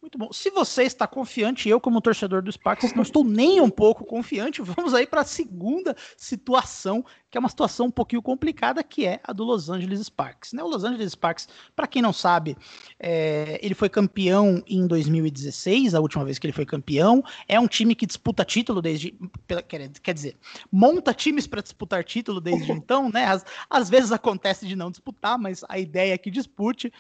Muito 0.01 0.19
bom. 0.19 0.31
Se 0.31 0.51
você 0.51 0.83
está 0.83 1.07
confiante, 1.07 1.69
eu, 1.69 1.81
como 1.81 2.03
torcedor 2.03 2.43
do 2.43 2.53
Sparks, 2.53 2.93
não 2.95 3.03
estou 3.03 3.25
nem 3.25 3.61
um 3.61 3.71
pouco 3.71 4.05
confiante. 4.05 4.61
Vamos 4.63 4.95
aí 4.95 5.07
para 5.07 5.23
a 5.23 5.25
segunda 5.25 5.97
situação, 6.17 7.05
que 7.31 7.37
é 7.37 7.41
uma 7.41 7.49
situação 7.49 7.87
um 7.87 7.91
pouquinho 7.91 8.21
complicada, 8.21 8.85
que 8.85 9.07
é 9.07 9.21
a 9.25 9.33
do 9.33 9.43
Los 9.43 9.71
Angeles 9.71 10.01
Sparks. 10.01 10.53
Né? 10.53 10.63
O 10.63 10.69
Los 10.69 10.85
Angeles 10.85 11.13
Sparks, 11.13 11.49
para 11.75 11.87
quem 11.87 12.03
não 12.03 12.13
sabe, 12.13 12.57
é, 13.01 13.59
ele 13.63 13.75
foi 13.75 13.89
campeão 13.89 14.63
em 14.67 14.87
2016, 14.87 15.95
a 15.95 16.01
última 16.01 16.25
vez 16.25 16.39
que 16.39 16.47
ele 16.47 16.53
foi 16.53 16.67
campeão. 16.67 17.25
É 17.49 17.59
um 17.59 17.67
time 17.67 17.95
que 17.95 18.07
disputa 18.07 18.45
título 18.45 18.83
desde. 18.83 19.19
Quer, 19.67 19.89
quer 19.89 20.15
dizer, 20.15 20.37
monta 20.71 21.15
times 21.15 21.47
para 21.47 21.63
disputar 21.63 22.05
título 22.05 22.41
desde 22.41 22.71
então, 22.71 23.09
né? 23.09 23.25
Às, 23.25 23.45
às 23.69 23.89
vezes 23.89 24.13
acontece 24.13 24.67
de 24.67 24.77
não 24.77 24.91
disputar, 24.91 25.39
mas 25.39 25.65
a 25.69 25.79
ideia 25.79 26.13
é 26.13 26.19
que 26.19 26.31
dispute. 26.31 26.93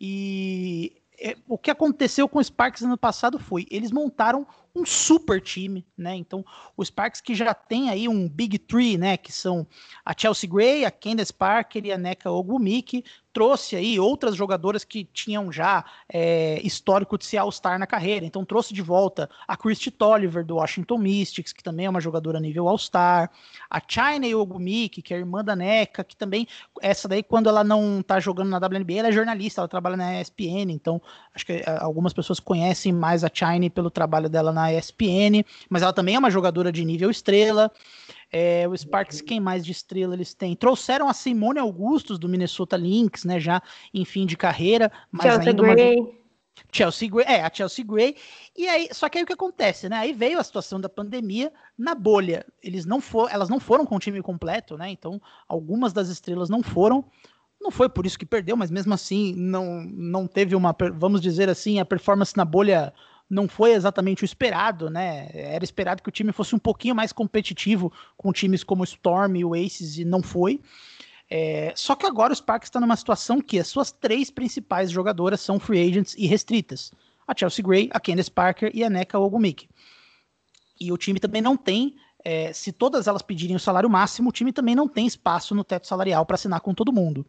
E 0.00 1.03
o 1.48 1.56
que 1.56 1.70
aconteceu 1.70 2.28
com 2.28 2.38
o 2.38 2.44
Sparks 2.44 2.82
ano 2.82 2.98
passado 2.98 3.38
foi, 3.38 3.66
eles 3.70 3.90
montaram 3.90 4.46
um 4.74 4.84
super 4.84 5.40
time, 5.40 5.86
né? 5.96 6.16
Então, 6.16 6.44
o 6.76 6.84
Sparks 6.84 7.20
que 7.20 7.34
já 7.34 7.54
tem 7.54 7.90
aí 7.90 8.08
um 8.08 8.28
Big 8.28 8.58
Three, 8.58 8.98
né? 8.98 9.16
Que 9.16 9.32
são 9.32 9.66
a 10.04 10.12
Chelsea 10.16 10.50
Gray, 10.50 10.84
a 10.84 10.90
Candace 10.90 11.32
Parker 11.32 11.84
e 11.84 11.92
a 11.92 11.98
Neka 11.98 12.30
Ogumiki, 12.30 13.04
trouxe 13.34 13.74
aí 13.74 13.98
outras 13.98 14.36
jogadoras 14.36 14.84
que 14.84 15.04
tinham 15.04 15.50
já 15.50 15.84
é, 16.08 16.60
histórico 16.62 17.18
de 17.18 17.24
ser 17.24 17.38
All-Star 17.38 17.80
na 17.80 17.86
carreira. 17.86 18.24
Então 18.24 18.44
trouxe 18.44 18.72
de 18.72 18.80
volta 18.80 19.28
a 19.46 19.56
Christy 19.56 19.90
Tolliver 19.90 20.46
do 20.46 20.54
Washington 20.54 20.98
Mystics, 20.98 21.52
que 21.52 21.62
também 21.62 21.86
é 21.86 21.90
uma 21.90 22.00
jogadora 22.00 22.38
nível 22.38 22.68
All-Star, 22.68 23.28
a 23.68 23.82
China 23.86 24.24
Ogumiki, 24.36 25.02
que 25.02 25.12
é 25.12 25.18
irmã 25.18 25.44
da 25.44 25.56
NECA, 25.56 26.04
que 26.04 26.16
também, 26.16 26.46
essa 26.80 27.08
daí, 27.08 27.24
quando 27.24 27.48
ela 27.48 27.64
não 27.64 28.00
tá 28.02 28.20
jogando 28.20 28.50
na 28.50 28.58
WNBA, 28.58 28.98
ela 28.98 29.08
é 29.08 29.12
jornalista, 29.12 29.60
ela 29.60 29.68
trabalha 29.68 29.96
na 29.96 30.20
ESPN, 30.20 30.70
então 30.70 31.02
acho 31.34 31.44
que 31.44 31.54
é, 31.54 31.64
algumas 31.80 32.12
pessoas 32.12 32.38
conhecem 32.38 32.92
mais 32.92 33.24
a 33.24 33.30
China 33.32 33.68
pelo 33.68 33.90
trabalho 33.90 34.28
dela 34.28 34.52
na 34.52 34.63
ESPN, 34.72 35.44
mas 35.68 35.82
ela 35.82 35.92
também 35.92 36.14
é 36.14 36.18
uma 36.18 36.30
jogadora 36.30 36.70
de 36.70 36.84
nível 36.84 37.10
estrela. 37.10 37.70
É, 38.32 38.66
o 38.68 38.76
Sparks, 38.76 39.20
quem 39.20 39.38
mais 39.38 39.64
de 39.64 39.72
estrela 39.72 40.14
eles 40.14 40.34
têm? 40.34 40.56
Trouxeram 40.56 41.08
a 41.08 41.14
Simone 41.14 41.60
Augustus 41.60 42.18
do 42.18 42.28
Minnesota 42.28 42.76
Lynx, 42.76 43.24
né? 43.24 43.38
Já 43.38 43.62
em 43.92 44.04
fim 44.04 44.26
de 44.26 44.36
carreira, 44.36 44.90
mas 45.10 45.22
Chelsea 45.22 45.50
ainda 45.50 45.62
Gray. 45.62 46.00
uma. 46.00 46.24
Chelsea 46.72 47.08
Gray, 47.08 47.26
é, 47.26 47.42
a 47.42 47.50
Chelsea 47.52 47.84
Gray. 47.84 48.16
E 48.56 48.66
aí, 48.66 48.88
só 48.92 49.08
que 49.08 49.18
aí 49.18 49.24
o 49.24 49.26
que 49.26 49.32
acontece, 49.32 49.88
né? 49.88 49.96
Aí 49.96 50.12
veio 50.12 50.38
a 50.38 50.44
situação 50.44 50.80
da 50.80 50.88
pandemia 50.88 51.52
na 51.76 51.94
bolha. 51.94 52.44
Eles 52.62 52.84
não 52.84 53.00
for, 53.00 53.28
elas 53.30 53.48
não 53.48 53.60
foram 53.60 53.86
com 53.86 53.96
o 53.96 54.00
time 54.00 54.20
completo, 54.22 54.76
né? 54.76 54.90
Então, 54.90 55.20
algumas 55.48 55.92
das 55.92 56.08
estrelas 56.08 56.48
não 56.48 56.62
foram. 56.62 57.04
Não 57.60 57.70
foi 57.70 57.88
por 57.88 58.04
isso 58.04 58.18
que 58.18 58.26
perdeu, 58.26 58.56
mas 58.56 58.70
mesmo 58.70 58.92
assim 58.92 59.34
não 59.36 59.82
não 59.84 60.26
teve 60.26 60.54
uma, 60.54 60.76
vamos 60.94 61.20
dizer 61.20 61.48
assim, 61.48 61.78
a 61.78 61.84
performance 61.84 62.36
na 62.36 62.44
bolha 62.44 62.92
não 63.28 63.48
foi 63.48 63.72
exatamente 63.72 64.22
o 64.22 64.26
esperado, 64.26 64.90
né? 64.90 65.28
Era 65.32 65.64
esperado 65.64 66.02
que 66.02 66.08
o 66.08 66.12
time 66.12 66.32
fosse 66.32 66.54
um 66.54 66.58
pouquinho 66.58 66.94
mais 66.94 67.12
competitivo 67.12 67.92
com 68.16 68.32
times 68.32 68.62
como 68.62 68.82
o 68.82 68.84
Storm 68.84 69.36
e 69.36 69.44
o 69.44 69.54
Aces 69.54 69.98
e 69.98 70.04
não 70.04 70.22
foi. 70.22 70.60
É, 71.30 71.72
só 71.74 71.96
que 71.96 72.06
agora 72.06 72.32
o 72.32 72.36
Sparks 72.36 72.68
está 72.68 72.78
numa 72.78 72.96
situação 72.96 73.40
que 73.40 73.58
as 73.58 73.66
suas 73.66 73.90
três 73.90 74.30
principais 74.30 74.90
jogadoras 74.90 75.40
são 75.40 75.58
free 75.58 75.88
agents 75.88 76.14
e 76.18 76.26
restritas: 76.26 76.92
a 77.26 77.34
Chelsea 77.36 77.64
Gray, 77.64 77.88
a 77.92 77.98
Candice 77.98 78.30
Parker 78.30 78.70
e 78.74 78.84
a 78.84 78.90
Neka 78.90 79.18
Ogumik. 79.18 79.68
E 80.78 80.92
o 80.92 80.98
time 80.98 81.18
também 81.18 81.40
não 81.40 81.56
tem, 81.56 81.96
é, 82.24 82.52
se 82.52 82.72
todas 82.72 83.06
elas 83.06 83.22
pedirem 83.22 83.56
o 83.56 83.60
salário 83.60 83.88
máximo, 83.88 84.28
o 84.28 84.32
time 84.32 84.52
também 84.52 84.74
não 84.74 84.88
tem 84.88 85.06
espaço 85.06 85.54
no 85.54 85.64
teto 85.64 85.86
salarial 85.86 86.26
para 86.26 86.34
assinar 86.34 86.60
com 86.60 86.74
todo 86.74 86.92
mundo. 86.92 87.26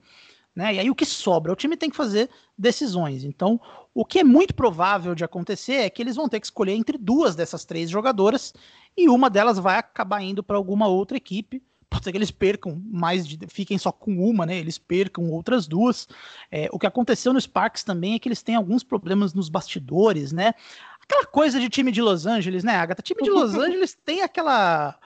Né? 0.56 0.76
E 0.76 0.80
aí 0.80 0.90
o 0.90 0.96
que 0.96 1.06
sobra? 1.06 1.52
O 1.52 1.56
time 1.56 1.76
tem 1.76 1.90
que 1.90 1.96
fazer 1.96 2.30
decisões. 2.58 3.24
Então, 3.24 3.60
o 3.94 4.06
que 4.06 4.20
é 4.20 4.24
muito 4.24 4.56
provável 4.56 5.14
de 5.14 5.24
acontecer 5.24 5.74
é 5.74 5.90
que 5.90 6.02
eles 6.02 6.16
vão 6.16 6.30
ter 6.30 6.40
que 6.40 6.48
escolher 6.48 6.74
entre 6.74 6.98
duas 6.98 7.36
dessas 7.36 7.66
três 7.66 7.90
jogadoras 7.90 8.54
e 8.96 9.10
uma 9.10 9.30
delas 9.30 9.60
vai 9.60 9.78
acabar 9.78 10.22
indo 10.22 10.42
para 10.42 10.56
alguma 10.56 10.88
outra 10.88 11.18
equipe 11.18 11.62
pode 11.96 12.04
ser 12.04 12.12
que 12.12 12.18
eles 12.18 12.32
percam 12.32 12.82
mais, 12.86 13.28
de, 13.28 13.40
fiquem 13.48 13.78
só 13.78 13.92
com 13.92 14.12
uma, 14.30 14.46
né? 14.46 14.58
Eles 14.58 14.78
percam 14.78 15.30
outras 15.30 15.68
duas. 15.68 16.08
É, 16.52 16.68
o 16.72 16.80
que 16.80 16.86
aconteceu 16.86 17.32
no 17.32 17.40
Sparks 17.40 17.84
também 17.84 18.16
é 18.16 18.20
que 18.20 18.28
eles 18.28 18.44
têm 18.44 18.56
alguns 18.56 18.84
problemas 18.84 19.34
nos 19.34 19.50
bastidores, 19.50 20.32
né? 20.32 20.54
Aquela 21.02 21.26
coisa 21.26 21.60
de 21.60 21.70
time 21.70 21.92
de 21.92 22.02
Los 22.02 22.26
Angeles, 22.26 22.64
né, 22.64 22.76
Agatha? 22.76 23.02
Time 23.02 23.22
de 23.22 23.30
Los 23.30 23.54
Angeles 23.56 23.98
tem 24.04 24.22
aquela 24.22 24.98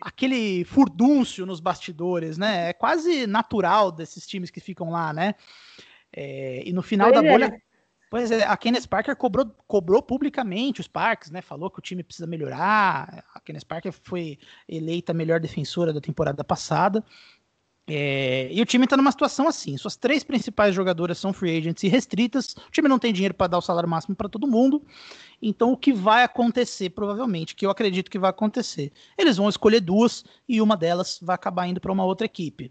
aquele 0.00 0.64
furdúncio 0.64 1.46
nos 1.46 1.60
bastidores, 1.60 2.38
né? 2.38 2.70
É 2.70 2.72
quase 2.72 3.26
natural 3.26 3.92
desses 3.92 4.26
times 4.26 4.50
que 4.50 4.60
ficam 4.60 4.90
lá, 4.90 5.12
né? 5.12 5.34
É, 6.12 6.62
e 6.66 6.72
no 6.72 6.82
final 6.82 7.12
da 7.12 7.22
bolha, 7.22 7.46
é. 7.46 7.68
Pois 8.10 8.30
é, 8.30 8.42
a 8.42 8.56
Kenneth 8.56 8.86
Parker 8.88 9.14
cobrou, 9.14 9.54
cobrou 9.66 10.02
publicamente 10.02 10.80
os 10.80 10.88
Parks, 10.88 11.30
né? 11.30 11.42
Falou 11.42 11.70
que 11.70 11.78
o 11.78 11.82
time 11.82 12.02
precisa 12.02 12.26
melhorar. 12.26 13.22
A 13.34 13.40
Kenneth 13.40 13.66
Parker 13.66 13.92
foi 13.92 14.38
eleita 14.66 15.12
melhor 15.12 15.40
defensora 15.40 15.92
da 15.92 16.00
temporada 16.00 16.42
passada. 16.42 17.04
É, 17.90 18.48
e 18.52 18.60
o 18.60 18.66
time 18.66 18.84
está 18.84 18.96
numa 18.98 19.10
situação 19.10 19.48
assim: 19.48 19.76
suas 19.78 19.96
três 19.96 20.22
principais 20.22 20.74
jogadoras 20.74 21.18
são 21.18 21.32
free 21.32 21.56
agents 21.56 21.82
e 21.82 21.88
restritas. 21.88 22.54
O 22.68 22.70
time 22.70 22.86
não 22.86 22.98
tem 22.98 23.12
dinheiro 23.12 23.34
para 23.34 23.46
dar 23.46 23.58
o 23.58 23.62
salário 23.62 23.88
máximo 23.88 24.14
para 24.14 24.28
todo 24.28 24.46
mundo. 24.46 24.82
Então, 25.40 25.72
o 25.72 25.76
que 25.76 25.92
vai 25.92 26.22
acontecer, 26.22 26.90
provavelmente, 26.90 27.54
que 27.54 27.64
eu 27.64 27.70
acredito 27.70 28.10
que 28.10 28.18
vai 28.18 28.30
acontecer, 28.30 28.92
eles 29.16 29.36
vão 29.36 29.48
escolher 29.48 29.80
duas 29.80 30.24
e 30.46 30.60
uma 30.60 30.76
delas 30.76 31.18
vai 31.22 31.34
acabar 31.34 31.66
indo 31.66 31.80
para 31.80 31.92
uma 31.92 32.04
outra 32.04 32.26
equipe. 32.26 32.70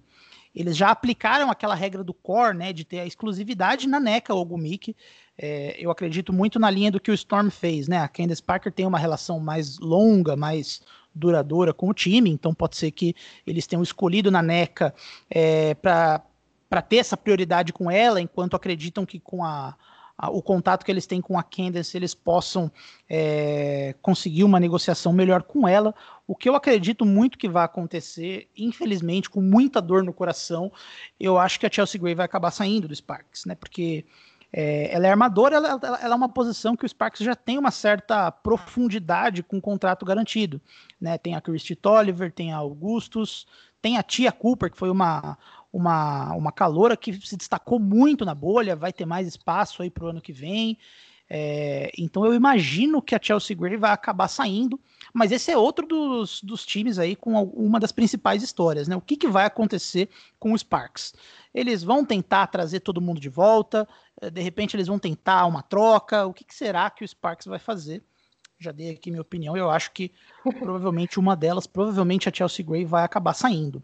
Eles 0.54 0.76
já 0.76 0.90
aplicaram 0.90 1.50
aquela 1.50 1.76
regra 1.76 2.04
do 2.04 2.14
core, 2.14 2.58
né, 2.58 2.74
de 2.74 2.84
ter 2.84 3.00
a 3.00 3.06
exclusividade 3.06 3.88
na 3.88 4.00
NECA 4.00 4.34
ou 4.34 4.44
Gumik. 4.44 4.96
É, 5.38 5.76
eu 5.80 5.92
acredito 5.92 6.34
muito 6.34 6.60
na 6.60 6.70
linha 6.70 6.92
do 6.92 7.00
que 7.00 7.12
o 7.12 7.14
Storm 7.14 7.50
fez, 7.50 7.88
né? 7.88 8.00
A 8.00 8.08
Candace 8.08 8.42
Parker 8.42 8.72
tem 8.72 8.86
uma 8.86 8.98
relação 8.98 9.40
mais 9.40 9.78
longa, 9.78 10.36
mais 10.36 10.82
duradoura 11.18 11.74
com 11.74 11.90
o 11.90 11.94
time, 11.94 12.30
então 12.30 12.54
pode 12.54 12.78
ser 12.78 12.92
que 12.92 13.16
eles 13.46 13.68
tenham 13.68 13.84
escolhido 13.84 14.32
na 14.32 14.42
NECA 14.42 14.94
é, 15.30 15.74
para 15.76 16.82
ter 16.88 16.98
essa 16.98 17.18
prioridade 17.18 17.74
com 17.74 17.90
ela, 17.90 18.22
enquanto 18.22 18.56
acreditam 18.56 19.06
que 19.06 19.20
com 19.20 19.44
a, 19.44 19.76
a, 20.18 20.30
o 20.30 20.42
contato 20.42 20.84
que 20.84 20.92
eles 20.92 21.06
têm 21.06 21.22
com 21.22 21.38
a 21.38 21.44
Candace, 21.44 21.96
eles 21.96 22.16
possam 22.16 22.72
é, 23.10 23.94
conseguir 24.02 24.44
uma 24.44 24.60
negociação 24.60 25.14
melhor 25.14 25.44
com 25.44 25.68
ela. 25.68 25.94
O 26.26 26.36
que 26.36 26.50
eu 26.50 26.56
acredito 26.56 27.06
muito 27.06 27.38
que 27.38 27.48
vai 27.48 27.64
acontecer, 27.64 28.50
infelizmente, 28.58 29.30
com 29.30 29.42
muita 29.42 29.82
dor 29.82 30.04
no 30.04 30.12
coração, 30.12 30.72
eu 31.20 31.38
acho 31.38 31.60
que 31.60 31.66
a 31.66 31.72
Chelsea 31.72 32.02
Gray 32.02 32.16
vai 32.16 32.26
acabar 32.26 32.52
saindo 32.52 32.88
do 32.88 32.96
Sparks, 32.96 33.46
né? 33.46 33.56
Porque 33.56 34.06
é, 34.52 34.94
ela 34.94 35.08
é 35.08 35.10
armadora, 35.12 35.56
ela, 35.56 35.80
ela, 35.82 36.00
é 36.02 36.16
uma 36.16 36.30
posição 36.30 36.76
que 36.76 36.86
o 36.86 36.90
Sparks 36.90 37.24
já 37.24 37.36
tem 37.36 37.58
uma 37.58 37.72
certa 37.72 38.32
profundidade 38.32 39.44
com 39.44 39.60
contrato 39.60 40.06
garantido. 40.06 40.62
Né? 41.00 41.18
Tem 41.18 41.36
a 41.36 41.42
Christy 41.42 41.76
Tolliver, 41.76 42.32
tem 42.32 42.54
a 42.54 42.58
Augustus, 42.58 43.46
tem 43.82 43.98
a 43.98 44.04
Tia 44.04 44.32
Cooper, 44.32 44.72
que 44.72 44.78
foi 44.78 44.90
uma, 44.90 45.38
uma, 45.72 46.34
uma 46.34 46.52
calora 46.52 46.96
que 46.96 47.14
se 47.14 47.36
destacou 47.36 47.80
muito 47.80 48.24
na 48.24 48.34
bolha, 48.34 48.76
vai 48.76 48.94
ter 48.94 49.06
mais 49.06 49.28
espaço 49.28 49.82
aí 49.82 49.90
para 49.90 50.06
o 50.06 50.08
ano 50.08 50.22
que 50.22 50.34
vem. 50.34 50.78
É, 51.30 51.92
então 51.98 52.26
eu 52.26 52.34
imagino 52.34 53.02
que 53.02 53.14
a 53.14 53.20
Chelsea 53.22 53.56
Gray 53.56 53.76
vai 53.76 53.92
acabar 53.92 54.30
saindo, 54.30 54.80
mas 55.14 55.32
esse 55.32 55.52
é 55.52 55.58
outro 55.58 55.86
dos, 55.86 56.42
dos 56.42 56.66
times 56.66 56.98
aí 56.98 57.18
com 57.18 57.34
uma 57.44 57.80
das 57.80 57.92
principais 57.92 58.42
histórias, 58.42 58.88
né? 58.88 58.96
O 58.96 59.02
que, 59.02 59.18
que 59.18 59.28
vai 59.28 59.46
acontecer 59.46 60.10
com 60.40 60.54
os 60.54 60.62
Sparks? 60.62 61.14
Eles 61.54 61.84
vão 61.84 62.06
tentar 62.06 62.48
trazer 62.48 62.80
todo 62.80 63.02
mundo 63.02 63.20
de 63.20 63.28
volta, 63.28 63.88
é, 64.22 64.30
de 64.30 64.42
repente 64.42 64.76
eles 64.76 64.88
vão 64.88 64.98
tentar 64.98 65.46
uma 65.46 65.62
troca, 65.62 66.26
o 66.26 66.34
que, 66.34 66.46
que 66.46 66.56
será 66.56 66.90
que 66.90 67.04
o 67.04 67.08
Sparks 67.08 67.48
vai 67.48 67.60
fazer? 67.60 68.04
Já 68.58 68.72
dei 68.72 68.92
aqui 68.92 69.12
minha 69.12 69.22
opinião, 69.22 69.56
eu 69.56 69.70
acho 69.70 69.92
que 69.92 70.12
provavelmente 70.60 71.20
uma 71.20 71.36
delas, 71.36 71.68
provavelmente 71.68 72.30
a 72.30 72.34
Chelsea 72.34 72.66
Gray 72.66 72.86
vai 72.86 73.04
acabar 73.04 73.34
saindo. 73.34 73.84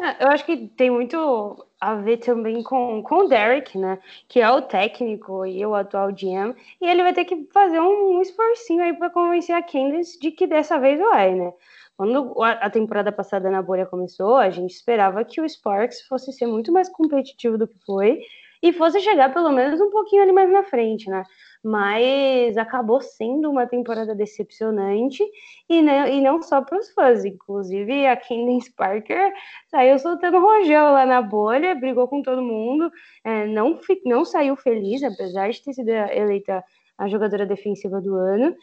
É, 0.00 0.24
eu 0.24 0.28
acho 0.28 0.44
que 0.44 0.56
tem 0.68 0.90
muito 0.90 1.66
a 1.80 1.94
ver 1.94 2.18
também 2.18 2.62
com, 2.62 3.02
com 3.02 3.24
o 3.24 3.28
Derek, 3.28 3.78
né? 3.78 3.98
Que 4.28 4.40
é 4.40 4.50
o 4.50 4.62
técnico 4.62 5.46
e 5.46 5.64
o 5.64 5.74
atual 5.74 6.12
GM. 6.12 6.54
E 6.80 6.86
ele 6.86 7.02
vai 7.02 7.12
ter 7.12 7.24
que 7.24 7.48
fazer 7.52 7.80
um, 7.80 8.16
um 8.16 8.22
esforcinho 8.22 8.82
aí 8.82 8.92
para 8.92 9.10
convencer 9.10 9.54
a 9.54 9.62
Candice 9.62 10.18
de 10.18 10.30
que 10.30 10.46
dessa 10.46 10.78
vez 10.78 10.98
vai, 10.98 11.34
né? 11.34 11.52
Quando 11.96 12.34
a 12.40 12.70
temporada 12.70 13.10
passada 13.10 13.50
na 13.50 13.60
bolha 13.60 13.84
começou, 13.84 14.36
a 14.36 14.50
gente 14.50 14.70
esperava 14.70 15.24
que 15.24 15.40
o 15.40 15.48
Sparks 15.48 16.02
fosse 16.02 16.32
ser 16.32 16.46
muito 16.46 16.72
mais 16.72 16.88
competitivo 16.88 17.58
do 17.58 17.66
que 17.66 17.76
foi 17.84 18.20
e 18.62 18.72
fosse 18.72 19.00
chegar 19.00 19.32
pelo 19.32 19.50
menos 19.50 19.80
um 19.80 19.90
pouquinho 19.90 20.22
ali 20.22 20.32
mais 20.32 20.50
na 20.50 20.62
frente, 20.62 21.10
né? 21.10 21.24
Mas 21.62 22.56
acabou 22.56 23.00
sendo 23.00 23.50
uma 23.50 23.66
temporada 23.66 24.14
decepcionante 24.14 25.24
e, 25.68 25.82
né, 25.82 26.12
e 26.14 26.20
não 26.20 26.40
só 26.42 26.62
para 26.62 26.78
os 26.78 26.90
fãs, 26.92 27.24
inclusive 27.24 28.06
a 28.06 28.16
Candace 28.16 28.72
Parker 28.74 29.32
saiu 29.68 29.98
soltando 29.98 30.40
rojão 30.40 30.92
lá 30.92 31.04
na 31.04 31.20
bolha, 31.20 31.74
brigou 31.74 32.06
com 32.08 32.22
todo 32.22 32.42
mundo, 32.42 32.90
é, 33.24 33.46
não, 33.46 33.78
não 34.04 34.24
saiu 34.24 34.56
feliz, 34.56 35.02
apesar 35.02 35.50
de 35.50 35.62
ter 35.62 35.72
sido 35.72 35.88
eleita 35.90 36.64
a 36.96 37.06
jogadora 37.08 37.46
defensiva 37.46 38.00
do 38.00 38.14
ano, 38.14 38.56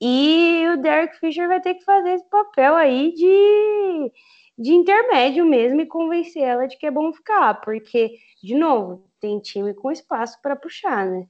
e 0.00 0.64
o 0.72 0.78
Derek 0.78 1.18
Fisher 1.18 1.46
vai 1.46 1.60
ter 1.60 1.74
que 1.74 1.84
fazer 1.84 2.14
esse 2.14 2.28
papel 2.28 2.74
aí 2.74 3.12
de, 3.12 4.12
de 4.58 4.72
intermédio 4.72 5.44
mesmo 5.44 5.80
e 5.80 5.86
convencer 5.86 6.42
ela 6.42 6.66
de 6.66 6.76
que 6.76 6.86
é 6.86 6.90
bom 6.90 7.12
ficar, 7.12 7.60
porque, 7.60 8.16
de 8.42 8.54
novo, 8.54 9.04
tem 9.20 9.38
time 9.40 9.74
com 9.74 9.92
espaço 9.92 10.40
para 10.42 10.56
puxar, 10.56 11.06
né? 11.06 11.26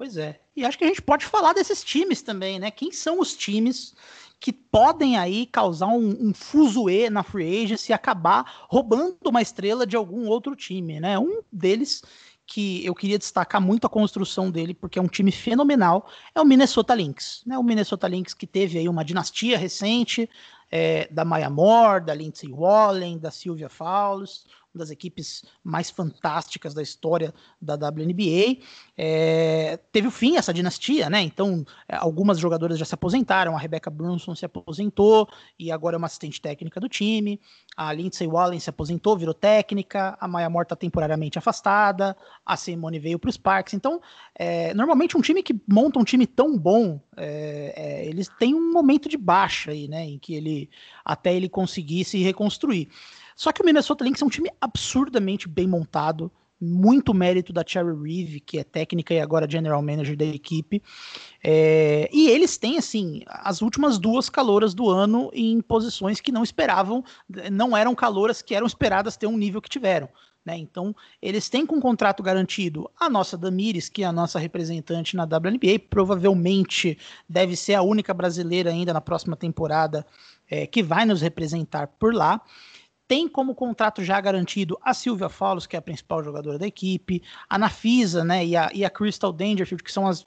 Pois 0.00 0.16
é. 0.16 0.40
E 0.56 0.64
acho 0.64 0.78
que 0.78 0.84
a 0.84 0.86
gente 0.86 1.02
pode 1.02 1.26
falar 1.26 1.52
desses 1.52 1.84
times 1.84 2.22
também, 2.22 2.58
né? 2.58 2.70
Quem 2.70 2.90
são 2.90 3.20
os 3.20 3.36
times 3.36 3.94
que 4.40 4.50
podem 4.50 5.18
aí 5.18 5.44
causar 5.44 5.88
um, 5.88 6.28
um 6.28 6.32
fuzuê 6.32 7.10
na 7.10 7.22
free 7.22 7.64
agency 7.64 7.92
e 7.92 7.92
acabar 7.92 8.64
roubando 8.70 9.18
uma 9.26 9.42
estrela 9.42 9.86
de 9.86 9.96
algum 9.96 10.26
outro 10.26 10.56
time, 10.56 10.98
né? 11.00 11.18
Um 11.18 11.42
deles 11.52 12.02
que 12.46 12.82
eu 12.82 12.94
queria 12.94 13.18
destacar 13.18 13.60
muito 13.60 13.86
a 13.86 13.90
construção 13.90 14.50
dele, 14.50 14.72
porque 14.72 14.98
é 14.98 15.02
um 15.02 15.06
time 15.06 15.30
fenomenal, 15.30 16.08
é 16.34 16.40
o 16.40 16.46
Minnesota 16.46 16.94
Lynx. 16.94 17.42
Né? 17.44 17.58
O 17.58 17.62
Minnesota 17.62 18.08
Lynx 18.08 18.32
que 18.32 18.46
teve 18.46 18.78
aí 18.78 18.88
uma 18.88 19.04
dinastia 19.04 19.58
recente 19.58 20.30
é, 20.70 21.08
da 21.10 21.26
Maya 21.26 21.50
Moore, 21.50 22.06
da 22.06 22.14
Lindsay 22.14 22.50
Wallen, 22.50 23.18
da 23.18 23.30
Sylvia 23.30 23.68
Fowles, 23.68 24.46
uma 24.74 24.80
das 24.80 24.90
equipes 24.90 25.44
mais 25.64 25.90
fantásticas 25.90 26.72
da 26.72 26.82
história 26.82 27.34
da 27.60 27.74
WNBA. 27.74 28.62
É, 28.96 29.78
teve 29.90 30.06
o 30.08 30.10
fim 30.10 30.36
essa 30.36 30.54
dinastia, 30.54 31.10
né? 31.10 31.20
Então, 31.20 31.64
é, 31.88 31.96
algumas 31.96 32.38
jogadoras 32.38 32.78
já 32.78 32.84
se 32.84 32.94
aposentaram. 32.94 33.56
A 33.56 33.58
Rebecca 33.58 33.90
Brunson 33.90 34.34
se 34.34 34.44
aposentou 34.44 35.28
e 35.58 35.72
agora 35.72 35.96
é 35.96 35.98
uma 35.98 36.06
assistente 36.06 36.40
técnica 36.40 36.80
do 36.80 36.88
time. 36.88 37.40
A 37.76 37.92
Lindsay 37.92 38.26
Wallen 38.26 38.60
se 38.60 38.70
aposentou, 38.70 39.18
virou 39.18 39.34
técnica. 39.34 40.16
A 40.20 40.28
Maya 40.28 40.48
Moore 40.48 40.66
está 40.66 40.76
temporariamente 40.76 41.38
afastada. 41.38 42.16
A 42.46 42.56
Simone 42.56 42.98
veio 42.98 43.18
para 43.18 43.28
os 43.28 43.34
Sparks. 43.34 43.74
Então, 43.74 44.00
é, 44.34 44.72
normalmente 44.74 45.16
um 45.16 45.20
time 45.20 45.42
que 45.42 45.60
monta 45.66 45.98
um 45.98 46.04
time 46.04 46.26
tão 46.26 46.56
bom, 46.56 47.00
é, 47.16 47.72
é, 47.76 48.06
eles 48.06 48.28
têm 48.38 48.54
um 48.54 48.72
momento 48.72 49.08
de 49.08 49.16
baixa 49.16 49.72
aí, 49.72 49.88
né? 49.88 50.04
Em 50.04 50.18
que 50.18 50.34
ele 50.34 50.70
até 51.04 51.34
ele 51.34 51.48
conseguir 51.48 52.04
se 52.04 52.22
reconstruir. 52.22 52.88
Só 53.36 53.52
que 53.52 53.62
o 53.62 53.64
Minnesota 53.64 54.04
Lynx 54.04 54.20
é 54.20 54.24
um 54.24 54.28
time 54.28 54.50
absurdamente 54.60 55.48
bem 55.48 55.66
montado, 55.66 56.30
muito 56.60 57.14
mérito 57.14 57.52
da 57.52 57.64
Cherry 57.66 57.96
Reeve, 57.96 58.40
que 58.40 58.58
é 58.58 58.64
técnica 58.64 59.14
e 59.14 59.20
agora 59.20 59.50
general 59.50 59.80
manager 59.80 60.16
da 60.16 60.26
equipe. 60.26 60.82
É, 61.42 62.08
e 62.12 62.28
eles 62.28 62.58
têm, 62.58 62.76
assim, 62.76 63.22
as 63.26 63.62
últimas 63.62 63.98
duas 63.98 64.28
caloras 64.28 64.74
do 64.74 64.90
ano 64.90 65.30
em 65.32 65.60
posições 65.62 66.20
que 66.20 66.30
não 66.30 66.42
esperavam, 66.42 67.02
não 67.50 67.74
eram 67.74 67.94
caloras 67.94 68.42
que 68.42 68.54
eram 68.54 68.66
esperadas 68.66 69.16
ter 69.16 69.26
um 69.26 69.38
nível 69.38 69.62
que 69.62 69.70
tiveram. 69.70 70.08
Né? 70.44 70.56
Então, 70.56 70.94
eles 71.20 71.48
têm 71.48 71.66
com 71.66 71.80
contrato 71.80 72.22
garantido 72.22 72.90
a 72.98 73.10
nossa 73.10 73.36
Damires, 73.36 73.88
que 73.88 74.02
é 74.02 74.06
a 74.06 74.12
nossa 74.12 74.38
representante 74.38 75.14
na 75.14 75.24
WNBA, 75.24 75.78
provavelmente 75.88 76.98
deve 77.28 77.56
ser 77.56 77.74
a 77.74 77.82
única 77.82 78.14
brasileira 78.14 78.70
ainda 78.70 78.92
na 78.92 79.00
próxima 79.00 79.36
temporada 79.36 80.06
é, 80.48 80.66
que 80.66 80.82
vai 80.82 81.04
nos 81.04 81.20
representar 81.20 81.86
por 81.86 82.14
lá. 82.14 82.40
Tem 83.10 83.26
como 83.26 83.56
contrato 83.56 84.04
já 84.04 84.20
garantido 84.20 84.78
a 84.80 84.94
Silvia 84.94 85.28
Fowles, 85.28 85.66
que 85.66 85.74
é 85.74 85.80
a 85.80 85.82
principal 85.82 86.22
jogadora 86.22 86.56
da 86.56 86.66
equipe, 86.68 87.20
a 87.48 87.58
Nafisa 87.58 88.24
né, 88.24 88.46
e, 88.46 88.56
a, 88.56 88.70
e 88.72 88.84
a 88.84 88.88
Crystal 88.88 89.32
Dangerfield, 89.32 89.82
que 89.82 89.90
são 89.90 90.06
as 90.06 90.24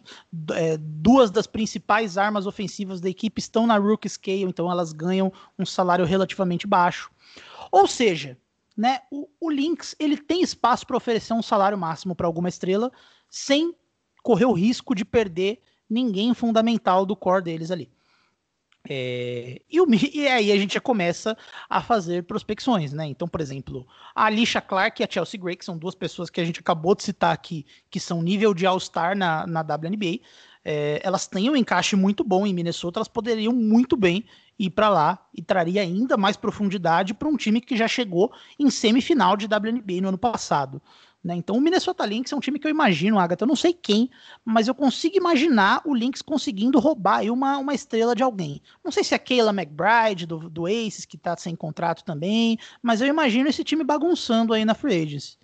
é, 0.51 0.75
duas 0.75 1.31
das 1.31 1.47
principais 1.47 2.17
armas 2.17 2.45
ofensivas 2.45 2.99
da 2.99 3.09
equipe, 3.09 3.39
estão 3.39 3.65
na 3.65 3.77
Rookie 3.77 4.09
Scale, 4.09 4.43
então 4.43 4.69
elas 4.69 4.91
ganham 4.91 5.31
um 5.57 5.65
salário 5.65 6.03
relativamente 6.03 6.67
baixo. 6.67 7.09
Ou 7.71 7.87
seja, 7.87 8.37
né, 8.75 8.99
o, 9.09 9.29
o 9.39 9.49
Lynx 9.49 9.95
ele 9.97 10.17
tem 10.17 10.41
espaço 10.41 10.85
para 10.85 10.97
oferecer 10.97 11.31
um 11.31 11.41
salário 11.41 11.77
máximo 11.77 12.13
para 12.13 12.27
alguma 12.27 12.49
estrela 12.49 12.91
sem 13.29 13.73
correr 14.21 14.43
o 14.43 14.51
risco 14.51 14.93
de 14.93 15.05
perder 15.05 15.61
ninguém 15.89 16.33
fundamental 16.33 17.05
do 17.05 17.15
core 17.15 17.43
deles 17.43 17.71
ali. 17.71 17.89
É, 18.89 19.61
e, 19.69 19.79
o, 19.79 19.87
e, 20.13 20.27
aí 20.27 20.51
a 20.51 20.57
gente 20.57 20.73
já 20.73 20.81
começa 20.81 21.37
a 21.69 21.81
fazer 21.81 22.23
prospecções, 22.23 22.91
né? 22.91 23.05
Então, 23.07 23.27
por 23.27 23.39
exemplo, 23.39 23.87
a 24.13 24.25
Alicia 24.25 24.61
Clark 24.61 25.01
e 25.01 25.05
a 25.05 25.07
Chelsea 25.09 25.39
Gray, 25.39 25.55
que 25.55 25.63
são 25.63 25.77
duas 25.77 25.95
pessoas 25.95 26.29
que 26.29 26.41
a 26.41 26.45
gente 26.45 26.59
acabou 26.59 26.93
de 26.93 27.03
citar 27.03 27.33
aqui, 27.33 27.65
que 27.89 27.99
são 27.99 28.21
nível 28.21 28.53
de 28.53 28.65
All-Star 28.65 29.17
na, 29.17 29.47
na 29.47 29.61
WNBA, 29.61 30.19
é, 30.65 31.01
elas 31.03 31.27
têm 31.27 31.49
um 31.49 31.55
encaixe 31.55 31.95
muito 31.95 32.23
bom 32.23 32.45
em 32.45 32.53
Minnesota, 32.53 32.99
elas 32.99 33.07
poderiam 33.07 33.53
muito 33.53 33.95
bem 33.95 34.25
ir 34.57 34.69
para 34.69 34.89
lá 34.89 35.27
e 35.33 35.41
traria 35.41 35.81
ainda 35.81 36.15
mais 36.15 36.37
profundidade 36.37 37.13
para 37.13 37.27
um 37.27 37.35
time 37.35 37.59
que 37.59 37.75
já 37.75 37.87
chegou 37.87 38.31
em 38.59 38.69
semifinal 38.69 39.35
de 39.35 39.45
WNBA 39.45 40.01
no 40.01 40.09
ano 40.09 40.17
passado. 40.17 40.81
Né? 41.23 41.35
Então 41.35 41.55
o 41.55 41.61
Minnesota 41.61 42.05
Lynx 42.05 42.31
é 42.31 42.35
um 42.35 42.39
time 42.39 42.59
que 42.59 42.67
eu 42.67 42.71
imagino, 42.71 43.17
Agatha, 43.17 43.43
eu 43.43 43.47
não 43.47 43.55
sei 43.55 43.71
quem, 43.73 44.09
mas 44.43 44.67
eu 44.67 44.75
consigo 44.75 45.15
imaginar 45.15 45.81
o 45.85 45.93
Lynx 45.93 46.21
conseguindo 46.21 46.79
roubar 46.79 47.23
uma, 47.31 47.57
uma 47.57 47.73
estrela 47.73 48.13
de 48.13 48.21
alguém. 48.21 48.61
Não 48.83 48.91
sei 48.91 49.03
se 49.03 49.15
é 49.15 49.17
Kayla 49.17 49.53
McBride, 49.53 50.25
do, 50.25 50.49
do 50.49 50.65
Aces, 50.65 51.05
que 51.05 51.15
está 51.15 51.37
sem 51.37 51.55
contrato 51.55 52.03
também, 52.03 52.57
mas 52.81 52.99
eu 52.99 53.07
imagino 53.07 53.47
esse 53.47 53.63
time 53.63 53.83
bagunçando 53.83 54.53
aí 54.53 54.65
na 54.65 54.75
Free 54.75 55.03
Agency. 55.03 55.37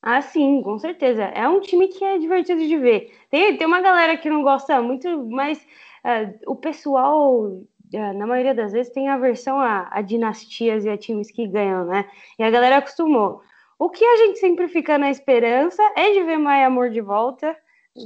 Ah, 0.00 0.20
sim, 0.20 0.62
com 0.62 0.78
certeza. 0.78 1.22
É 1.22 1.48
um 1.48 1.60
time 1.60 1.88
que 1.88 2.04
é 2.04 2.18
divertido 2.18 2.60
de 2.60 2.76
ver. 2.76 3.10
Tem, 3.30 3.56
tem 3.56 3.66
uma 3.66 3.80
galera 3.80 4.16
que 4.16 4.28
não 4.28 4.42
gosta 4.42 4.80
muito, 4.82 5.26
mas 5.30 5.58
uh, 5.58 6.52
o 6.52 6.56
pessoal, 6.56 7.46
uh, 7.46 7.68
na 8.14 8.26
maioria 8.26 8.54
das 8.54 8.72
vezes, 8.72 8.92
tem 8.92 9.08
aversão 9.08 9.58
a, 9.58 9.88
a 9.90 10.02
dinastias 10.02 10.84
e 10.84 10.90
a 10.90 10.98
times 10.98 11.30
que 11.30 11.46
ganham, 11.46 11.86
né? 11.86 12.06
E 12.38 12.42
a 12.42 12.50
galera 12.50 12.76
acostumou. 12.78 13.42
O 13.84 13.90
que 13.90 14.02
a 14.02 14.16
gente 14.16 14.38
sempre 14.38 14.66
fica 14.66 14.96
na 14.96 15.10
esperança 15.10 15.82
é 15.94 16.10
de 16.10 16.22
ver 16.22 16.38
Maia 16.38 16.68
Amor 16.68 16.88
de 16.88 17.02
volta. 17.02 17.54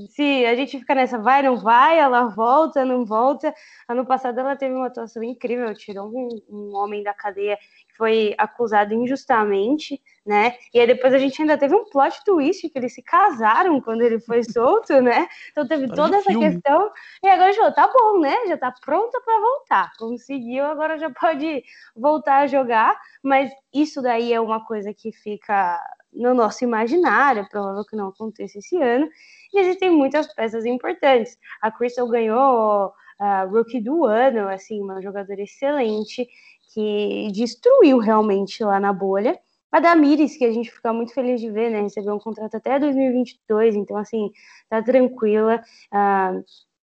Se 0.08 0.44
a 0.44 0.52
gente 0.56 0.76
fica 0.76 0.92
nessa 0.92 1.18
vai, 1.18 1.40
não 1.40 1.56
vai, 1.56 2.00
ela 2.00 2.24
volta, 2.24 2.84
não 2.84 3.04
volta. 3.04 3.54
Ano 3.88 4.04
passado 4.04 4.40
ela 4.40 4.56
teve 4.56 4.74
uma 4.74 4.88
atuação 4.88 5.22
incrível, 5.22 5.72
tirou 5.76 6.08
um, 6.08 6.42
um 6.50 6.74
homem 6.74 7.04
da 7.04 7.14
cadeia 7.14 7.56
foi 7.98 8.32
acusado 8.38 8.94
injustamente, 8.94 10.00
né? 10.24 10.54
E 10.72 10.78
aí 10.78 10.86
depois 10.86 11.12
a 11.12 11.18
gente 11.18 11.42
ainda 11.42 11.58
teve 11.58 11.74
um 11.74 11.84
plot 11.86 12.22
twist 12.24 12.68
que 12.68 12.78
eles 12.78 12.94
se 12.94 13.02
casaram 13.02 13.80
quando 13.80 14.02
ele 14.02 14.20
foi 14.20 14.42
solto, 14.44 15.02
né? 15.02 15.26
Então 15.50 15.66
teve 15.66 15.88
toda 15.88 16.16
essa 16.16 16.30
filme. 16.30 16.48
questão. 16.48 16.90
E 17.22 17.28
agora 17.28 17.48
a 17.48 17.52
gente 17.52 17.58
falou, 17.58 17.74
tá 17.74 17.90
bom, 17.92 18.20
né? 18.20 18.34
Já 18.46 18.56
tá 18.56 18.72
pronta 18.72 19.20
para 19.20 19.40
voltar. 19.40 19.92
Conseguiu, 19.98 20.64
agora 20.64 20.96
já 20.96 21.10
pode 21.10 21.64
voltar 21.96 22.42
a 22.42 22.46
jogar. 22.46 22.96
Mas 23.22 23.50
isso 23.74 24.00
daí 24.00 24.32
é 24.32 24.40
uma 24.40 24.64
coisa 24.64 24.94
que 24.94 25.10
fica 25.10 25.80
no 26.12 26.34
nosso 26.34 26.64
imaginário, 26.64 27.42
é 27.42 27.48
provável 27.48 27.84
que 27.84 27.96
não 27.96 28.08
aconteça 28.08 28.58
esse 28.58 28.80
ano. 28.80 29.08
E 29.52 29.60
existem 29.60 29.90
muitas 29.90 30.32
peças 30.34 30.64
importantes. 30.64 31.36
A 31.60 31.70
Crystal 31.70 32.08
ganhou 32.08 32.92
a 33.18 33.44
uh, 33.44 33.50
Rookie 33.50 33.80
do 33.80 34.04
ano, 34.04 34.48
assim, 34.48 34.80
uma 34.80 35.02
jogadora 35.02 35.42
excelente 35.42 36.28
que 36.72 37.30
destruiu 37.32 37.98
realmente 37.98 38.62
lá 38.62 38.78
na 38.78 38.92
bolha. 38.92 39.38
A 39.70 39.80
Damires, 39.80 40.36
que 40.36 40.44
a 40.44 40.52
gente 40.52 40.70
fica 40.70 40.92
muito 40.92 41.12
feliz 41.12 41.40
de 41.40 41.50
ver, 41.50 41.70
né? 41.70 41.82
Recebeu 41.82 42.14
um 42.14 42.18
contrato 42.18 42.56
até 42.56 42.78
2022, 42.78 43.76
então, 43.76 43.96
assim, 43.96 44.30
tá 44.68 44.82
tranquila. 44.82 45.62
Uh, 45.92 46.42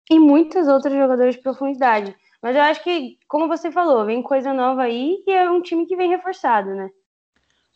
e 0.09 0.19
muitas 0.19 0.67
outras 0.67 0.93
jogadoras 0.93 1.35
de 1.35 1.41
profundidade. 1.41 2.15
Mas 2.41 2.55
eu 2.57 2.61
acho 2.61 2.83
que, 2.83 3.17
como 3.27 3.47
você 3.47 3.71
falou, 3.71 4.05
vem 4.05 4.21
coisa 4.21 4.53
nova 4.53 4.83
aí 4.83 5.23
e 5.25 5.31
é 5.31 5.49
um 5.49 5.61
time 5.61 5.85
que 5.85 5.95
vem 5.95 6.09
reforçado, 6.09 6.75
né? 6.75 6.89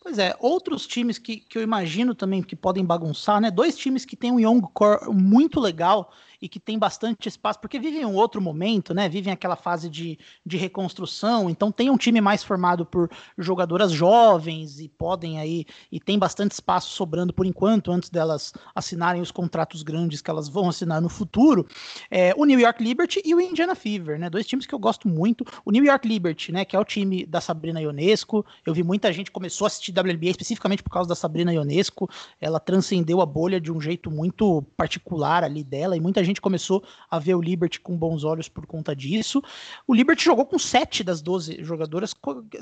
Pois 0.01 0.19
é, 0.19 0.35
outros 0.39 0.85
times 0.85 1.17
que, 1.17 1.37
que 1.37 1.57
eu 1.57 1.61
imagino 1.61 2.13
também 2.13 2.43
que 2.43 2.55
podem 2.55 2.85
bagunçar, 2.85 3.39
né? 3.39 3.49
Dois 3.49 3.77
times 3.77 4.05
que 4.05 4.15
tem 4.15 4.31
um 4.31 4.39
young 4.39 4.61
core 4.73 5.09
muito 5.13 5.59
legal 5.59 6.11
e 6.41 6.47
que 6.47 6.59
tem 6.59 6.77
bastante 6.77 7.27
espaço, 7.27 7.59
porque 7.59 7.79
vivem 7.79 8.05
um 8.05 8.15
outro 8.15 8.41
momento, 8.41 8.93
né? 8.93 9.09
Vivem 9.09 9.33
aquela 9.33 9.55
fase 9.55 9.89
de, 9.89 10.17
de 10.45 10.57
reconstrução, 10.57 11.49
então 11.49 11.71
tem 11.71 11.89
um 11.89 11.97
time 11.97 12.21
mais 12.21 12.43
formado 12.43 12.85
por 12.85 13.09
jogadoras 13.37 13.91
jovens 13.91 14.79
e 14.79 14.87
podem 14.87 15.39
aí, 15.39 15.65
e 15.91 15.99
tem 15.99 16.17
bastante 16.17 16.51
espaço 16.51 16.91
sobrando 16.91 17.33
por 17.33 17.45
enquanto, 17.45 17.91
antes 17.91 18.09
delas 18.09 18.53
assinarem 18.75 19.21
os 19.21 19.31
contratos 19.31 19.83
grandes 19.83 20.21
que 20.21 20.29
elas 20.29 20.47
vão 20.47 20.69
assinar 20.69 21.01
no 21.01 21.09
futuro. 21.09 21.67
É, 22.09 22.33
o 22.37 22.45
New 22.45 22.59
York 22.59 22.83
Liberty 22.83 23.21
e 23.25 23.33
o 23.33 23.41
Indiana 23.41 23.75
Fever, 23.75 24.19
né? 24.19 24.29
Dois 24.29 24.45
times 24.45 24.65
que 24.65 24.73
eu 24.73 24.79
gosto 24.79 25.07
muito. 25.07 25.45
O 25.65 25.71
New 25.71 25.83
York 25.83 26.07
Liberty, 26.07 26.51
né? 26.51 26.65
Que 26.65 26.75
é 26.75 26.79
o 26.79 26.85
time 26.85 27.25
da 27.25 27.41
Sabrina 27.41 27.81
Ionesco. 27.81 28.45
Eu 28.65 28.73
vi 28.73 28.83
muita 28.83 29.11
gente 29.11 29.31
começou 29.31 29.65
a 29.65 29.67
assistir 29.67 29.91
WNBA 29.91 30.29
especificamente 30.29 30.83
por 30.83 30.91
causa 30.91 31.09
da 31.09 31.15
Sabrina 31.15 31.53
Ionesco. 31.53 32.09
Ela 32.39 32.59
transcendeu 32.59 33.21
a 33.21 33.25
bolha 33.25 33.59
de 33.59 33.71
um 33.71 33.79
jeito 33.79 34.11
muito 34.11 34.61
particular 34.75 35.43
ali 35.43 35.63
dela 35.63 35.95
e 35.97 35.99
muita 35.99 36.23
gente 36.27 36.41
começou 36.41 36.83
a 37.09 37.19
ver 37.19 37.35
o 37.35 37.41
Liberty 37.41 37.79
com 37.79 37.97
bons 37.97 38.23
olhos 38.23 38.47
por 38.47 38.65
conta 38.65 38.95
disso. 38.95 39.41
O 39.87 39.93
Liberty 39.93 40.23
jogou 40.23 40.45
com 40.45 40.59
sete 40.59 41.03
das 41.03 41.21
12 41.21 41.63
jogadoras 41.63 42.13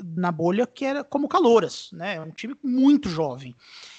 na 0.02 0.32
bolha 0.32 0.66
que 0.66 0.84
era 0.84 1.04
como 1.04 1.28
calouras, 1.28 1.90
né? 1.92 2.16
É 2.16 2.20
um 2.20 2.30
time 2.30 2.54
muito 2.62 3.08
jovem 3.08 3.54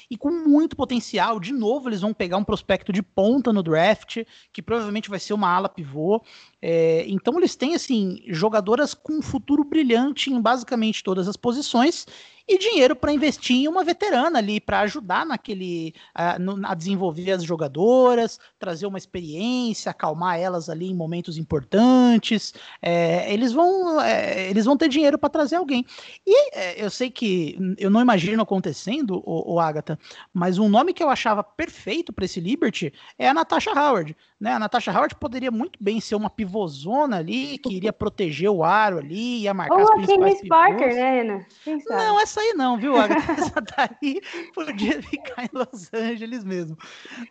e 0.10 0.18
com 0.18 0.32
muito 0.32 0.76
potencial. 0.76 1.40
De 1.40 1.52
novo, 1.52 1.90
eles 1.90 2.02
vão 2.02 2.14
pegar 2.14 2.38
um 2.38 2.44
prospecto 2.44 2.92
de 2.92 3.02
ponta 3.02 3.52
no 3.52 3.62
draft, 3.62 4.24
que 4.54 4.62
provavelmente 4.62 5.10
vai 5.10 5.20
ser 5.20 5.34
uma 5.34 5.50
ala 5.50 5.70
pivô. 5.70 6.24
É, 6.62 7.06
então, 7.08 7.38
eles 7.38 7.56
têm 7.56 7.76
assim 7.76 8.22
jogadoras 8.28 8.94
com 8.94 9.14
um 9.14 9.22
futuro 9.22 9.64
brilhante 9.64 10.32
em 10.32 10.42
basicamente 10.42 11.04
todas 11.04 11.28
as 11.28 11.38
posições 11.38 12.06
e 12.48 12.58
dinheiro 12.58 12.96
para 12.96 13.12
investir 13.12 13.58
em 13.58 13.68
uma 13.68 13.84
veterana 13.84 14.40
ali, 14.40 14.62
para 14.62 14.80
ajudar 14.82 15.26
naquele 15.26 15.94
a, 16.16 16.40
no, 16.40 16.66
a, 16.66 16.74
desenvolver 16.74 17.32
as 17.32 17.44
jogadoras, 17.44 18.40
trazer 18.58 18.86
uma 18.86 18.98
experiência, 18.98 19.92
acalmar 19.92 20.40
elas 20.40 20.70
ali 20.70 20.90
em 20.90 20.96
momentos 20.96 21.38
importantes. 21.38 22.54
É, 22.82 23.32
eles, 23.34 23.52
vão, 23.52 24.00
é, 24.02 24.50
eles 24.50 24.66
vão 24.66 24.78
ter 24.78 24.88
dinheiro 24.88 25.18
para 25.18 25.30
trazer 25.30 25.58
alguém. 25.58 25.86
E 26.26 26.56
é, 26.58 26.84
eu 26.84 26.90
sei 26.90 27.10
que 27.10 27.58
eu 27.78 27.90
não 27.90 28.02
imagino 28.02 28.42
acontecendo, 28.42 29.22
o, 29.26 29.56
o 29.56 29.60
Agatha, 29.60 30.00
mas 30.34 30.58
um 30.58 30.70
nome 30.70 30.94
que 30.94 31.04
eu 31.04 31.10
achava 31.10 31.44
perfeito 31.44 32.14
para 32.14 32.26
esse 32.26 32.40
Liberty 32.40 32.94
é 33.20 33.28
a 33.28 33.34
Natasha 33.34 33.72
Howard. 33.72 34.16
Né? 34.40 34.54
A 34.54 34.60
Natasha 34.60 34.92
Howard 34.92 35.16
poderia 35.16 35.52
muito 35.52 35.78
bem 35.82 36.00
ser 36.00 36.16
uma 36.16 36.30
pivôzona 36.30 37.18
ali, 37.18 37.58
que 37.58 37.74
iria 37.74 37.92
proteger 37.92 38.50
o 38.50 38.64
aro 38.64 39.00
ali, 39.00 39.42
ia 39.42 39.54
marcar 39.54 39.76
Ou 39.76 39.82
as 39.82 40.06
principais 40.06 40.42
a 40.44 40.48
Parker, 40.48 40.96
né, 40.96 41.22
Ana? 41.22 41.46
Não, 41.88 42.20
essa 42.20 42.37
aí 42.40 42.54
não, 42.54 42.78
viu? 42.78 42.96
A 42.96 43.06
essa 43.06 43.62
daí 43.62 44.22
podia 44.54 45.02
ficar 45.02 45.46
em 45.46 45.50
Los 45.52 45.90
Angeles 45.94 46.44
mesmo. 46.44 46.78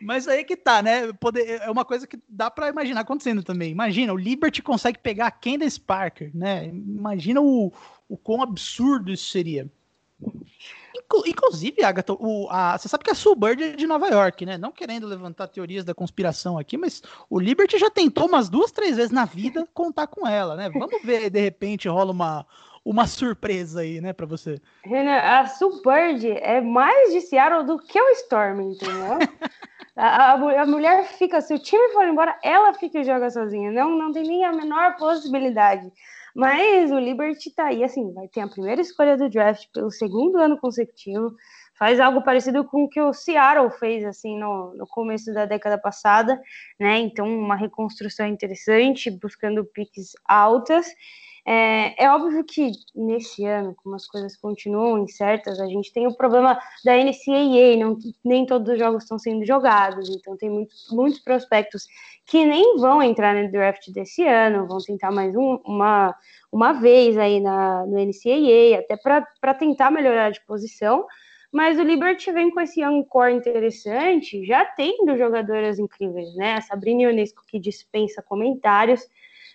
Mas 0.00 0.28
aí 0.28 0.44
que 0.44 0.56
tá, 0.56 0.82
né? 0.82 1.12
Poder, 1.14 1.60
é 1.62 1.70
uma 1.70 1.84
coisa 1.84 2.06
que 2.06 2.18
dá 2.28 2.50
para 2.50 2.68
imaginar 2.68 3.00
acontecendo 3.00 3.42
também. 3.42 3.70
Imagina, 3.70 4.12
o 4.12 4.16
Liberty 4.16 4.62
consegue 4.62 4.98
pegar 4.98 5.26
a 5.26 5.30
Candace 5.30 5.80
Parker, 5.80 6.30
né? 6.34 6.66
Imagina 6.66 7.40
o, 7.40 7.72
o 8.08 8.16
quão 8.16 8.42
absurdo 8.42 9.12
isso 9.12 9.30
seria. 9.30 9.70
Inclusive, 11.26 11.84
Agatha, 11.84 12.14
o, 12.14 12.48
a, 12.50 12.76
você 12.76 12.88
sabe 12.88 13.04
que 13.04 13.10
a 13.10 13.14
Suburb 13.14 13.62
é 13.62 13.76
de 13.76 13.86
Nova 13.86 14.08
York, 14.08 14.44
né? 14.44 14.58
Não 14.58 14.72
querendo 14.72 15.06
levantar 15.06 15.46
teorias 15.46 15.84
da 15.84 15.94
conspiração 15.94 16.58
aqui, 16.58 16.76
mas 16.76 17.02
o 17.30 17.38
Liberty 17.38 17.78
já 17.78 17.90
tentou 17.90 18.26
umas 18.26 18.48
duas, 18.48 18.72
três 18.72 18.96
vezes 18.96 19.12
na 19.12 19.24
vida 19.24 19.68
contar 19.72 20.06
com 20.06 20.26
ela, 20.26 20.56
né? 20.56 20.68
Vamos 20.70 21.02
ver, 21.04 21.30
de 21.30 21.40
repente 21.40 21.88
rola 21.88 22.12
uma, 22.12 22.46
uma 22.86 23.04
surpresa 23.08 23.80
aí, 23.80 24.00
né, 24.00 24.12
para 24.12 24.26
você. 24.26 24.60
Renan, 24.84 25.16
a 25.16 25.44
Suburb 25.46 26.24
é 26.40 26.60
mais 26.60 27.12
de 27.12 27.20
Seattle 27.20 27.66
do 27.66 27.78
que 27.78 28.00
o 28.00 28.10
Storm, 28.10 28.60
entendeu? 28.60 29.18
a, 29.96 30.34
a, 30.34 30.62
a, 30.62 30.66
mulher 30.66 31.04
fica, 31.04 31.40
se 31.40 31.52
o 31.52 31.58
time 31.58 31.92
for 31.92 32.06
embora, 32.06 32.38
ela 32.44 32.72
fica 32.74 33.00
e 33.00 33.04
joga 33.04 33.28
sozinha. 33.28 33.72
Não, 33.72 33.98
não 33.98 34.12
tem 34.12 34.22
nem 34.22 34.44
a 34.44 34.52
menor 34.52 34.96
possibilidade. 34.96 35.90
Mas 36.32 36.92
o 36.92 36.98
Liberty 37.00 37.52
tá 37.52 37.64
aí, 37.64 37.82
assim, 37.82 38.12
vai 38.12 38.28
ter 38.28 38.42
a 38.42 38.48
primeira 38.48 38.80
escolha 38.80 39.16
do 39.16 39.28
draft 39.28 39.66
pelo 39.74 39.90
segundo 39.90 40.38
ano 40.38 40.56
consecutivo. 40.56 41.34
Faz 41.76 41.98
algo 41.98 42.22
parecido 42.22 42.64
com 42.64 42.84
o 42.84 42.88
que 42.88 43.00
o 43.00 43.12
Seattle 43.12 43.70
fez, 43.80 44.04
assim, 44.04 44.38
no, 44.38 44.72
no 44.76 44.86
começo 44.86 45.34
da 45.34 45.44
década 45.44 45.76
passada, 45.76 46.40
né? 46.78 46.98
Então, 46.98 47.26
uma 47.26 47.56
reconstrução 47.56 48.26
interessante, 48.28 49.10
buscando 49.10 49.64
piques 49.64 50.12
altas. 50.24 50.86
É, 51.48 52.04
é, 52.04 52.10
óbvio 52.10 52.42
que 52.42 52.72
nesse 52.92 53.44
ano, 53.44 53.72
como 53.76 53.94
as 53.94 54.04
coisas 54.04 54.36
continuam 54.36 54.98
incertas, 54.98 55.60
a 55.60 55.66
gente 55.66 55.92
tem 55.92 56.04
o 56.08 56.16
problema 56.16 56.58
da 56.84 56.96
NCAA, 56.96 57.76
não, 57.78 57.96
nem 58.24 58.44
todos 58.44 58.68
os 58.72 58.76
jogos 58.76 59.04
estão 59.04 59.16
sendo 59.16 59.46
jogados, 59.46 60.10
então 60.10 60.36
tem 60.36 60.50
muitos, 60.50 60.88
muitos 60.90 61.20
prospectos 61.20 61.86
que 62.26 62.44
nem 62.44 62.78
vão 62.78 63.00
entrar 63.00 63.32
no 63.32 63.48
draft 63.52 63.92
desse 63.92 64.26
ano, 64.26 64.66
vão 64.66 64.78
tentar 64.78 65.12
mais 65.12 65.36
um, 65.36 65.60
uma, 65.64 66.12
uma 66.50 66.72
vez 66.72 67.16
aí 67.16 67.38
na, 67.38 67.86
no 67.86 67.96
NCAA, 67.96 68.80
até 68.80 68.96
para 68.96 69.54
tentar 69.54 69.92
melhorar 69.92 70.30
de 70.30 70.44
posição, 70.44 71.06
mas 71.52 71.78
o 71.78 71.82
Liberty 71.84 72.32
vem 72.32 72.50
com 72.50 72.60
esse 72.60 72.80
young 72.80 73.04
core 73.04 73.34
interessante, 73.34 74.44
já 74.44 74.64
tendo 74.64 75.16
jogadoras 75.16 75.78
incríveis, 75.78 76.34
né? 76.34 76.54
A 76.54 76.60
Sabrina 76.60 77.02
Ionesco 77.02 77.44
que 77.46 77.60
dispensa 77.60 78.20
comentários, 78.20 79.08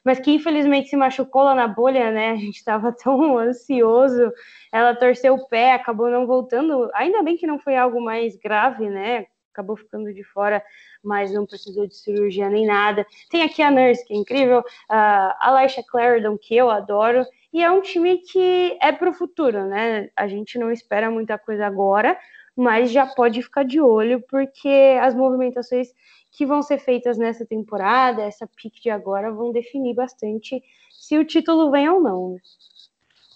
mas 0.04 0.20
que 0.20 0.32
infelizmente 0.32 0.90
se 0.90 0.96
machucou 0.96 1.44
lá 1.44 1.56
na 1.56 1.68
bolha, 1.68 2.12
né? 2.12 2.32
A 2.32 2.36
gente 2.36 2.58
estava 2.58 2.92
tão 3.04 3.38
ansioso. 3.38 4.32
Ela 4.72 4.96
torceu 4.96 5.36
o 5.36 5.48
pé, 5.48 5.74
acabou 5.74 6.10
não 6.10 6.26
voltando. 6.26 6.90
Ainda 6.94 7.22
bem 7.22 7.38
que 7.38 7.48
não 7.48 7.60
foi 7.60 7.76
algo 7.76 8.02
mais 8.02 8.36
grave, 8.38 8.90
né? 8.90 9.26
Acabou 9.54 9.76
ficando 9.76 10.14
de 10.14 10.24
fora, 10.24 10.64
mas 11.04 11.34
não 11.34 11.46
precisou 11.46 11.86
de 11.86 11.96
cirurgia 11.96 12.50
nem 12.50 12.66
nada. 12.66 13.06
Tem 13.30 13.44
aqui 13.44 13.62
a 13.62 13.70
Nurse, 13.70 14.06
que 14.06 14.14
é 14.14 14.18
incrível, 14.18 14.64
a 14.90 15.52
Laisha 15.52 15.84
Clarendon, 15.84 16.38
que 16.38 16.56
eu 16.56 16.70
adoro, 16.70 17.26
e 17.52 17.62
é 17.62 17.70
um 17.70 17.82
time 17.82 18.20
que 18.20 18.78
é 18.82 18.94
para 18.94 19.10
o 19.10 19.14
futuro, 19.14 19.66
né? 19.66 20.10
A 20.16 20.26
gente 20.26 20.58
não 20.58 20.72
espera 20.72 21.12
muita 21.12 21.38
coisa 21.38 21.66
agora, 21.68 22.18
mas 22.56 22.92
já 22.92 23.06
pode 23.06 23.42
ficar 23.42 23.64
de 23.64 23.82
olho, 23.82 24.24
porque 24.30 24.98
as 25.02 25.14
movimentações 25.14 25.90
que 26.32 26.46
vão 26.46 26.62
ser 26.62 26.80
feitas 26.80 27.18
nessa 27.18 27.46
temporada, 27.46 28.22
essa 28.22 28.48
pique 28.48 28.82
de 28.82 28.90
agora, 28.90 29.32
vão 29.32 29.52
definir 29.52 29.94
bastante 29.94 30.64
se 30.92 31.18
o 31.18 31.26
título 31.26 31.70
vem 31.70 31.90
ou 31.90 32.02
não. 32.02 32.34
Né? 32.34 32.40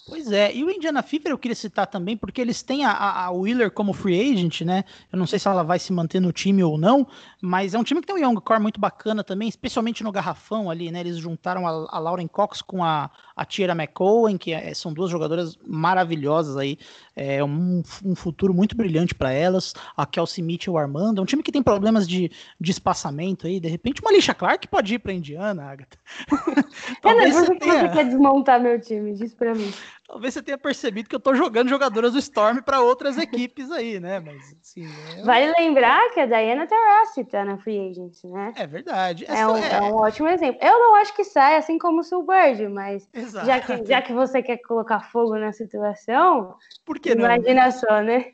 Pois 0.07 0.31
é, 0.31 0.53
e 0.55 0.63
o 0.63 0.69
Indiana 0.69 1.01
Fever 1.01 1.31
eu 1.31 1.37
queria 1.37 1.55
citar 1.55 1.87
também, 1.87 2.15
porque 2.15 2.39
eles 2.39 2.61
têm 2.61 2.85
a, 2.85 2.91
a, 2.91 3.31
Wheeler 3.31 3.71
como 3.71 3.91
free 3.91 4.33
agent, 4.33 4.61
né? 4.61 4.83
Eu 5.11 5.17
não 5.17 5.25
sei 5.25 5.39
se 5.39 5.47
ela 5.47 5.63
vai 5.63 5.79
se 5.79 5.91
manter 5.91 6.19
no 6.19 6.31
time 6.31 6.63
ou 6.63 6.77
não, 6.77 7.07
mas 7.41 7.73
é 7.73 7.79
um 7.79 7.83
time 7.83 8.01
que 8.01 8.07
tem 8.07 8.15
um 8.15 8.19
young 8.19 8.35
core 8.35 8.61
muito 8.61 8.79
bacana 8.79 9.23
também, 9.23 9.49
especialmente 9.49 10.03
no 10.03 10.11
garrafão 10.11 10.69
ali, 10.69 10.91
né? 10.91 10.99
Eles 10.99 11.17
juntaram 11.17 11.65
a, 11.65 11.87
a 11.89 11.97
Lauren 11.97 12.27
Cox 12.27 12.61
com 12.61 12.83
a, 12.83 13.09
a 13.35 13.45
Tiara 13.45 13.73
McCowan, 13.73 14.37
que 14.37 14.53
é, 14.53 14.71
são 14.75 14.93
duas 14.93 15.09
jogadoras 15.09 15.57
maravilhosas 15.65 16.55
aí, 16.55 16.77
é 17.15 17.43
um, 17.43 17.81
um 18.03 18.15
futuro 18.15 18.53
muito 18.53 18.75
brilhante 18.75 19.15
para 19.15 19.31
elas. 19.31 19.73
A 19.95 20.05
Kelsey 20.05 20.43
Mitchell 20.43 20.77
Armando, 20.77 21.19
é 21.19 21.21
um 21.23 21.25
time 21.25 21.41
que 21.41 21.51
tem 21.51 21.63
problemas 21.63 22.07
de, 22.07 22.31
de 22.59 22.71
espaçamento 22.71 23.47
aí, 23.47 23.59
de 23.59 23.69
repente 23.69 24.01
uma 24.01 24.11
Alicia 24.11 24.33
Clark 24.33 24.67
pode 24.67 24.95
ir 24.95 24.99
para 24.99 25.13
Indiana, 25.13 25.63
Agatha. 25.63 25.97
É, 27.03 27.13
não, 27.13 27.31
você, 27.31 27.55
tenha... 27.55 27.79
você 27.81 27.89
quer 27.89 28.05
desmontar 28.05 28.59
meu 28.59 28.79
time, 28.79 29.13
diz 29.13 29.33
para 29.33 29.53
mim. 29.53 29.71
Talvez 30.07 30.35
você 30.35 30.43
tenha 30.43 30.57
percebido 30.57 31.09
que 31.09 31.15
eu 31.15 31.19
tô 31.19 31.33
jogando 31.33 31.67
jogadoras 31.67 32.13
do 32.13 32.19
Storm 32.19 32.61
para 32.61 32.79
outras 32.79 33.17
equipes 33.17 33.71
aí, 33.71 33.99
né? 33.99 34.19
Mas 34.19 34.55
assim, 34.61 34.85
é... 35.17 35.23
Vale 35.23 35.51
lembrar 35.57 36.13
que 36.13 36.19
a 36.19 36.27
Diana 36.27 36.67
Taurasi 36.67 37.23
tá 37.25 37.43
na 37.43 37.57
Free 37.57 37.89
Agent, 37.89 38.23
né? 38.25 38.53
É 38.55 38.67
verdade. 38.67 39.25
É 39.27 39.47
um, 39.47 39.57
é... 39.57 39.73
é 39.73 39.81
um, 39.81 39.95
ótimo 39.95 40.27
exemplo. 40.27 40.59
Eu 40.61 40.77
não 40.77 40.95
acho 40.95 41.15
que 41.15 41.23
sai 41.23 41.55
assim 41.55 41.79
como 41.79 42.01
o 42.01 42.03
Soulbird, 42.03 42.67
mas 42.67 43.09
já 43.45 43.59
que, 43.59 43.85
já 43.85 44.01
que 44.01 44.13
você 44.13 44.43
quer 44.43 44.57
colocar 44.57 44.99
fogo 45.11 45.37
na 45.37 45.51
situação, 45.51 46.55
Por 46.85 46.99
que 46.99 47.15
não? 47.15 47.25
imagina 47.25 47.71
só, 47.71 48.01
né? 48.01 48.33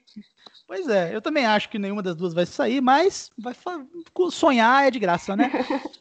Pois 0.67 0.88
é, 0.89 1.15
eu 1.15 1.22
também 1.22 1.45
acho 1.45 1.69
que 1.69 1.80
nenhuma 1.80 2.01
das 2.01 2.15
duas 2.15 2.34
vai 2.34 2.45
sair, 2.45 2.82
mas 2.82 3.30
vai 3.38 3.53
sonhar 4.30 4.88
é 4.88 4.91
de 4.91 4.99
graça, 4.99 5.36
né? 5.36 5.49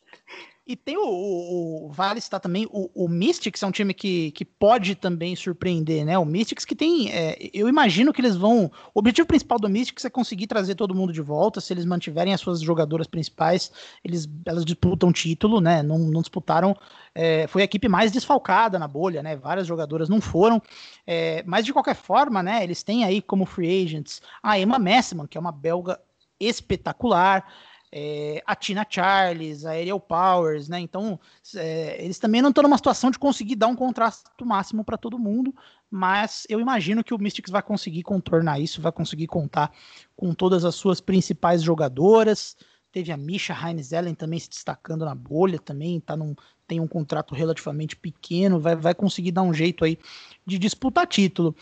E 0.71 0.77
tem 0.77 0.97
o, 0.97 1.03
o, 1.03 1.87
o 1.87 1.89
Vale 1.91 2.21
está 2.21 2.39
também, 2.39 2.65
o, 2.71 2.89
o, 2.95 3.09
Mystics 3.09 3.61
é 3.61 3.67
um 3.67 3.73
time 3.73 3.93
que, 3.93 4.31
que 4.31 4.45
pode 4.45 4.95
também 4.95 5.35
surpreender, 5.35 6.05
né? 6.05 6.17
O 6.17 6.25
Mystics 6.25 6.65
que 6.65 6.77
tem, 6.77 7.11
é, 7.11 7.51
eu 7.53 7.69
imagino 7.69 8.13
que 8.13 8.21
eles 8.21 8.37
vão, 8.37 8.71
o 8.95 9.01
objetivo 9.01 9.27
principal 9.27 9.59
do 9.59 9.69
Mystics 9.69 10.05
é 10.05 10.09
conseguir 10.09 10.47
trazer 10.47 10.77
todo 10.77 10.95
mundo 10.95 11.13
de 11.13 11.21
volta, 11.21 11.61
se 11.61 11.73
eles 11.73 11.85
mantiverem 11.85 12.33
as 12.33 12.41
suas 12.41 12.61
jogadoras 12.61 13.09
principais, 13.09 13.73
eles, 14.05 14.29
elas 14.47 14.65
disputam 14.65 15.13
título, 15.13 15.61
né? 15.61 15.83
Não, 15.83 15.99
não 15.99 16.21
disputaram, 16.21 16.77
é, 17.17 17.49
foi 17.49 17.63
a 17.63 17.65
equipe 17.65 17.89
mais 17.89 18.13
desfalcada 18.13 18.79
na 18.79 18.87
bolha, 18.87 19.25
né? 19.25 19.35
Várias 19.35 19.67
jogadoras 19.67 20.09
não 20.09 20.21
foram, 20.21 20.63
é, 21.05 21.43
mas 21.49 21.65
de 21.65 21.73
qualquer 21.73 21.97
forma, 21.97 22.45
né? 22.45 22.63
Eles 22.63 22.85
têm 22.85 23.03
aí 23.03 23.21
como 23.21 23.45
free 23.45 23.83
agents 23.85 24.23
a 24.41 24.57
Emma 24.57 24.79
Messman, 24.79 25.27
que 25.27 25.37
é 25.37 25.41
uma 25.41 25.51
belga 25.51 25.99
espetacular, 26.39 27.45
é, 27.93 28.43
a 28.47 28.55
Tina 28.55 28.87
Charles, 28.89 29.65
a 29.65 29.71
Ariel 29.71 29.99
Powers, 29.99 30.69
né? 30.69 30.79
Então, 30.79 31.19
é, 31.57 32.03
eles 32.03 32.19
também 32.19 32.41
não 32.41 32.51
estão 32.51 32.63
numa 32.63 32.77
situação 32.77 33.11
de 33.11 33.19
conseguir 33.19 33.57
dar 33.57 33.67
um 33.67 33.75
contrato 33.75 34.45
máximo 34.45 34.85
para 34.85 34.97
todo 34.97 35.19
mundo, 35.19 35.55
mas 35.91 36.47
eu 36.49 36.61
imagino 36.61 37.03
que 37.03 37.13
o 37.13 37.19
Mystics 37.19 37.51
vai 37.51 37.63
conseguir 37.63 38.03
contornar 38.03 38.61
isso, 38.61 38.81
vai 38.81 38.93
conseguir 38.93 39.27
contar 39.27 39.73
com 40.17 40.33
todas 40.33 40.65
as 40.65 40.75
suas 40.75 41.01
principais 41.01 41.63
jogadoras. 41.63 42.57
Teve 42.93 43.13
a 43.13 43.17
Misha 43.17 43.55
Heinz 43.55 43.93
Ellen 43.93 44.15
também 44.15 44.39
se 44.39 44.49
destacando 44.49 45.05
na 45.05 45.15
bolha, 45.15 45.59
também 45.59 46.01
tá 46.01 46.17
num, 46.17 46.35
tem 46.67 46.81
um 46.81 46.89
contrato 46.89 47.35
relativamente 47.35 47.97
pequeno, 47.97 48.61
vai, 48.61 48.75
vai 48.77 48.95
conseguir 48.95 49.33
dar 49.33 49.43
um 49.43 49.55
jeito 49.55 49.85
aí 49.85 49.99
de 50.47 50.59
disputar 50.59 51.07
título. 51.07 51.55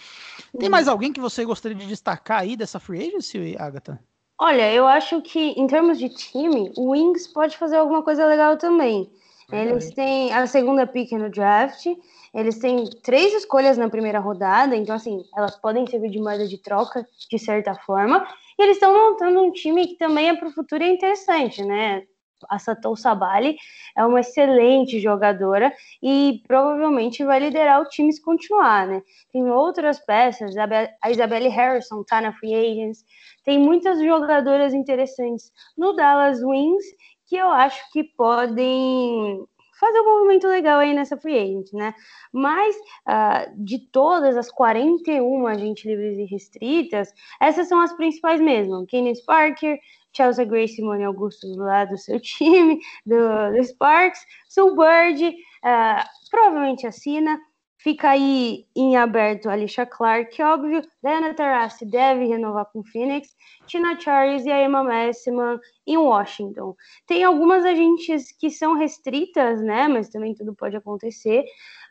Tem 0.58 0.68
mais 0.68 0.88
alguém 0.88 1.12
que 1.12 1.20
você 1.20 1.44
gostaria 1.44 1.76
de 1.76 1.86
destacar 1.86 2.40
aí 2.40 2.56
dessa 2.56 2.78
free 2.78 3.08
agency, 3.08 3.56
Agatha? 3.58 3.98
Olha, 4.40 4.72
eu 4.72 4.86
acho 4.86 5.20
que 5.20 5.50
em 5.50 5.66
termos 5.66 5.98
de 5.98 6.08
time, 6.08 6.72
o 6.76 6.90
Wings 6.90 7.26
pode 7.26 7.56
fazer 7.56 7.76
alguma 7.76 8.02
coisa 8.02 8.24
legal 8.24 8.56
também. 8.56 9.10
Eles 9.50 9.90
têm 9.92 10.32
a 10.32 10.46
segunda 10.46 10.86
pick 10.86 11.10
no 11.12 11.30
draft, 11.30 11.86
eles 12.34 12.58
têm 12.58 12.84
três 13.02 13.32
escolhas 13.34 13.78
na 13.78 13.88
primeira 13.88 14.20
rodada, 14.20 14.76
então 14.76 14.94
assim, 14.94 15.24
elas 15.34 15.56
podem 15.56 15.86
servir 15.86 16.10
de 16.10 16.20
moeda 16.20 16.46
de 16.46 16.58
troca 16.58 17.06
de 17.30 17.38
certa 17.38 17.74
forma. 17.74 18.26
E 18.58 18.62
eles 18.62 18.76
estão 18.76 18.92
montando 18.92 19.42
um 19.42 19.50
time 19.50 19.86
que 19.86 19.96
também 19.96 20.28
é 20.28 20.36
para 20.36 20.48
o 20.48 20.52
futuro 20.52 20.84
é 20.84 20.88
interessante, 20.88 21.64
né? 21.64 22.02
A 22.48 22.58
Satou 22.58 22.96
Sabali 22.96 23.56
é 23.96 24.04
uma 24.04 24.20
excelente 24.20 25.00
jogadora 25.00 25.72
e 26.02 26.42
provavelmente 26.46 27.24
vai 27.24 27.38
liderar 27.40 27.80
o 27.80 27.88
time 27.88 28.12
se 28.12 28.22
continuar, 28.22 28.86
né? 28.86 29.02
Tem 29.32 29.50
outras 29.50 29.98
peças, 29.98 30.54
a 31.02 31.10
Isabelle 31.10 31.48
Harrison 31.48 32.04
tá 32.04 32.20
na 32.20 32.32
Free 32.32 32.54
Agents, 32.54 33.04
tem 33.44 33.58
muitas 33.58 34.00
jogadoras 34.00 34.74
interessantes 34.74 35.52
no 35.76 35.94
Dallas 35.94 36.42
Wings 36.42 36.84
que 37.26 37.36
eu 37.36 37.48
acho 37.48 37.80
que 37.92 38.02
podem 38.02 39.46
fazer 39.78 40.00
um 40.00 40.18
movimento 40.18 40.46
legal 40.48 40.80
aí 40.80 40.92
nessa 40.92 41.16
free 41.16 41.38
agent, 41.38 41.72
né? 41.72 41.94
Mas 42.32 42.74
uh, 42.76 43.64
de 43.64 43.78
todas 43.90 44.36
as 44.36 44.50
41 44.50 45.46
agentes 45.46 45.84
livres 45.84 46.18
e 46.18 46.24
restritas, 46.24 47.12
essas 47.40 47.68
são 47.68 47.80
as 47.80 47.92
principais 47.92 48.40
mesmo. 48.40 48.86
Kenneth 48.86 49.24
Parker, 49.24 49.78
Chelsea 50.18 50.44
Grace 50.44 50.74
Simone 50.74 51.04
Augusto 51.04 51.46
lá 51.56 51.84
do 51.84 51.96
seu 51.96 52.18
time, 52.20 52.80
do, 53.06 53.52
do 53.52 53.62
Sparks, 53.62 54.20
Soulbird, 54.48 55.28
uh, 55.28 56.04
provavelmente 56.28 56.86
assina. 56.86 57.38
Fica 57.80 58.10
aí 58.10 58.66
em 58.74 58.96
aberto 58.96 59.48
a 59.48 59.52
Alicia 59.52 59.86
Clark, 59.86 60.42
óbvio. 60.42 60.82
Diana 61.00 61.32
Taurasi 61.32 61.86
deve 61.86 62.26
renovar 62.26 62.66
com 62.72 62.80
o 62.80 62.84
Phoenix. 62.84 63.28
Tina 63.68 63.98
Charles 63.98 64.44
e 64.44 64.50
a 64.50 64.64
Emma 64.64 64.82
Messman 64.82 65.60
em 65.86 65.96
Washington. 65.96 66.74
Tem 67.06 67.22
algumas 67.22 67.64
agentes 67.64 68.32
que 68.32 68.50
são 68.50 68.74
restritas, 68.74 69.62
né? 69.62 69.86
Mas 69.86 70.08
também 70.08 70.34
tudo 70.34 70.56
pode 70.56 70.76
acontecer. 70.76 71.44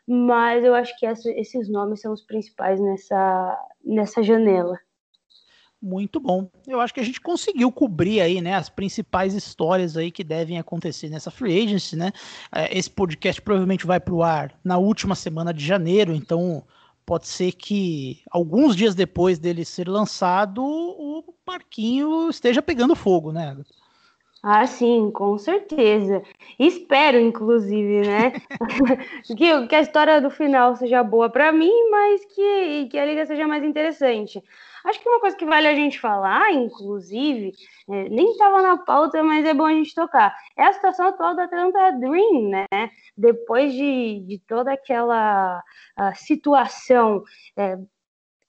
Mas 0.06 0.62
eu 0.62 0.74
acho 0.74 0.94
que 0.98 1.06
essa, 1.06 1.30
esses 1.30 1.70
nomes 1.70 2.02
são 2.02 2.12
os 2.12 2.22
principais 2.22 2.78
nessa, 2.78 3.58
nessa 3.82 4.22
janela. 4.22 4.78
Muito 5.80 6.18
bom. 6.18 6.50
Eu 6.66 6.80
acho 6.80 6.92
que 6.92 7.00
a 7.00 7.04
gente 7.04 7.20
conseguiu 7.20 7.70
cobrir 7.70 8.20
aí, 8.20 8.40
né, 8.40 8.54
as 8.54 8.68
principais 8.68 9.34
histórias 9.34 9.96
aí 9.96 10.10
que 10.10 10.24
devem 10.24 10.58
acontecer 10.58 11.08
nessa 11.08 11.30
free 11.30 11.62
agency, 11.62 11.94
né? 11.94 12.10
É, 12.52 12.76
esse 12.76 12.90
podcast 12.90 13.40
provavelmente 13.40 13.86
vai 13.86 14.00
para 14.00 14.14
o 14.14 14.22
ar 14.22 14.58
na 14.64 14.76
última 14.76 15.14
semana 15.14 15.54
de 15.54 15.64
janeiro, 15.64 16.12
então 16.12 16.64
pode 17.06 17.28
ser 17.28 17.52
que 17.52 18.20
alguns 18.30 18.74
dias 18.74 18.94
depois 18.94 19.38
dele 19.38 19.64
ser 19.64 19.88
lançado, 19.88 20.62
o 20.62 21.24
parquinho 21.44 22.28
esteja 22.28 22.60
pegando 22.60 22.96
fogo, 22.96 23.32
né? 23.32 23.56
Ah, 24.42 24.66
sim, 24.66 25.10
com 25.10 25.36
certeza. 25.36 26.22
Espero, 26.58 27.18
inclusive, 27.18 28.06
né? 28.06 28.32
que, 29.36 29.66
que 29.66 29.74
a 29.74 29.80
história 29.80 30.20
do 30.20 30.30
final 30.30 30.76
seja 30.76 31.02
boa 31.02 31.28
para 31.28 31.50
mim, 31.50 31.72
mas 31.90 32.24
que, 32.26 32.88
que 32.90 32.98
a 32.98 33.04
liga 33.04 33.26
seja 33.26 33.48
mais 33.48 33.64
interessante. 33.64 34.42
Acho 34.88 35.00
que 35.00 35.08
uma 35.08 35.20
coisa 35.20 35.36
que 35.36 35.44
vale 35.44 35.68
a 35.68 35.74
gente 35.74 36.00
falar, 36.00 36.50
inclusive, 36.50 37.52
é, 37.90 38.08
nem 38.08 38.32
estava 38.32 38.62
na 38.62 38.78
pauta, 38.78 39.22
mas 39.22 39.44
é 39.44 39.52
bom 39.52 39.66
a 39.66 39.74
gente 39.74 39.94
tocar, 39.94 40.34
é 40.56 40.64
a 40.64 40.72
situação 40.72 41.08
atual 41.08 41.36
da 41.36 41.44
Atlanta 41.44 41.90
Dream, 41.92 42.48
né? 42.48 42.66
Depois 43.14 43.70
de, 43.74 44.20
de 44.26 44.38
toda 44.46 44.72
aquela 44.72 45.62
situação 46.14 47.22
é, 47.54 47.76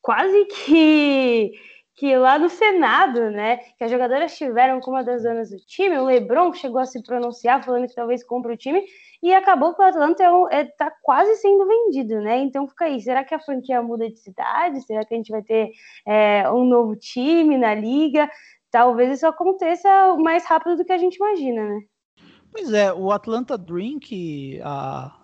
quase 0.02 0.46
que 0.46 1.52
que 2.00 2.16
lá 2.16 2.40
no 2.40 2.50
Senado, 2.50 3.30
né, 3.30 3.58
que 3.78 3.84
as 3.84 3.92
jogadoras 3.92 4.34
tiveram 4.38 4.80
como 4.80 4.96
uma 4.96 5.04
das 5.04 5.24
donas 5.24 5.50
do 5.50 5.58
time, 5.58 5.98
o 5.98 6.06
LeBron 6.06 6.54
chegou 6.54 6.80
a 6.80 6.86
se 6.86 7.04
pronunciar 7.04 7.62
falando 7.62 7.90
que 7.90 7.94
talvez 7.94 8.24
compre 8.24 8.54
o 8.54 8.58
time 8.58 8.82
e 9.22 9.34
acabou 9.34 9.74
que 9.74 9.82
o 9.82 9.86
Atlanta 9.86 10.24
é, 10.24 10.62
é, 10.62 10.64
tá 10.64 10.90
quase 11.02 11.36
sendo 11.36 11.68
vendido, 11.68 12.22
né? 12.22 12.40
Então 12.40 12.66
fica 12.70 12.86
aí, 12.86 13.02
será 13.02 13.26
que 13.26 13.36
a 13.36 13.40
franquia 13.40 13.82
muda 13.82 14.10
de 14.10 14.18
cidade? 14.18 14.82
Será 14.84 15.04
que 15.04 15.14
a 15.14 15.18
gente 15.18 15.30
vai 15.30 15.42
ter 15.42 15.72
é, 16.08 16.50
um 16.50 16.64
novo 16.64 16.96
time 16.96 17.58
na 17.58 17.76
liga? 17.76 18.30
Talvez 18.72 19.18
isso 19.18 19.28
aconteça 19.28 20.16
mais 20.20 20.46
rápido 20.46 20.78
do 20.78 20.86
que 20.86 20.94
a 20.94 20.98
gente 20.98 21.18
imagina, 21.18 21.66
né? 21.66 21.82
Pois 22.50 22.72
é, 22.72 22.94
o 22.94 23.12
Atlanta 23.12 23.58
Dream, 23.58 24.00
que 24.00 24.62
a, 24.64 25.19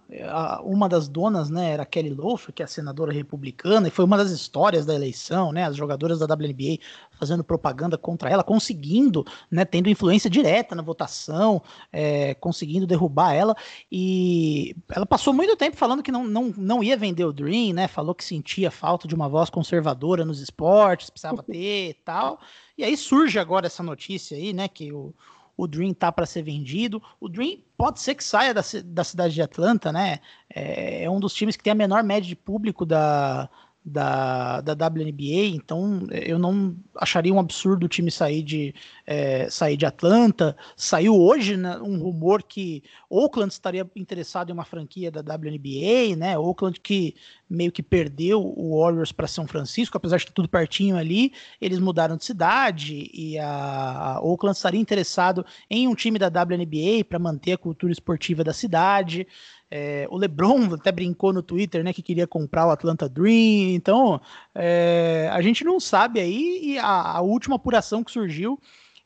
uma 0.63 0.87
das 0.87 1.07
donas, 1.07 1.49
né, 1.49 1.71
era 1.71 1.85
Kelly 1.85 2.11
Loeffler, 2.11 2.53
que 2.53 2.61
é 2.61 2.65
a 2.65 2.67
senadora 2.67 3.11
republicana, 3.11 3.87
e 3.87 3.91
foi 3.91 4.05
uma 4.05 4.17
das 4.17 4.29
histórias 4.29 4.85
da 4.85 4.93
eleição, 4.93 5.51
né, 5.51 5.63
as 5.63 5.75
jogadoras 5.75 6.19
da 6.19 6.25
WNBA 6.25 6.79
fazendo 7.17 7.43
propaganda 7.43 7.97
contra 7.97 8.29
ela, 8.29 8.43
conseguindo, 8.43 9.25
né, 9.49 9.65
tendo 9.65 9.89
influência 9.89 10.29
direta 10.29 10.75
na 10.75 10.83
votação, 10.83 11.61
é, 11.91 12.35
conseguindo 12.35 12.85
derrubar 12.85 13.33
ela, 13.33 13.55
e 13.91 14.75
ela 14.89 15.05
passou 15.05 15.33
muito 15.33 15.55
tempo 15.55 15.75
falando 15.75 16.03
que 16.03 16.11
não, 16.11 16.23
não, 16.23 16.53
não 16.55 16.83
ia 16.83 16.95
vender 16.95 17.25
o 17.25 17.33
Dream, 17.33 17.73
né, 17.73 17.87
falou 17.87 18.13
que 18.13 18.23
sentia 18.23 18.69
falta 18.69 19.07
de 19.07 19.15
uma 19.15 19.27
voz 19.27 19.49
conservadora 19.49 20.23
nos 20.23 20.39
esportes, 20.39 21.09
precisava 21.09 21.41
ter 21.43 21.89
e 21.89 21.93
tal, 21.93 22.39
e 22.77 22.83
aí 22.83 22.95
surge 22.95 23.39
agora 23.39 23.65
essa 23.65 23.81
notícia 23.81 24.37
aí, 24.37 24.53
né, 24.53 24.67
que 24.67 24.91
o 24.91 25.13
o 25.57 25.67
Dream 25.67 25.93
tá 25.93 26.11
para 26.11 26.25
ser 26.25 26.43
vendido. 26.43 27.01
O 27.19 27.29
Dream 27.29 27.59
pode 27.77 27.99
ser 27.99 28.15
que 28.15 28.23
saia 28.23 28.53
da, 28.53 28.61
da 28.85 29.03
cidade 29.03 29.33
de 29.33 29.41
Atlanta, 29.41 29.91
né? 29.91 30.19
É, 30.53 31.03
é, 31.03 31.09
um 31.09 31.19
dos 31.19 31.33
times 31.33 31.55
que 31.55 31.63
tem 31.63 31.71
a 31.71 31.75
menor 31.75 32.03
média 32.03 32.27
de 32.27 32.35
público 32.35 32.85
da, 32.85 33.49
da, 33.85 34.61
da 34.61 34.73
WNBA, 34.73 35.53
então 35.53 36.07
eu 36.09 36.39
não 36.39 36.75
acharia 36.95 37.31
um 37.31 37.39
absurdo 37.39 37.85
o 37.85 37.89
time 37.89 38.09
sair 38.09 38.41
de, 38.41 38.73
é, 39.05 39.47
sair 39.47 39.77
de 39.77 39.85
Atlanta. 39.85 40.57
Saiu 40.75 41.15
hoje 41.15 41.55
né, 41.55 41.77
um 41.77 41.99
rumor 41.99 42.41
que 42.41 42.81
Oakland 43.07 43.53
estaria 43.53 43.87
interessado 43.95 44.49
em 44.49 44.53
uma 44.53 44.65
franquia 44.65 45.11
da 45.11 45.21
WNBA, 45.21 46.15
né? 46.17 46.35
Oakland 46.35 46.79
que 46.79 47.13
meio 47.47 47.71
que 47.71 47.83
perdeu 47.83 48.41
o 48.41 48.79
Warriors 48.79 49.11
para 49.11 49.27
São 49.27 49.45
Francisco, 49.45 49.95
apesar 49.95 50.17
de 50.17 50.23
estar 50.23 50.33
tudo 50.33 50.49
pertinho 50.49 50.97
ali, 50.97 51.31
eles 51.61 51.77
mudaram 51.77 52.17
de 52.17 52.25
cidade 52.25 53.07
e 53.13 53.37
a, 53.37 54.15
a 54.15 54.21
Oakland 54.21 54.55
estaria 54.55 54.81
interessado 54.81 55.45
em 55.69 55.87
um 55.87 55.93
time 55.93 56.17
da 56.17 56.27
WNBA 56.27 57.05
para 57.07 57.19
manter 57.19 57.51
a 57.51 57.57
cultura 57.57 57.93
esportiva 57.93 58.43
da 58.43 58.51
cidade. 58.51 59.27
É, 59.69 60.07
o 60.09 60.17
LeBron 60.17 60.73
até 60.75 60.91
brincou 60.91 61.33
no 61.33 61.41
Twitter, 61.41 61.83
né, 61.83 61.91
que 61.91 62.01
queria 62.01 62.27
comprar 62.27 62.67
o 62.67 62.71
Atlanta 62.71 63.09
Dream. 63.09 63.73
Então, 63.73 64.21
é, 64.53 65.29
a 65.31 65.41
gente 65.41 65.63
não 65.63 65.79
sabe 65.79 66.19
aí. 66.19 66.59
E 66.63 66.79
a, 66.79 67.17
a, 67.17 67.21
última 67.21 67.55
apuração 67.55 68.03
que 68.03 68.11
surgiu 68.11 68.59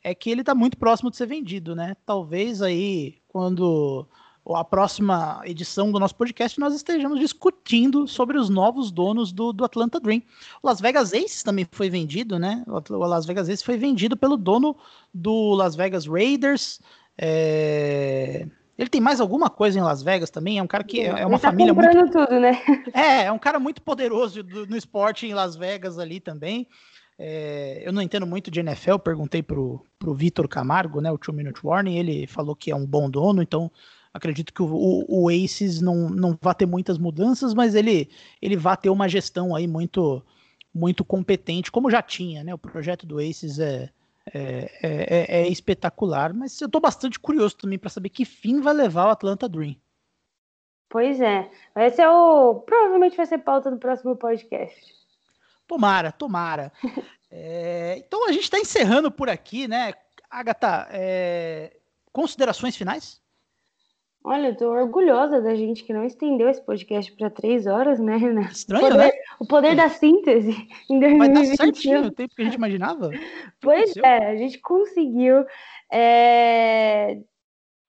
é 0.03 0.13
que 0.13 0.29
ele 0.29 0.41
está 0.41 0.53
muito 0.53 0.77
próximo 0.77 1.09
de 1.09 1.17
ser 1.17 1.27
vendido, 1.27 1.75
né? 1.75 1.95
Talvez 2.05 2.61
aí, 2.61 3.17
quando 3.27 4.07
a 4.55 4.63
próxima 4.63 5.41
edição 5.45 5.91
do 5.91 5.99
nosso 5.99 6.15
podcast, 6.15 6.59
nós 6.59 6.73
estejamos 6.73 7.19
discutindo 7.19 8.07
sobre 8.07 8.37
os 8.37 8.49
novos 8.49 8.91
donos 8.91 9.31
do, 9.31 9.53
do 9.53 9.63
Atlanta 9.63 9.99
Dream. 9.99 10.21
O 10.61 10.67
Las 10.67 10.81
Vegas 10.81 11.13
Aces 11.13 11.43
também 11.43 11.67
foi 11.71 11.89
vendido, 11.89 12.39
né? 12.39 12.63
O 12.67 13.05
Las 13.05 13.25
Vegas 13.25 13.47
Aces 13.47 13.63
foi 13.63 13.77
vendido 13.77 14.17
pelo 14.17 14.37
dono 14.37 14.75
do 15.13 15.53
Las 15.53 15.75
Vegas 15.75 16.05
Raiders. 16.05 16.79
É... 17.17 18.47
Ele 18.79 18.89
tem 18.89 19.01
mais 19.01 19.19
alguma 19.19 19.49
coisa 19.49 19.77
em 19.77 19.81
Las 19.81 20.01
Vegas 20.01 20.29
também? 20.29 20.57
É 20.57 20.63
um 20.63 20.67
cara 20.67 20.85
que 20.85 21.01
é, 21.01 21.07
é 21.07 21.25
uma 21.25 21.37
tá 21.37 21.49
família 21.49 21.73
muito. 21.73 22.11
tudo, 22.11 22.39
né? 22.39 22.53
É, 22.93 23.25
é 23.25 23.31
um 23.31 23.37
cara 23.37 23.59
muito 23.59 23.81
poderoso 23.81 24.41
do, 24.41 24.65
no 24.65 24.77
esporte 24.77 25.27
em 25.27 25.33
Las 25.33 25.57
Vegas 25.57 25.99
ali 25.99 26.21
também. 26.21 26.65
É, 27.17 27.83
eu 27.85 27.91
não 27.91 28.01
entendo 28.01 28.25
muito 28.25 28.49
de 28.49 28.61
NFL, 28.61 28.99
perguntei 28.99 29.43
pro, 29.43 29.85
pro 29.99 30.13
Vitor 30.13 30.47
Camargo, 30.47 31.01
né, 31.01 31.11
o 31.11 31.17
Two 31.17 31.35
Minute 31.35 31.59
Warning, 31.61 31.97
ele 31.97 32.25
falou 32.25 32.55
que 32.55 32.71
é 32.71 32.75
um 32.75 32.85
bom 32.85 33.09
dono, 33.09 33.41
então 33.41 33.69
acredito 34.13 34.53
que 34.53 34.61
o, 34.61 34.67
o, 34.73 35.25
o 35.25 35.29
Aces 35.29 35.81
não, 35.81 36.09
não 36.09 36.39
vai 36.41 36.55
ter 36.55 36.65
muitas 36.65 36.97
mudanças, 36.97 37.53
mas 37.53 37.75
ele, 37.75 38.09
ele 38.41 38.55
vai 38.55 38.77
ter 38.77 38.89
uma 38.89 39.09
gestão 39.09 39.53
aí 39.53 39.67
muito 39.67 40.23
muito 40.73 41.03
competente, 41.03 41.71
como 41.71 41.91
já 41.91 42.01
tinha, 42.01 42.43
né? 42.43 42.53
O 42.53 42.57
projeto 42.57 43.05
do 43.05 43.19
Aces 43.19 43.59
é, 43.59 43.89
é, 44.33 44.71
é, 44.81 45.37
é, 45.37 45.41
é 45.41 45.47
espetacular, 45.47 46.33
mas 46.33 46.59
eu 46.61 46.67
estou 46.67 46.81
bastante 46.81 47.19
curioso 47.19 47.57
também 47.57 47.79
para 47.79 47.89
saber 47.89 48.09
que 48.09 48.25
fim 48.25 48.61
vai 48.61 48.73
levar 48.73 49.07
o 49.07 49.11
Atlanta 49.11 49.47
Dream. 49.47 49.75
Pois 50.89 51.21
é, 51.21 51.49
vai 51.73 51.91
ser 51.91 52.07
o. 52.07 52.55
Provavelmente 52.61 53.15
vai 53.15 53.25
ser 53.25 53.37
pauta 53.39 53.69
do 53.69 53.77
próximo 53.77 54.15
podcast. 54.15 54.93
Tomara, 55.67 56.11
tomara. 56.11 56.71
é, 57.29 57.97
então 57.97 58.27
a 58.27 58.31
gente 58.31 58.43
está 58.43 58.57
encerrando 58.57 59.11
por 59.11 59.29
aqui, 59.29 59.67
né? 59.67 59.93
Agatha, 60.29 60.87
é, 60.91 61.77
considerações 62.11 62.75
finais? 62.75 63.21
Olha, 64.23 64.49
eu 64.49 64.57
tô 64.57 64.69
orgulhosa 64.69 65.41
da 65.41 65.55
gente 65.55 65.83
que 65.83 65.93
não 65.93 66.03
estendeu 66.03 66.49
esse 66.49 66.61
podcast 66.63 67.11
para 67.15 67.29
três 67.29 67.65
horas, 67.65 67.99
né, 67.99 68.17
Renato? 68.17 68.51
Estranho, 68.51 68.85
o 68.85 68.89
poder, 68.89 68.97
né? 68.97 69.11
O 69.39 69.47
poder 69.47 69.75
da 69.75 69.89
síntese 69.89 70.51
em 70.89 70.99
2021. 70.99 71.17
Vai 71.17 71.29
dar 71.29 71.45
certinho 71.55 72.05
o 72.05 72.11
tempo 72.11 72.35
que 72.35 72.41
a 72.41 72.45
gente 72.45 72.55
imaginava? 72.55 73.09
Pois 73.61 73.95
é, 73.97 74.31
a 74.31 74.35
gente 74.35 74.59
conseguiu. 74.59 75.45
É... 75.91 77.17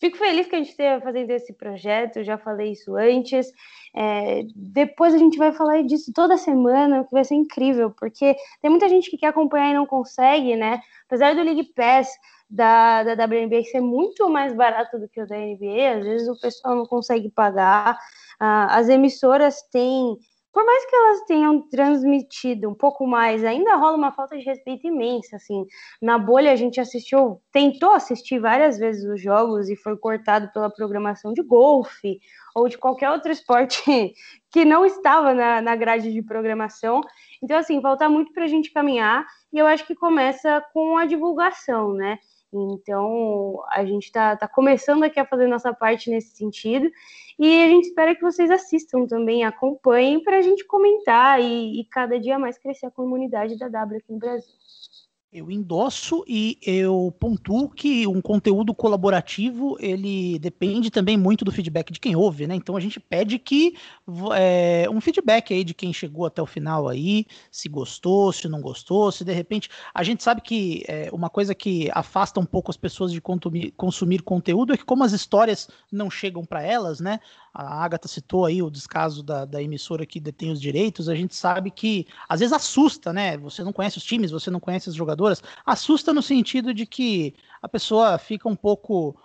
Fico 0.01 0.17
feliz 0.17 0.47
que 0.47 0.55
a 0.55 0.59
gente 0.59 0.71
esteja 0.71 1.01
fazendo 1.01 1.31
esse 1.31 1.53
projeto, 1.53 2.25
já 2.25 2.39
falei 2.39 2.73
isso 2.73 2.97
antes. 2.97 3.53
É, 3.95 4.43
depois 4.57 5.13
a 5.13 5.19
gente 5.19 5.37
vai 5.37 5.53
falar 5.53 5.83
disso 5.83 6.11
toda 6.15 6.39
semana, 6.39 7.05
que 7.05 7.13
vai 7.13 7.25
ser 7.25 7.35
incrível, 7.35 7.91
porque 7.91 8.35
tem 8.63 8.71
muita 8.71 8.89
gente 8.89 9.11
que 9.11 9.19
quer 9.19 9.27
acompanhar 9.27 9.73
e 9.73 9.75
não 9.75 9.85
consegue, 9.85 10.57
né? 10.57 10.81
Apesar 11.07 11.35
do 11.35 11.43
League 11.43 11.71
Pass 11.75 12.09
da, 12.51 13.05
da 13.05 13.25
WNBA 13.25 13.63
ser 13.65 13.81
muito 13.81 14.29
mais 14.29 14.53
barato 14.53 14.99
do 14.99 15.09
que 15.09 15.23
o 15.23 15.27
da 15.27 15.37
NBA, 15.37 15.99
às 15.99 16.05
vezes 16.05 16.29
o 16.29 16.41
pessoal 16.41 16.75
não 16.75 16.85
consegue 16.85 17.31
pagar. 17.31 17.97
Ah, 18.41 18.77
as 18.77 18.89
emissoras 18.89 19.63
têm, 19.71 20.17
por 20.53 20.65
mais 20.65 20.85
que 20.87 20.97
elas 20.97 21.21
tenham 21.27 21.69
transmitido 21.69 22.69
um 22.69 22.75
pouco 22.75 23.07
mais, 23.07 23.45
ainda 23.45 23.77
rola 23.77 23.97
uma 23.97 24.11
falta 24.11 24.37
de 24.37 24.45
respeito 24.45 24.85
imensa. 24.89 25.37
Assim, 25.37 25.65
na 26.03 26.19
bolha 26.19 26.51
a 26.51 26.57
gente 26.57 26.81
assistiu, 26.81 27.41
tentou 27.53 27.93
assistir 27.93 28.41
várias 28.41 28.79
vezes 28.79 29.05
os 29.05 29.23
jogos 29.23 29.69
e 29.69 29.77
foi 29.77 29.97
cortado 29.97 30.51
pela 30.53 30.69
programação 30.69 31.33
de 31.33 31.43
golfe 31.43 32.19
ou 32.53 32.69
de 32.69 32.77
qualquer 32.77 33.11
outro 33.11 33.31
esporte 33.31 33.85
que 34.51 34.65
não 34.65 34.85
estava 34.85 35.33
na, 35.33 35.63
na 35.63 35.77
grade 35.77 36.13
de 36.13 36.21
programação. 36.21 37.01
Então, 37.41 37.57
assim, 37.57 37.81
falta 37.81 38.09
muito 38.09 38.33
para 38.33 38.43
a 38.43 38.49
gente 38.49 38.73
caminhar 38.73 39.25
e 39.53 39.59
eu 39.59 39.67
acho 39.69 39.87
que 39.87 39.95
começa 39.95 40.61
com 40.73 40.97
a 40.97 41.07
divulgação, 41.07 41.93
né? 41.95 42.19
Então, 42.53 43.63
a 43.71 43.85
gente 43.85 44.07
está 44.07 44.37
tá 44.37 44.49
começando 44.49 45.05
aqui 45.05 45.21
a 45.21 45.27
fazer 45.27 45.47
nossa 45.47 45.73
parte 45.73 46.11
nesse 46.11 46.37
sentido 46.37 46.91
e 47.39 47.63
a 47.63 47.69
gente 47.69 47.89
espera 47.89 48.15
que 48.15 48.23
vocês 48.23 48.51
assistam 48.51 49.07
também, 49.07 49.45
acompanhem 49.45 50.23
para 50.23 50.39
a 50.39 50.43
gente 50.43 50.65
comentar 50.65 51.41
e, 51.41 51.81
e 51.81 51.85
cada 51.85 52.19
dia 52.19 52.39
mais 52.39 52.59
crescer 52.59 52.87
a 52.87 52.91
comunidade 52.91 53.57
da 53.57 53.69
W 53.69 53.99
aqui 53.99 54.13
no 54.13 54.19
Brasil. 54.19 54.53
Eu 55.33 55.49
endosso 55.49 56.25
e 56.27 56.59
eu 56.61 57.15
pontuo 57.21 57.71
que 57.71 58.05
um 58.05 58.21
conteúdo 58.21 58.75
colaborativo 58.75 59.77
ele 59.79 60.41
depende 60.41 60.91
também 60.91 61.17
muito 61.17 61.45
do 61.45 61.53
feedback 61.53 61.93
de 61.93 62.01
quem 62.01 62.17
ouve, 62.17 62.49
né? 62.49 62.57
Então 62.57 62.77
a 62.77 62.81
gente 62.81 62.99
pede 62.99 63.39
que 63.39 63.77
é, 64.35 64.89
um 64.91 65.01
feedback 65.01 65.55
aí 65.55 65.63
de 65.63 65.73
quem 65.73 65.93
chegou 65.93 66.27
até 66.27 66.43
o 66.43 66.47
final 66.47 66.89
aí, 66.89 67.27
se 67.49 67.69
gostou, 67.69 68.33
se 68.33 68.49
não 68.49 68.61
gostou, 68.61 69.13
se 69.13 69.25
de 69.25 69.33
repente 69.33 69.71
a 69.95 70.03
gente 70.03 70.21
sabe 70.21 70.41
que 70.41 70.83
é, 70.89 71.09
uma 71.13 71.31
coisa 71.31 71.55
que 71.55 71.89
afasta 71.93 72.41
um 72.41 72.45
pouco 72.45 72.73
as 72.73 72.77
pessoas 72.77 73.13
de 73.13 73.21
consumir, 73.21 74.23
conteúdo 74.23 74.73
é 74.73 74.77
que 74.77 74.85
como 74.85 75.05
as 75.05 75.13
histórias 75.13 75.69
não 75.93 76.11
chegam 76.11 76.45
para 76.45 76.65
elas, 76.65 76.99
né? 76.99 77.21
A 77.55 77.85
Agatha 77.85 78.09
citou 78.09 78.47
aí 78.47 78.63
o 78.63 78.71
descaso 78.71 79.23
da, 79.23 79.45
da 79.45 79.63
emissora 79.63 80.05
que 80.05 80.19
detém 80.19 80.51
os 80.51 80.61
direitos, 80.61 81.09
a 81.09 81.15
gente 81.15 81.37
sabe 81.37 81.71
que 81.71 82.05
às 82.29 82.41
vezes 82.41 82.53
assusta, 82.53 83.13
né? 83.13 83.37
Você 83.39 83.63
não 83.63 83.73
conhece 83.73 83.97
os 83.97 84.05
times, 84.05 84.33
você 84.33 84.51
não 84.51 84.59
conhece 84.59 84.89
os 84.89 84.95
jogadores 84.97 85.20
jogadoras, 85.21 85.43
assusta 85.65 86.13
no 86.13 86.23
sentido 86.23 86.73
de 86.73 86.87
que 86.87 87.35
a 87.63 87.69
pessoa 87.69 88.19
fica 88.19 88.49
um 88.49 88.57
pouco 88.57 89.17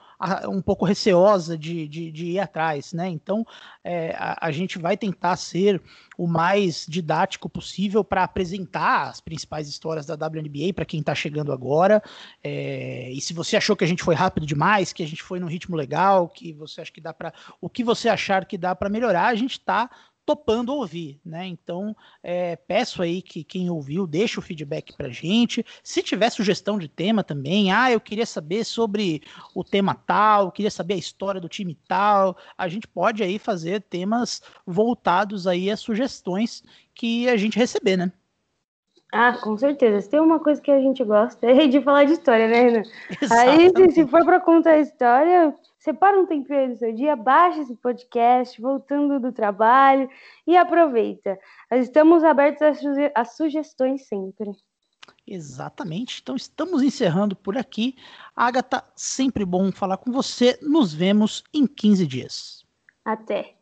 um 0.47 0.61
pouco 0.61 0.85
receosa 0.85 1.57
de, 1.57 1.89
de, 1.89 2.09
de 2.09 2.25
ir 2.27 2.39
atrás, 2.39 2.93
né? 2.93 3.09
Então 3.09 3.45
é, 3.83 4.15
a, 4.17 4.47
a, 4.47 4.51
gente 4.51 4.79
vai 4.79 4.95
tentar 4.95 5.35
ser 5.35 5.81
o 6.17 6.25
mais 6.25 6.85
didático 6.87 7.49
possível 7.49 8.01
para 8.01 8.23
apresentar 8.23 9.09
as 9.09 9.19
principais 9.19 9.67
histórias 9.67 10.05
da 10.05 10.13
WNBA 10.13 10.73
para 10.73 10.85
quem 10.85 11.01
está 11.01 11.13
chegando 11.13 11.51
agora. 11.51 12.01
É, 12.41 13.11
e 13.11 13.19
se 13.19 13.33
você 13.33 13.57
achou 13.57 13.75
que 13.75 13.83
a 13.83 13.87
gente 13.87 14.03
foi 14.03 14.15
rápido 14.15 14.45
demais, 14.45 14.93
que 14.93 15.03
a 15.03 15.07
gente 15.07 15.21
foi 15.21 15.37
num 15.37 15.47
ritmo 15.47 15.75
legal, 15.75 16.29
que 16.29 16.53
você 16.53 16.79
acha 16.79 16.93
que 16.93 17.01
dá 17.01 17.13
para 17.13 17.33
o 17.59 17.69
que 17.69 17.83
você 17.83 18.07
achar 18.07 18.45
que 18.45 18.57
dá 18.57 18.73
para 18.73 18.89
melhorar, 18.89 19.27
a 19.27 19.35
gente 19.35 19.59
está 19.59 19.89
topando 20.25 20.73
ouvir, 20.73 21.19
né? 21.23 21.45
Então, 21.45 21.95
é, 22.23 22.55
peço 22.55 23.01
aí 23.01 23.21
que 23.21 23.43
quem 23.43 23.69
ouviu 23.69 24.07
deixe 24.07 24.39
o 24.39 24.41
feedback 24.41 24.95
pra 24.97 25.09
gente. 25.09 25.63
Se 25.83 26.01
tiver 26.01 26.29
sugestão 26.29 26.79
de 26.79 26.87
tema 26.87 27.23
também, 27.23 27.71
ah, 27.71 27.91
eu 27.91 27.99
queria 27.99 28.25
saber 28.25 28.63
sobre 28.63 29.21
o 29.53 29.63
tema 29.63 29.93
tal, 29.93 30.51
queria 30.51 30.71
saber 30.71 30.95
a 30.95 30.97
história 30.97 31.39
do 31.39 31.47
time 31.47 31.77
tal, 31.87 32.35
a 32.57 32.67
gente 32.67 32.87
pode 32.87 33.21
aí 33.21 33.37
fazer 33.37 33.81
temas 33.81 34.41
voltados 34.65 35.45
aí 35.45 35.69
a 35.69 35.77
sugestões 35.77 36.63
que 36.93 37.29
a 37.29 37.37
gente 37.37 37.59
receber, 37.59 37.97
né? 37.97 38.11
Ah, 39.11 39.37
com 39.41 39.57
certeza. 39.57 40.01
Se 40.01 40.09
tem 40.09 40.19
uma 40.19 40.39
coisa 40.39 40.61
que 40.61 40.71
a 40.71 40.79
gente 40.79 41.03
gosta 41.03 41.45
é 41.47 41.67
de 41.67 41.81
falar 41.81 42.05
de 42.05 42.13
história, 42.13 42.47
né, 42.47 42.61
Renan? 42.61 42.83
Aí, 43.31 43.69
se, 43.69 43.91
se 43.91 44.07
for 44.07 44.25
para 44.25 44.39
contar 44.39 44.71
a 44.71 44.79
história, 44.79 45.55
separa 45.85 46.19
um 46.19 46.25
tempinho 46.25 46.69
do 46.69 46.75
seu 46.77 46.91
dia, 46.91 47.15
baixa 47.15 47.61
esse 47.61 47.75
podcast, 47.75 48.59
voltando 48.59 49.19
do 49.19 49.31
trabalho 49.31 50.09
e 50.47 50.57
aproveita. 50.57 51.39
Nós 51.69 51.83
estamos 51.83 52.23
abertos 52.23 52.63
às, 52.63 52.79
suge 52.79 53.11
às 53.13 53.35
sugestões 53.35 54.07
sempre. 54.07 54.51
Exatamente. 55.27 56.21
Então 56.21 56.35
estamos 56.35 56.81
encerrando 56.81 57.35
por 57.35 57.55
aqui. 57.55 57.95
Agatha, 58.35 58.83
sempre 58.95 59.45
bom 59.45 59.71
falar 59.71 59.97
com 59.97 60.11
você. 60.11 60.57
Nos 60.59 60.91
vemos 60.91 61.43
em 61.53 61.67
15 61.67 62.07
dias. 62.07 62.65
Até. 63.05 63.54